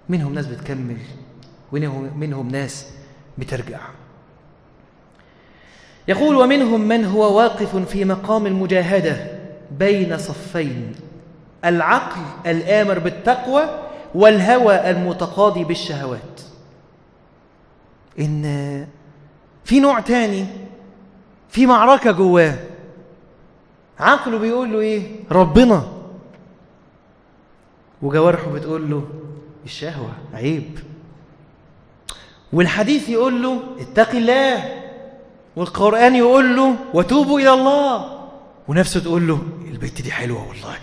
منهم 0.09 0.35
ناس 0.35 0.47
بتكمل 0.47 0.97
ومنهم 1.73 2.19
منهم 2.19 2.49
ناس 2.49 2.87
بترجع. 3.39 3.81
يقول 6.09 6.37
ومنهم 6.37 6.81
من 6.81 7.05
هو 7.05 7.37
واقف 7.39 7.77
في 7.77 8.05
مقام 8.05 8.47
المجاهدة 8.47 9.39
بين 9.71 10.19
صفين 10.19 10.95
العقل 11.65 12.21
الآمر 12.47 12.99
بالتقوى 12.99 13.63
والهوى 14.15 14.91
المتقاضي 14.91 15.65
بالشهوات. 15.65 16.46
إن 18.19 18.87
في 19.65 19.81
نوع 19.81 20.01
تاني 20.01 20.47
في 21.49 21.67
معركة 21.67 22.13
جواه. 22.13 22.59
عقله 23.99 24.39
بيقول 24.39 24.73
له 24.73 24.81
إيه؟ 24.81 25.03
ربنا. 25.31 25.93
وجوارحه 28.03 28.51
بتقول 28.51 28.91
له 28.91 29.09
الشهوة 29.65 30.13
عيب. 30.35 30.79
والحديث 32.53 33.09
يقول 33.09 33.43
له 33.43 33.63
اتق 33.79 34.11
الله. 34.11 34.83
والقرآن 35.57 36.15
يقول 36.15 36.57
له 36.57 36.77
وتوبوا 36.95 37.41
إلى 37.41 37.53
الله. 37.53 38.19
ونفسه 38.69 39.01
تقول 39.01 39.29
له 39.29 39.43
البيت 39.71 40.03
دي 40.03 40.13
حلوة 40.13 40.49
والله. 40.49 40.79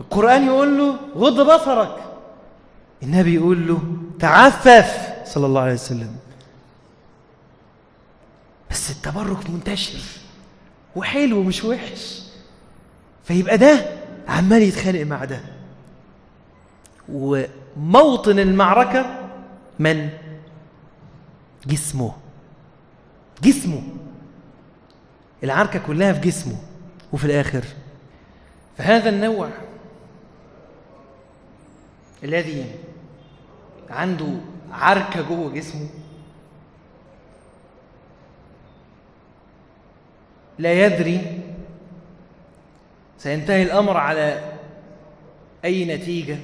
القرآن 0.00 0.46
يقول 0.46 0.78
له 0.78 0.96
غض 1.16 1.40
بصرك. 1.54 1.96
النبي 3.02 3.34
يقول 3.34 3.68
له 3.68 3.82
تعفف. 4.20 5.07
صلى 5.28 5.46
الله 5.46 5.60
عليه 5.60 5.72
وسلم. 5.72 6.16
بس 8.70 8.90
التبرك 8.90 9.50
منتشر. 9.50 10.00
وحلو 10.96 11.42
مش 11.42 11.64
وحش. 11.64 12.22
فيبقى 13.24 13.58
ده 13.58 13.98
عمال 14.28 14.62
يتخانق 14.62 15.02
مع 15.02 15.24
ده. 15.24 15.40
وموطن 17.08 18.38
المعركة 18.38 19.28
من؟ 19.78 20.10
جسمه. 21.66 22.14
جسمه. 23.42 23.82
العركة 25.44 25.78
كلها 25.78 26.12
في 26.12 26.20
جسمه. 26.20 26.56
وفي 27.12 27.24
الآخر. 27.24 27.64
فهذا 28.78 29.08
النوع 29.08 29.48
الذي 32.24 32.74
عنده 33.90 34.34
عركة 34.72 35.22
جوه 35.22 35.52
جسمه. 35.52 35.88
لا 40.58 40.86
يدري 40.86 41.40
سينتهي 43.18 43.62
الأمر 43.62 43.96
على 43.96 44.52
أي 45.64 45.84
نتيجة. 45.84 46.36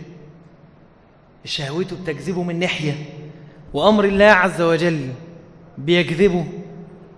شهوته 1.45 1.97
بتجذبه 2.03 2.43
من 2.43 2.59
ناحية 2.59 2.95
وأمر 3.75 4.05
الله 4.05 4.25
عز 4.25 4.61
وجل 4.63 5.13
بيجذبه 5.79 6.45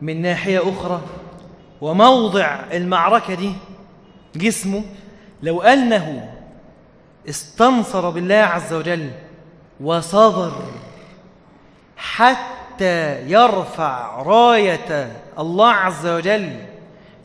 من 0.03 0.23
ناحية 0.23 0.71
أخرى. 0.71 1.03
وموضع 1.81 2.61
المعركة 2.73 3.35
دي 3.35 3.53
جسمه 4.37 4.83
لو 5.43 5.63
أنه 5.63 6.35
استنصر 7.29 8.11
بالله 8.11 8.35
عز 8.35 8.73
وجل 8.73 9.11
وصبر 9.81 10.53
حتى 11.97 13.23
يرفع 13.31 14.23
راية 14.23 15.23
الله 15.39 15.71
عز 15.71 16.07
وجل 16.07 16.57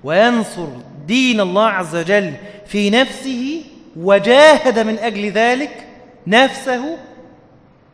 وينصر 0.04 0.68
دين 1.06 1.42
الله 1.42 1.66
عز 1.66 1.96
وجل 1.96 2.34
في 2.66 2.90
نفسه 2.90 3.64
وجاهد 3.96 4.80
من 4.80 4.98
أجل 5.00 5.32
ذلك 5.32 5.88
نفسه 6.28 6.98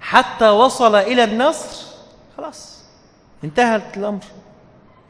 حتى 0.02 0.50
وصل 0.50 0.96
إلى 0.96 1.24
النصر. 1.24 1.86
خلاص 2.38 2.84
انتهى 3.44 3.82
الأمر. 3.98 4.24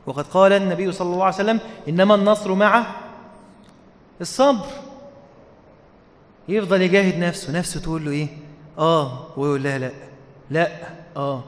وقد 0.05 0.27
قال 0.27 0.53
النبي 0.53 0.91
صلى 0.91 1.13
الله 1.13 1.25
عليه 1.25 1.35
وسلم 1.35 1.59
إنما 1.87 2.15
النصر 2.15 2.53
مع 2.53 2.85
الصبر. 4.21 4.65
يفضل 6.47 6.81
يجاهد 6.81 7.19
نفسه 7.19 7.59
نفسه 7.59 7.79
تقول 7.79 8.05
له 8.05 8.11
إيه؟ 8.11 8.27
آه 8.79 9.27
ويقول 9.37 9.63
لها 9.63 9.77
لا 9.77 9.91
لا 10.49 10.71
آه. 11.17 11.43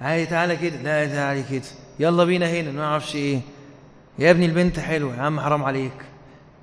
عادي 0.00 0.26
تعالى 0.26 0.56
كده 0.56 0.76
لا 0.76 1.14
تعالى 1.14 1.42
كده. 1.50 1.62
يلا 2.00 2.24
بينا 2.24 2.46
هنا 2.50 2.70
ما 2.70 2.84
أعرفش 2.84 3.14
إيه. 3.14 3.40
يا 4.18 4.30
ابني 4.30 4.46
البنت 4.46 4.78
حلوة 4.80 5.16
يا 5.16 5.22
عم 5.22 5.40
حرام 5.40 5.64
عليك. 5.64 5.92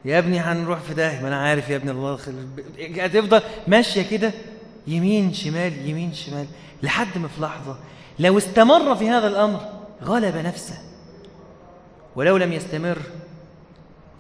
يا 0.06 0.20
ابني 0.20 0.40
هنروح 0.40 0.80
في 0.80 0.94
داهية 0.94 1.22
ما 1.22 1.28
أنا 1.28 1.42
عارف 1.42 1.70
يا 1.70 1.76
ابني 1.76 1.92
الله 1.92 2.14
يخلي 2.14 3.06
هتفضل 3.06 3.42
ماشية 3.68 4.02
كده 4.02 4.32
يمين 4.88 5.34
شمال 5.34 5.90
يمين 5.90 6.14
شمال 6.14 6.46
لحد 6.84 7.18
ما 7.18 7.28
في 7.28 7.42
لحظة 7.42 7.78
لو 8.20 8.38
استمر 8.38 8.96
في 8.96 9.10
هذا 9.10 9.28
الأمر 9.28 9.60
غلب 10.04 10.36
نفسه. 10.36 10.78
ولو 12.16 12.38
لم 12.38 12.54
يستمر 12.54 12.98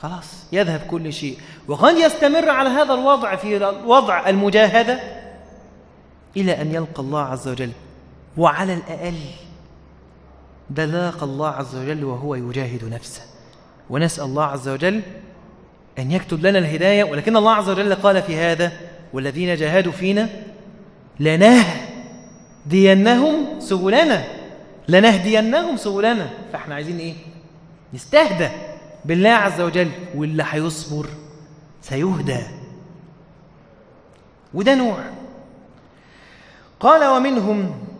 خلاص 0.02 0.26
يذهب 0.52 0.80
كل 0.80 1.14
شيء. 1.14 1.38
وقد 1.68 1.98
يستمر 1.98 2.50
على 2.50 2.70
هذا 2.70 2.94
الوضع 2.94 3.36
في 3.36 3.66
وضع 3.86 4.30
المجاهدة 4.30 5.00
إلى 6.38 6.62
أن 6.62 6.72
يلقى 6.76 7.04
الله 7.04 7.22
عز 7.22 7.48
وجل 7.48 7.72
وعلى 8.38 8.74
الأقل 8.74 9.20
ده 10.70 11.24
الله 11.24 11.48
عز 11.48 11.76
وجل 11.76 12.04
وهو 12.04 12.36
يجاهد 12.36 12.84
نفسه. 12.84 13.22
ونسأل 13.90 14.24
الله 14.24 14.44
عز 14.44 14.68
وجل 14.68 15.02
أن 16.00 16.12
يكتب 16.12 16.46
لنا 16.46 16.60
الهداية 16.60 17.04
ولكن 17.04 17.38
الله 17.38 17.52
عز 17.52 17.70
وجل 17.70 17.96
قال 17.96 18.22
في 18.24 18.38
هذا 18.38 18.72
والذين 19.14 19.56
جاهدوا 19.56 19.92
فينا 19.92 20.30
لنهدينهم 22.66 23.60
سبلنا 23.60 24.24
لنهدينهم 24.88 25.78
سبلنا. 25.78 26.30
فإحنا 26.54 26.76
عايزين 26.76 27.00
إيه؟ 27.00 27.14
نستهدى 27.94 28.50
بالله 29.06 29.30
عز 29.30 29.62
وجل 29.62 29.92
واللي 30.16 30.46
هيصبر 30.50 31.08
سيهدى. 31.82 32.40
وده 34.54 34.76
نوع. 34.76 34.98
قال 36.80 37.06
ومنهم 37.06 37.91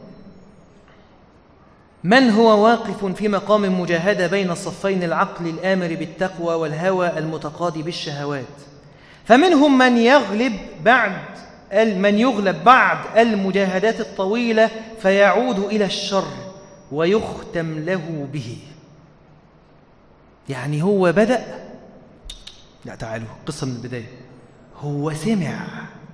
من 2.04 2.30
هو 2.30 2.64
واقف 2.66 3.06
في 3.06 3.28
مقام 3.28 3.82
مجاهدة 3.82 4.28
بين 4.28 4.52
الصفين 4.52 5.04
العقل 5.04 5.48
الآمر 5.48 5.88
بالتقوى 5.88 6.56
والهوى 6.56 7.18
المتقاضي 7.18 7.84
بالشهوات؟ 7.84 8.46
فمنهم 9.26 9.78
من 9.78 9.98
يغلب 9.98 10.54
بعد 10.84 11.22
من 11.74 12.18
يغلب 12.20 12.64
بعد 12.64 13.18
المجاهدات 13.18 14.00
الطويلة 14.00 14.70
فيعود 15.02 15.60
إلى 15.60 15.86
الشر 15.86 16.28
ويختم 16.92 17.80
له 17.80 18.28
به. 18.34 18.58
يعني 20.50 20.84
هو 20.84 21.12
بدأ. 21.12 21.46
لا 22.86 22.96
تعالوا 22.96 23.28
قصة 23.46 23.68
من 23.68 23.76
البداية. 23.76 24.12
هو 24.80 25.14
سمع 25.14 25.68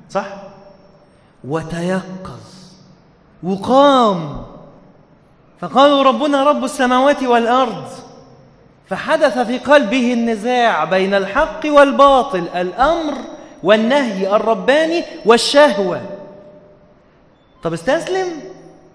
صح؟ 0.09 0.43
وتيقظ 1.43 2.39
وقام 3.43 4.45
فقالوا 5.61 6.03
ربنا 6.03 6.43
رب 6.43 6.63
السماوات 6.63 7.23
والأرض. 7.23 7.87
فحدث 8.89 9.37
في 9.37 9.57
قلبه 9.57 10.13
النزاع 10.13 10.83
بين 10.83 11.13
الحق 11.13 11.59
والباطل 11.65 12.47
الأمر 12.55 13.13
والنهي 13.63 14.35
الرباني 14.35 15.03
والشهوة. 15.25 16.01
طب 17.63 17.73
استسلم؟ 17.73 18.27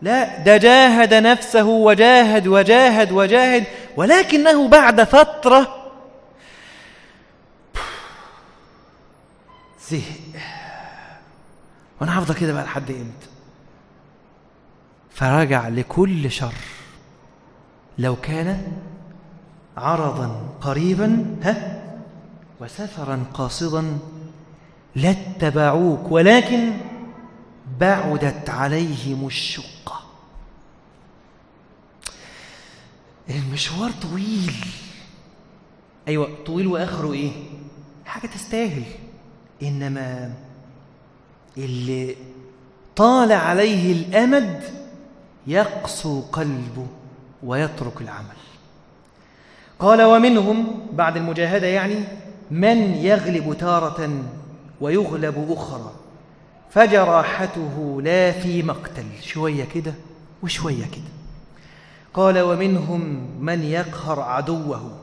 لا 0.02 0.38
ده 0.38 0.56
جاهد 0.56 1.14
نفسه 1.14 1.64
وجاهد 1.64 2.46
وجاهد 2.46 3.12
وجاهد 3.12 3.64
ولكنه 3.96 4.68
بعد 4.68 5.02
فترة 5.02 5.76
زهق. 9.90 10.42
وأنا 12.00 12.18
هفضل 12.18 12.34
كده 12.34 12.52
بقى 12.52 12.64
لحد 12.64 12.90
إمتى؟ 12.90 13.31
فرجع 15.14 15.68
لكل 15.68 16.30
شر. 16.30 16.54
لو 17.98 18.16
كان 18.16 18.72
عرضا 19.76 20.48
قريبا 20.60 21.36
ها 21.42 21.82
وسفرا 22.60 23.24
قاصدا 23.34 23.98
لاتبعوك 24.96 26.12
ولكن 26.12 26.72
بعدت 27.80 28.50
عليهم 28.50 29.26
الشقة. 29.26 30.00
المشوار 33.30 33.90
طويل. 33.90 34.54
أيوة 36.08 36.28
طويل 36.46 36.66
وآخره 36.66 37.12
إيه؟ 37.12 37.32
حاجة 38.06 38.26
تستاهل. 38.26 38.84
إنما 39.62 40.34
اللي 41.58 42.16
طال 42.96 43.32
عليه 43.32 43.92
الأمد 43.92 44.81
يقسو 45.46 46.20
قلبه 46.20 46.86
ويترك 47.42 48.00
العمل. 48.00 48.36
قال 49.78 50.02
ومنهم 50.02 50.66
بعد 50.92 51.16
المجاهدة 51.16 51.66
يعني 51.66 52.04
من 52.50 52.94
يغلب 52.94 53.56
تارة 53.58 54.22
ويغلب 54.80 55.46
أخرى. 55.50 55.92
فجراحته 56.70 58.00
لا 58.04 58.32
في 58.32 58.62
مقتل. 58.62 59.04
شوية 59.22 59.64
كده 59.64 59.94
وشوية 60.42 60.84
كده. 60.84 61.12
قال 62.14 62.38
ومنهم 62.40 63.26
من 63.40 63.62
يقهر 63.64 64.20
عدوه 64.20 64.98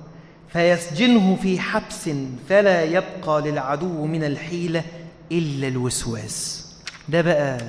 فيسجنه 0.49 1.35
في 1.41 1.59
حبس 1.59 2.09
فلا 2.49 2.83
يبقى 2.83 3.41
للعدو 3.41 4.05
من 4.05 4.23
الحيلة 4.23 4.83
إلا 5.31 5.67
الوسواس. 5.67 6.65
ده 7.09 7.21
بقى 7.21 7.59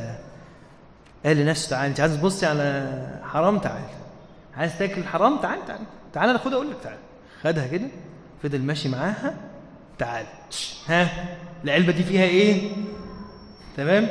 قال 1.26 1.36
لنفسه 1.36 1.70
تعالى 1.70 1.86
انت 1.90 2.00
عايز 2.00 2.16
تبصي 2.16 2.46
على 2.46 3.20
حرام؟ 3.24 3.58
تعال. 3.58 3.82
عايز 4.56 4.78
تاكل 4.78 5.04
حرام؟ 5.04 5.36
تعال 5.38 5.66
تعال. 5.66 5.80
تعال 6.12 6.28
أنا 6.30 6.38
خدها 6.38 6.54
أقول 6.54 6.70
لك 6.70 6.76
تعال. 6.82 6.98
خدها 7.42 7.66
كده 7.66 7.88
فضل 8.42 8.58
ماشي 8.62 8.88
معاها 8.88 9.34
تعال. 9.98 10.26
ها؟ 10.86 11.08
العلبة 11.64 11.92
دي 11.92 12.02
فيها 12.04 12.24
إيه؟ 12.24 12.70
تمام؟ 13.76 14.08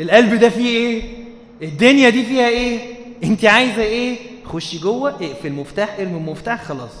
القلب 0.00 0.34
ده 0.34 0.48
فيه 0.48 0.68
إيه؟ 0.68 1.24
الدنيا 1.62 2.10
دي 2.10 2.24
فيها 2.24 2.48
إيه؟ 2.48 2.94
انت 3.24 3.44
عايزة 3.44 3.82
إيه؟ 3.82 4.18
خشي 4.46 4.78
جوه 4.78 5.10
اقفل 5.10 5.46
المفتاح 5.46 5.96
ارمي 5.98 6.16
المفتاح 6.16 6.64
خلاص. 6.64 6.92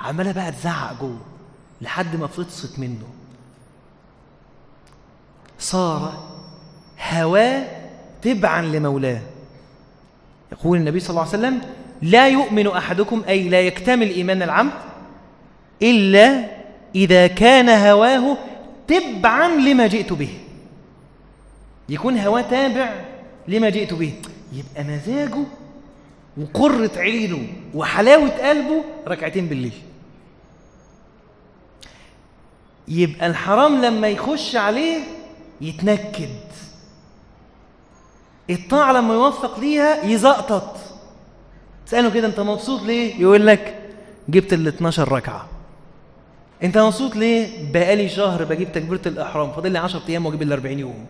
عمالة 0.00 0.32
بقى 0.32 0.52
تزعق 0.52 1.00
جوه 1.00 1.20
لحد 1.80 2.16
ما 2.16 2.26
فطست 2.26 2.78
منه. 2.78 3.06
صار 5.58 6.12
هواه 7.12 7.81
تبعا 8.22 8.62
لمولاه. 8.62 9.20
يقول 10.52 10.78
النبي 10.78 11.00
صلى 11.00 11.10
الله 11.10 11.20
عليه 11.20 11.30
وسلم 11.30 11.60
لا 12.02 12.28
يؤمن 12.28 12.66
أحدكم 12.66 13.22
أي 13.28 13.48
لا 13.48 13.60
يكتمل 13.60 14.10
إيمان 14.10 14.42
العبد 14.42 14.72
إلا 15.82 16.44
إذا 16.94 17.26
كان 17.26 17.68
هواه 17.68 18.36
تبعا 18.88 19.48
لما 19.48 19.86
جئت 19.86 20.12
به. 20.12 20.28
يكون 21.88 22.18
هواه 22.18 22.42
تابع 22.42 22.94
لما 23.48 23.70
جئت 23.70 23.94
به. 23.94 24.12
يبقى 24.52 24.84
مزاجه 24.84 25.44
وقرة 26.36 26.90
عينه 26.96 27.46
وحلاوة 27.74 28.28
قلبه 28.28 28.84
ركعتين 29.08 29.46
بالليل. 29.46 29.72
يبقى 32.88 33.26
الحرام 33.26 33.84
لما 33.84 34.08
يخش 34.08 34.56
عليه 34.56 34.98
يتنكد. 35.60 36.28
الطاعة 38.50 38.92
لما 38.92 39.14
يوفق 39.14 39.58
ليها 39.60 40.04
يزقطط. 40.04 40.76
تسأله 41.86 42.10
كده 42.10 42.26
أنت 42.26 42.40
مبسوط 42.40 42.82
ليه؟ 42.82 43.20
يقول 43.20 43.46
لك 43.46 43.74
جبت 44.28 44.52
ال 44.52 44.68
12 44.68 45.12
ركعة. 45.12 45.48
أنت 46.62 46.78
مبسوط 46.78 47.16
ليه؟ 47.16 47.72
بقالي 47.72 48.08
شهر 48.08 48.44
بجيب 48.44 48.72
تكبيرة 48.72 49.00
الإحرام 49.06 49.52
فاضل 49.52 49.70
لي 49.72 49.78
10 49.78 50.02
أيام 50.08 50.26
وأجيب 50.26 50.42
ال 50.42 50.52
40 50.52 50.78
يوم. 50.78 51.06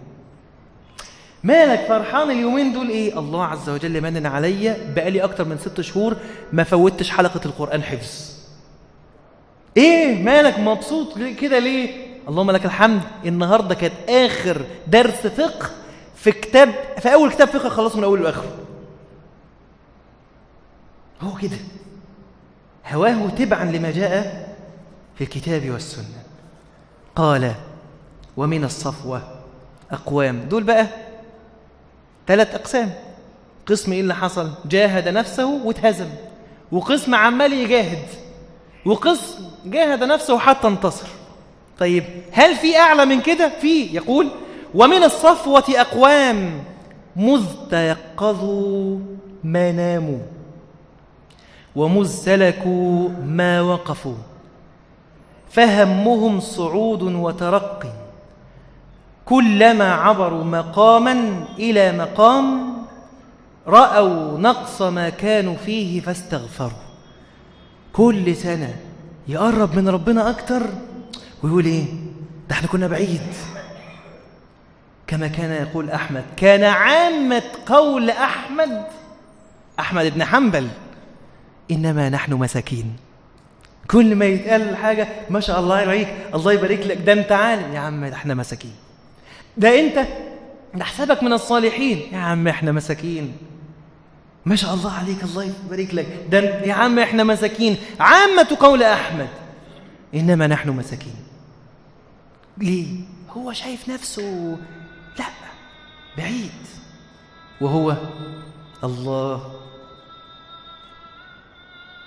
مالك 1.44 1.80
فرحان 1.88 2.30
اليومين 2.30 2.72
دول؟ 2.72 2.88
إيه؟ 2.88 3.18
الله 3.18 3.44
عز 3.44 3.68
وجل 3.70 4.00
منن 4.00 4.26
عليا 4.26 4.92
بقالي 4.96 5.24
أكتر 5.24 5.44
من 5.44 5.58
ست 5.58 5.80
شهور 5.80 6.16
ما 6.52 6.64
فوتش 6.64 7.10
حلقة 7.10 7.40
القرآن 7.46 7.82
حفظ. 7.82 8.32
إيه؟ 9.76 10.22
مالك 10.22 10.58
مبسوط 10.58 11.18
كده 11.40 11.58
ليه؟ 11.58 12.06
اللهم 12.28 12.50
لك 12.50 12.64
الحمد 12.64 13.00
النهارده 13.26 13.74
كانت 13.74 13.94
آخر 14.08 14.62
درس 14.86 15.26
فقه 15.26 15.70
في 16.22 16.32
كتاب 16.32 16.74
في 16.98 17.12
أول 17.12 17.30
كتاب 17.30 17.48
فقه 17.48 17.68
خلصه 17.68 17.98
من 17.98 18.04
اوله 18.04 18.22
لاخره 18.22 18.58
هو 21.20 21.34
كده. 21.36 21.56
هواه 22.92 23.28
تبعا 23.28 23.64
لما 23.64 23.90
جاء 23.90 24.48
في 25.14 25.24
الكتاب 25.24 25.70
والسنة. 25.70 26.22
قال 27.16 27.54
ومن 28.36 28.64
الصفوة 28.64 29.22
أقوام. 29.90 30.40
دول 30.40 30.62
بقى 30.62 30.86
ثلاث 32.26 32.54
أقسام. 32.54 32.92
قسم 33.66 33.92
إيه 33.92 34.00
اللي 34.00 34.14
حصل؟ 34.14 34.50
جاهد 34.64 35.08
نفسه 35.08 35.46
واتهزم. 35.64 36.08
وقسم 36.72 37.14
عمال 37.14 37.52
يجاهد. 37.52 38.08
وقسم 38.84 39.50
جاهد 39.64 40.04
نفسه 40.04 40.38
حتى 40.38 40.68
انتصر. 40.68 41.08
طيب 41.78 42.04
هل 42.32 42.56
في 42.56 42.76
أعلى 42.76 43.04
من 43.04 43.20
كده؟ 43.20 43.52
في 43.60 43.82
يقول 43.82 44.28
ومن 44.74 45.02
الصفوة 45.02 45.64
أقوام 45.68 46.64
مذ 47.16 47.44
تيقظوا 47.70 48.98
ما 49.44 49.72
ناموا 49.72 50.18
ومذ 51.76 52.06
سلكوا 52.08 53.08
ما 53.08 53.60
وقفوا 53.60 54.14
فهمهم 55.50 56.40
صعود 56.40 57.02
وترقي 57.02 57.92
كلما 59.24 59.92
عبروا 59.94 60.44
مقاما 60.44 61.44
إلى 61.58 61.92
مقام 61.92 62.72
رأوا 63.66 64.38
نقص 64.38 64.82
ما 64.82 65.08
كانوا 65.08 65.54
فيه 65.56 66.00
فاستغفروا 66.00 66.70
كل 67.92 68.36
سنة 68.36 68.74
يقرب 69.28 69.74
من 69.76 69.88
ربنا 69.88 70.30
أكتر 70.30 70.62
ويقول 71.42 71.64
إيه؟ 71.64 71.84
ده 72.48 72.54
إحنا 72.54 72.68
كنا 72.68 72.86
بعيد. 72.86 73.20
كما 75.12 75.28
كان 75.28 75.50
يقول 75.50 75.90
أحمد. 75.90 76.24
كان 76.36 76.64
عامة 76.64 77.42
قول 77.66 78.10
أحمد 78.10 78.84
أحمد 79.80 80.14
بن 80.14 80.24
حنبل 80.24 80.68
إنما 81.70 82.08
نحن 82.08 82.32
مساكين. 82.32 82.96
كل 83.90 84.14
ما 84.14 84.24
يتقال 84.24 84.76
حاجة 84.76 85.08
ما 85.30 85.40
شاء 85.40 85.60
الله 85.60 85.76
عليك 85.76 86.08
الله 86.34 86.52
يبارك 86.52 86.86
لك 86.86 86.96
ده 86.96 87.12
أنت 87.12 87.32
عالم. 87.32 87.74
يا 87.74 87.78
عم 87.78 88.04
إحنا 88.04 88.34
مساكين. 88.34 88.74
ده 89.56 89.80
أنت 89.80 90.06
نحسبك 90.74 91.22
من 91.22 91.32
الصالحين. 91.32 92.02
يا 92.12 92.18
عم 92.18 92.48
إحنا 92.48 92.72
مساكين. 92.72 93.32
ما 94.46 94.56
شاء 94.56 94.74
الله 94.74 94.92
عليك 94.92 95.22
الله 95.22 95.44
يبارك 95.44 95.94
لك. 95.94 96.06
ده 96.30 96.38
يا 96.40 96.74
عم 96.74 96.98
إحنا 96.98 97.24
مساكين. 97.24 97.76
عامة 98.00 98.56
قول 98.60 98.82
أحمد. 98.82 99.28
إنما 100.14 100.46
نحن 100.46 100.70
مساكين. 100.70 101.16
ليه؟ 102.58 102.86
هو 103.30 103.52
شايف 103.52 103.88
نفسه. 103.88 104.58
لا 105.18 105.24
بعيد. 106.18 106.50
وهو 107.60 107.96
الله. 108.84 109.52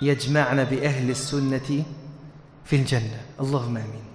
يجمعنا 0.02 0.64
بأهل 0.64 1.10
السنة 1.10 1.84
في 2.64 2.76
الجنة. 2.76 3.20
اللهم 3.40 3.76
آمين. 3.76 4.06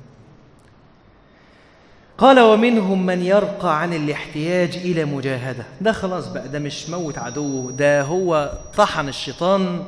قال 2.17 2.39
ومنهم 2.39 3.05
من 3.05 3.21
يرقى 3.23 3.81
عن 3.81 3.93
الاحتياج 3.93 4.77
إلى 4.77 5.05
مجاهدة. 5.05 5.63
ده 5.81 5.91
خلاص 5.91 6.27
بقى 6.27 6.47
ده 6.49 6.59
مش 6.59 6.89
موت 6.89 7.17
عدوه 7.17 7.71
ده 7.71 8.01
هو 8.01 8.53
طحن 8.77 9.07
الشيطان 9.07 9.83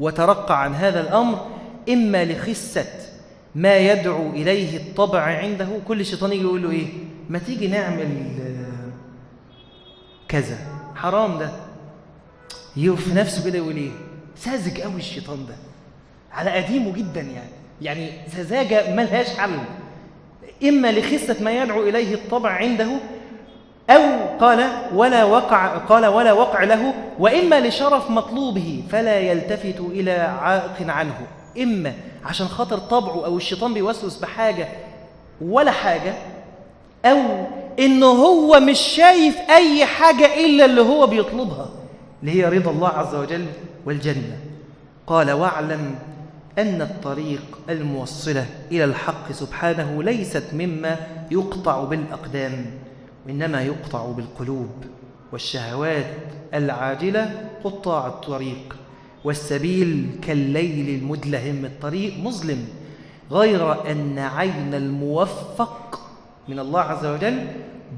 وترقى 0.00 0.62
عن 0.62 0.74
هذا 0.74 1.00
الأمر 1.00 1.46
إما 1.88 2.24
لخسة 2.24 2.86
ما 3.54 3.76
يدعو 3.76 4.30
إليه 4.30 4.76
الطبع 4.76 5.20
عنده. 5.20 5.68
كل 5.88 6.06
شيطان 6.06 6.32
يجي 6.32 6.42
يقول 6.42 6.62
له 6.62 6.70
إيه؟ 6.70 6.88
ما 7.28 7.38
تيجي 7.38 7.68
نعمل 7.68 8.02
آه، 8.40 8.90
كذا. 10.28 10.56
حرام 10.94 11.38
ده. 11.38 11.50
يقف 12.76 13.14
نفسه 13.14 13.44
كده 13.44 13.58
يقول 13.58 13.76
إيه؟ 13.76 13.90
ساذج 14.36 14.80
قوي 14.80 14.96
الشيطان 14.96 15.46
ده. 15.46 15.54
على 16.32 16.50
قديمه 16.50 16.92
جدا 16.92 17.20
يعني. 17.20 17.50
يعني 17.82 18.10
سذاجة 18.28 18.94
ملهاش 18.94 19.28
حل. 19.28 19.58
إما 20.68 20.92
لخسة 20.92 21.36
ما 21.44 21.62
يدعو 21.62 21.82
إليه 21.82 22.14
الطبع 22.14 22.50
عنده 22.50 22.88
أو 23.90 24.02
قال 24.40 24.70
ولا 24.94 25.24
وقع 25.24 25.76
قال 25.76 26.06
ولا 26.06 26.32
وقع 26.32 26.64
له 26.64 26.94
وإما 27.18 27.60
لشرف 27.60 28.10
مطلوبه 28.10 28.84
فلا 28.90 29.20
يلتفت 29.20 29.80
إلى 29.80 30.10
عائق 30.12 30.90
عنه. 30.90 31.26
إما 31.58 31.94
عشان 32.24 32.48
خاطر 32.48 32.78
طبعه 32.78 33.24
أو 33.24 33.36
الشيطان 33.36 33.74
بيوسوس 33.74 34.16
بحاجة 34.18 34.68
ولا 35.40 35.70
حاجة 35.70 36.14
أو 37.10 37.46
إنه 37.78 38.06
هو 38.06 38.60
مش 38.60 38.78
شايف 38.78 39.36
أي 39.50 39.86
حاجة 39.86 40.46
إلا 40.46 40.64
اللي 40.64 40.80
هو 40.80 41.06
بيطلبها. 41.06 41.68
اللي 42.22 42.32
هي 42.32 42.44
رضا 42.58 42.70
الله 42.70 42.88
عز 42.88 43.14
وجل 43.14 43.46
والجنة. 43.86 44.38
قال 45.06 45.30
واعلم 45.32 45.94
أن 46.58 46.82
الطريق 46.82 47.58
الموصلة 47.70 48.46
إلى 48.72 48.84
الحق 48.84 49.32
سبحانه 49.32 50.02
ليست 50.02 50.44
مما 50.52 50.96
يقطع 51.30 51.84
بالأقدام 51.84 52.66
وإنما 53.26 53.62
يقطع 53.62 54.06
بالقلوب 54.06 54.70
والشهوات 55.32 56.06
العاجلة 56.54 57.48
قطاع 57.64 58.06
الطريق 58.06 58.76
والسبيل 59.24 60.06
كالليل 60.22 61.02
المدلهم 61.02 61.64
الطريق 61.64 62.18
مظلم 62.18 62.68
غير 63.30 63.90
أن 63.90 64.18
عين 64.18 64.74
الموفق 64.74 66.00
من 66.48 66.58
الله 66.58 66.80
عز 66.80 67.06
وجل 67.06 67.46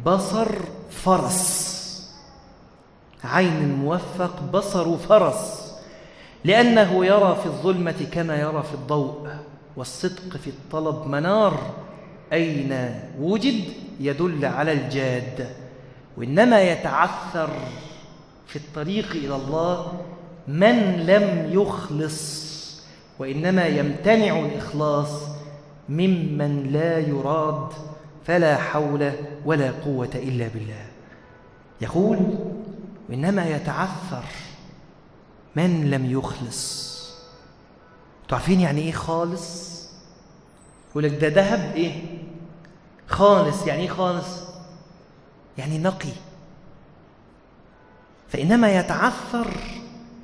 بصر 0.07 0.49
فرس. 0.91 1.69
عين 3.25 3.57
الموفق 3.57 4.43
بصر 4.53 4.97
فرس. 4.97 5.73
لأنه 6.45 7.07
يرى 7.07 7.37
في 7.43 7.47
الظلمة 7.47 8.07
كما 8.13 8.37
يرى 8.37 8.63
في 8.63 8.75
الضوء 8.75 9.29
والصدق 9.77 10.37
في 10.37 10.51
الطلب 10.51 11.07
منار. 11.07 11.61
أين 12.33 13.01
وجد؟ 13.21 13.65
يدل 14.01 14.45
على 14.45 14.73
الجاد. 14.73 15.49
وإنما 16.17 16.63
يتعثر 16.63 17.51
في 18.47 18.57
الطريق 18.57 19.11
إلى 19.11 19.37
الله 19.37 19.93
من 20.49 21.07
لم 21.07 21.49
يخلص 21.53 22.49
وإنما 23.19 23.67
يمتنع 23.67 24.39
الإخلاص 24.39 25.11
ممن 25.89 26.73
لا 26.73 26.99
يراد 26.99 27.73
فلا 28.29 28.57
حول 28.57 29.13
ولا 29.45 29.71
قوة 29.85 30.11
إلا 30.15 30.49
بالله. 30.49 30.87
يقول 31.81 32.19
وإنما 33.09 33.49
يتعثر 33.49 34.25
من 35.57 35.91
لم 35.91 36.11
يخلص. 36.11 36.89
تعرفين 38.29 38.61
يعني 38.61 38.81
إيه 38.81 38.93
خالص؟ 38.93 39.79
يقول 40.91 41.05
لك 41.05 41.25
ده 41.25 41.29
ذهب 41.29 41.77
إيه؟ 41.77 41.93
خالص. 43.07 43.67
يعني 43.67 43.83
إيه 43.83 43.89
خالص؟ 43.89 44.27
يعني 45.59 45.79
نقي. 45.79 46.13
فإنما 48.29 48.79
يتعثر 48.79 49.47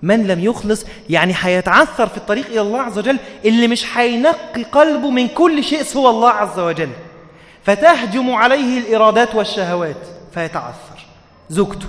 من 0.02 0.26
لم 0.26 0.40
يخلص 0.40 0.84
يعني 1.10 1.34
هيتعثر 1.36 2.06
في 2.06 2.16
الطريق 2.16 2.46
إلى 2.46 2.60
الله 2.60 2.80
عز 2.80 2.98
وجل 2.98 3.18
اللي 3.44 3.68
مش 3.68 3.96
هينقي 3.96 4.62
قلبه 4.62 5.10
من 5.10 5.28
كل 5.28 5.64
شيء 5.64 5.82
سوى 5.82 6.10
الله 6.10 6.30
عز 6.30 6.58
وجل. 6.58 6.90
فتهجم 7.64 8.30
عليه 8.30 8.78
الإرادات 8.78 9.34
والشهوات 9.34 9.96
فيتعثر. 10.34 11.06
زوجته 11.50 11.86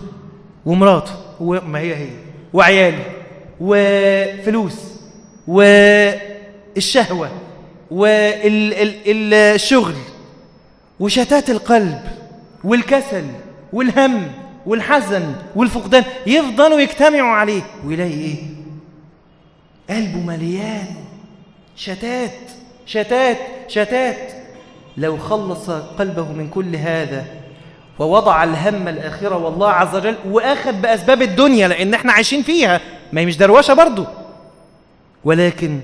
ومراته 0.65 1.14
وما 1.39 1.80
هي 1.80 1.95
هي؟ 1.95 2.10
وعياله 2.53 3.03
وفلوس 3.60 4.76
والشهوة 5.47 7.31
والشغل 8.72 9.95
وشتات 10.99 11.49
القلب 11.49 12.02
والكسل 12.64 13.26
والهم 13.73 14.31
والحزن 14.65 15.35
والفقدان 15.56 16.03
يفضلوا 16.27 16.80
يجتمعوا 16.80 17.35
عليه. 17.35 17.61
ويلاقي 17.85 18.14
إيه؟ 18.14 18.35
قلبه 19.89 20.19
مليان 20.19 20.88
شتات 21.76 22.31
شتات 22.85 23.38
شتات. 23.68 24.35
لو 24.97 25.17
خلص 25.17 25.69
قلبه 25.69 26.31
من 26.31 26.49
كل 26.49 26.76
هذا 26.76 27.26
ووضع 27.99 28.43
الهم 28.43 28.88
الآخرة 28.88 29.35
والله 29.38 29.69
عز 29.69 29.95
وجل 29.95 30.15
وأخذ 30.26 30.73
بأسباب 30.73 31.22
الدنيا 31.22 31.67
لأن 31.67 31.93
إحنا 31.93 32.11
عايشين 32.11 32.41
فيها 32.43 32.81
ما 33.13 33.22
هي 33.22 33.26
مش 33.26 33.38
دروشة 33.38 33.73
برضو. 33.73 34.05
ولكن 35.23 35.80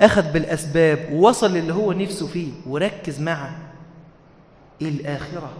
أخذ 0.00 0.32
بالأسباب 0.32 1.08
ووصل 1.12 1.52
للي 1.52 1.74
هو 1.74 1.92
نفسه 1.92 2.26
فيه 2.26 2.52
وركز 2.66 3.20
مع 3.20 3.50
الآخرة 4.82 5.50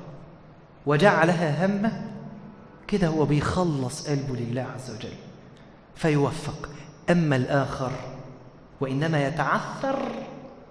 وجعلها 0.86 1.66
همة 1.66 2.02
كده 2.88 3.06
هو 3.08 3.24
بيخلص 3.24 4.08
قلبه 4.08 4.36
لله 4.36 4.66
عز 4.74 4.90
وجل 4.96 5.14
فيوفق. 5.96 6.68
أما 7.10 7.36
الآخر 7.36 7.90
وإنما 8.80 9.26
يتعثر 9.26 9.98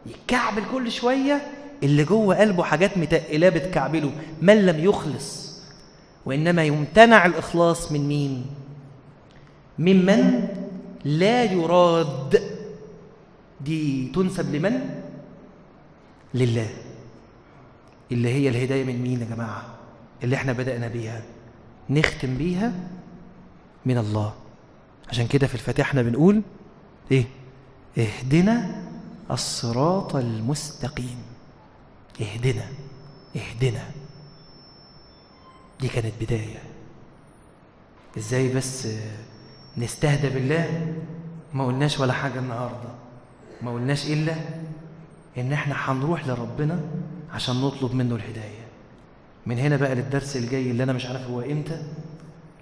يكعبل 0.06 0.62
كل 0.72 0.92
شوية 0.92 1.42
اللي 1.84 2.04
جوه 2.04 2.36
قلبه 2.40 2.64
حاجات 2.64 2.98
متقلاه 2.98 3.50
بتكعبله 3.50 4.12
من 4.42 4.66
لم 4.66 4.84
يخلص 4.86 5.58
وإنما 6.26 6.64
يمتنع 6.64 7.26
الإخلاص 7.26 7.92
من 7.92 8.08
مين؟ 8.08 8.46
ممن 9.80 10.48
لا 11.06 11.44
يراد 11.44 12.42
دي 13.62 14.12
تنسب 14.16 14.56
لمن؟ 14.56 14.80
لله 16.34 16.70
اللي 18.12 18.30
هي 18.34 18.50
الهداية 18.50 18.84
من 18.84 19.02
مين 19.02 19.22
يا 19.22 19.26
جماعة؟ 19.36 19.64
اللي 20.24 20.36
إحنا 20.36 20.54
بدأنا 20.54 20.88
بيها 20.88 21.22
نختم 21.90 22.38
بيها 22.38 22.74
من 23.86 23.98
الله 23.98 24.34
عشان 25.10 25.28
كده 25.28 25.48
في 25.48 25.54
الفاتحة 25.56 26.02
بنقول 26.02 26.42
إيه؟ 27.12 27.26
اهدنا 27.98 28.84
الصراط 29.32 30.16
المستقيم 30.16 31.18
اهدنا 32.22 32.66
اهدنا. 33.36 33.84
دي 35.80 35.88
كانت 35.88 36.14
بداية. 36.22 36.60
إزاي 38.18 38.54
بس 38.54 38.88
نستهدى 39.78 40.30
بالله؟ 40.30 40.96
ما 41.54 41.66
قلناش 41.68 42.00
ولا 42.00 42.14
حاجة 42.14 42.40
النهاردة. 42.40 42.90
ما 43.62 43.74
قلناش 43.74 44.06
إلا 44.06 44.36
إن 45.38 45.54
إحنا 45.54 45.76
هنروح 45.78 46.28
لربنا 46.28 46.82
عشان 47.34 47.62
نطلب 47.62 47.94
منه 47.94 48.16
الهداية. 48.16 48.68
من 49.46 49.58
هنا 49.60 49.78
بقى 49.78 49.96
للدرس 49.96 50.38
الجاي 50.38 50.72
اللي 50.72 50.84
أنا 50.84 50.94
مش 50.94 51.06
عارف 51.06 51.22
هو 51.30 51.42
إمتى. 51.42 51.84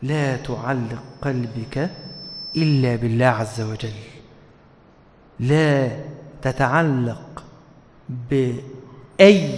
لا 0.02 0.38
تعلق 0.38 1.03
قلبك 1.22 1.90
إلا 2.57 2.95
بالله 2.95 3.26
عز 3.26 3.61
وجل. 3.61 3.94
لا 5.40 5.99
تتعلق 6.41 7.44
بأي 9.19 9.49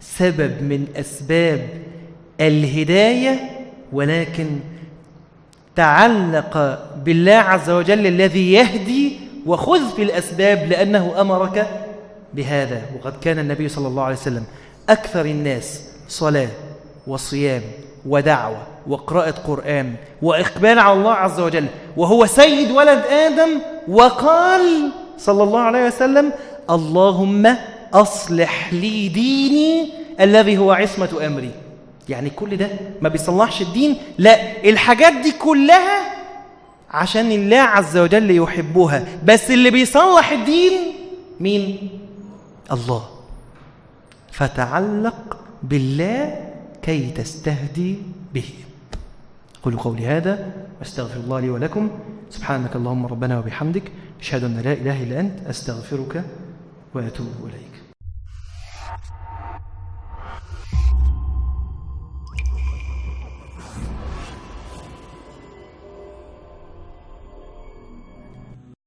سبب 0.00 0.62
من 0.62 0.86
أسباب 0.96 1.68
الهداية 2.40 3.50
ولكن 3.92 4.46
تعلق 5.76 6.78
بالله 7.04 7.34
عز 7.34 7.70
وجل 7.70 8.06
الذي 8.06 8.52
يهدي 8.52 9.20
وخذ 9.46 9.96
بالأسباب 9.96 10.68
لأنه 10.68 11.20
أمرك 11.20 11.66
بهذا. 12.34 12.82
وقد 12.98 13.14
كان 13.20 13.38
النبي 13.38 13.68
صلى 13.68 13.88
الله 13.88 14.02
عليه 14.02 14.16
وسلم 14.16 14.44
أكثر 14.88 15.24
الناس 15.24 15.82
صلاة 16.08 16.48
وصيام 17.06 17.62
ودعوة 18.06 18.62
وقراءة 18.86 19.30
قرآن 19.30 19.94
وإقبال 20.22 20.78
على 20.78 20.92
الله 20.92 21.12
عز 21.12 21.40
وجل 21.40 21.66
وهو 21.96 22.26
سيد 22.26 22.70
ولد 22.70 22.98
آدم 23.06 23.48
وقال 23.88 24.90
صلى 25.18 25.42
الله 25.42 25.60
عليه 25.60 25.86
وسلم 25.86 26.32
اللهم 26.70 27.56
أصلح 27.92 28.72
لي 28.72 29.08
ديني 29.08 29.92
الذي 30.20 30.58
هو 30.58 30.72
عصمة 30.72 31.26
أمري. 31.26 31.50
يعني 32.08 32.30
كل 32.30 32.56
ده 32.56 32.68
ما 33.00 33.08
بيصلحش 33.08 33.62
الدين؟ 33.62 33.96
لا 34.18 34.64
الحاجات 34.64 35.12
دي 35.12 35.32
كلها 35.32 36.14
عشان 36.90 37.32
الله 37.32 37.60
عز 37.60 37.96
وجل 37.96 38.30
يحبها 38.30 39.04
بس 39.24 39.50
اللي 39.50 39.70
بيصلح 39.70 40.30
الدين 40.30 40.72
مين؟ 41.40 41.90
الله. 42.72 43.08
فتعلق 44.32 45.36
بالله 45.62 46.50
كي 46.82 47.10
تستهدي 47.10 47.96
به. 48.34 48.50
قولوا 49.62 49.80
قولي 49.80 50.06
هذا 50.06 50.52
واستغفر 50.78 51.20
الله 51.20 51.40
لي 51.40 51.50
ولكم. 51.50 51.90
سبحانك 52.30 52.76
اللهم 52.76 53.06
ربنا 53.06 53.38
وبحمدك. 53.38 53.82
أشهد 54.20 54.44
أن 54.44 54.60
لا 54.64 54.72
إله 54.72 55.02
إلا 55.02 55.20
أنت. 55.20 55.46
أستغفرك 55.46 56.24
وأتوب 56.94 57.26
إليك. 57.44 57.69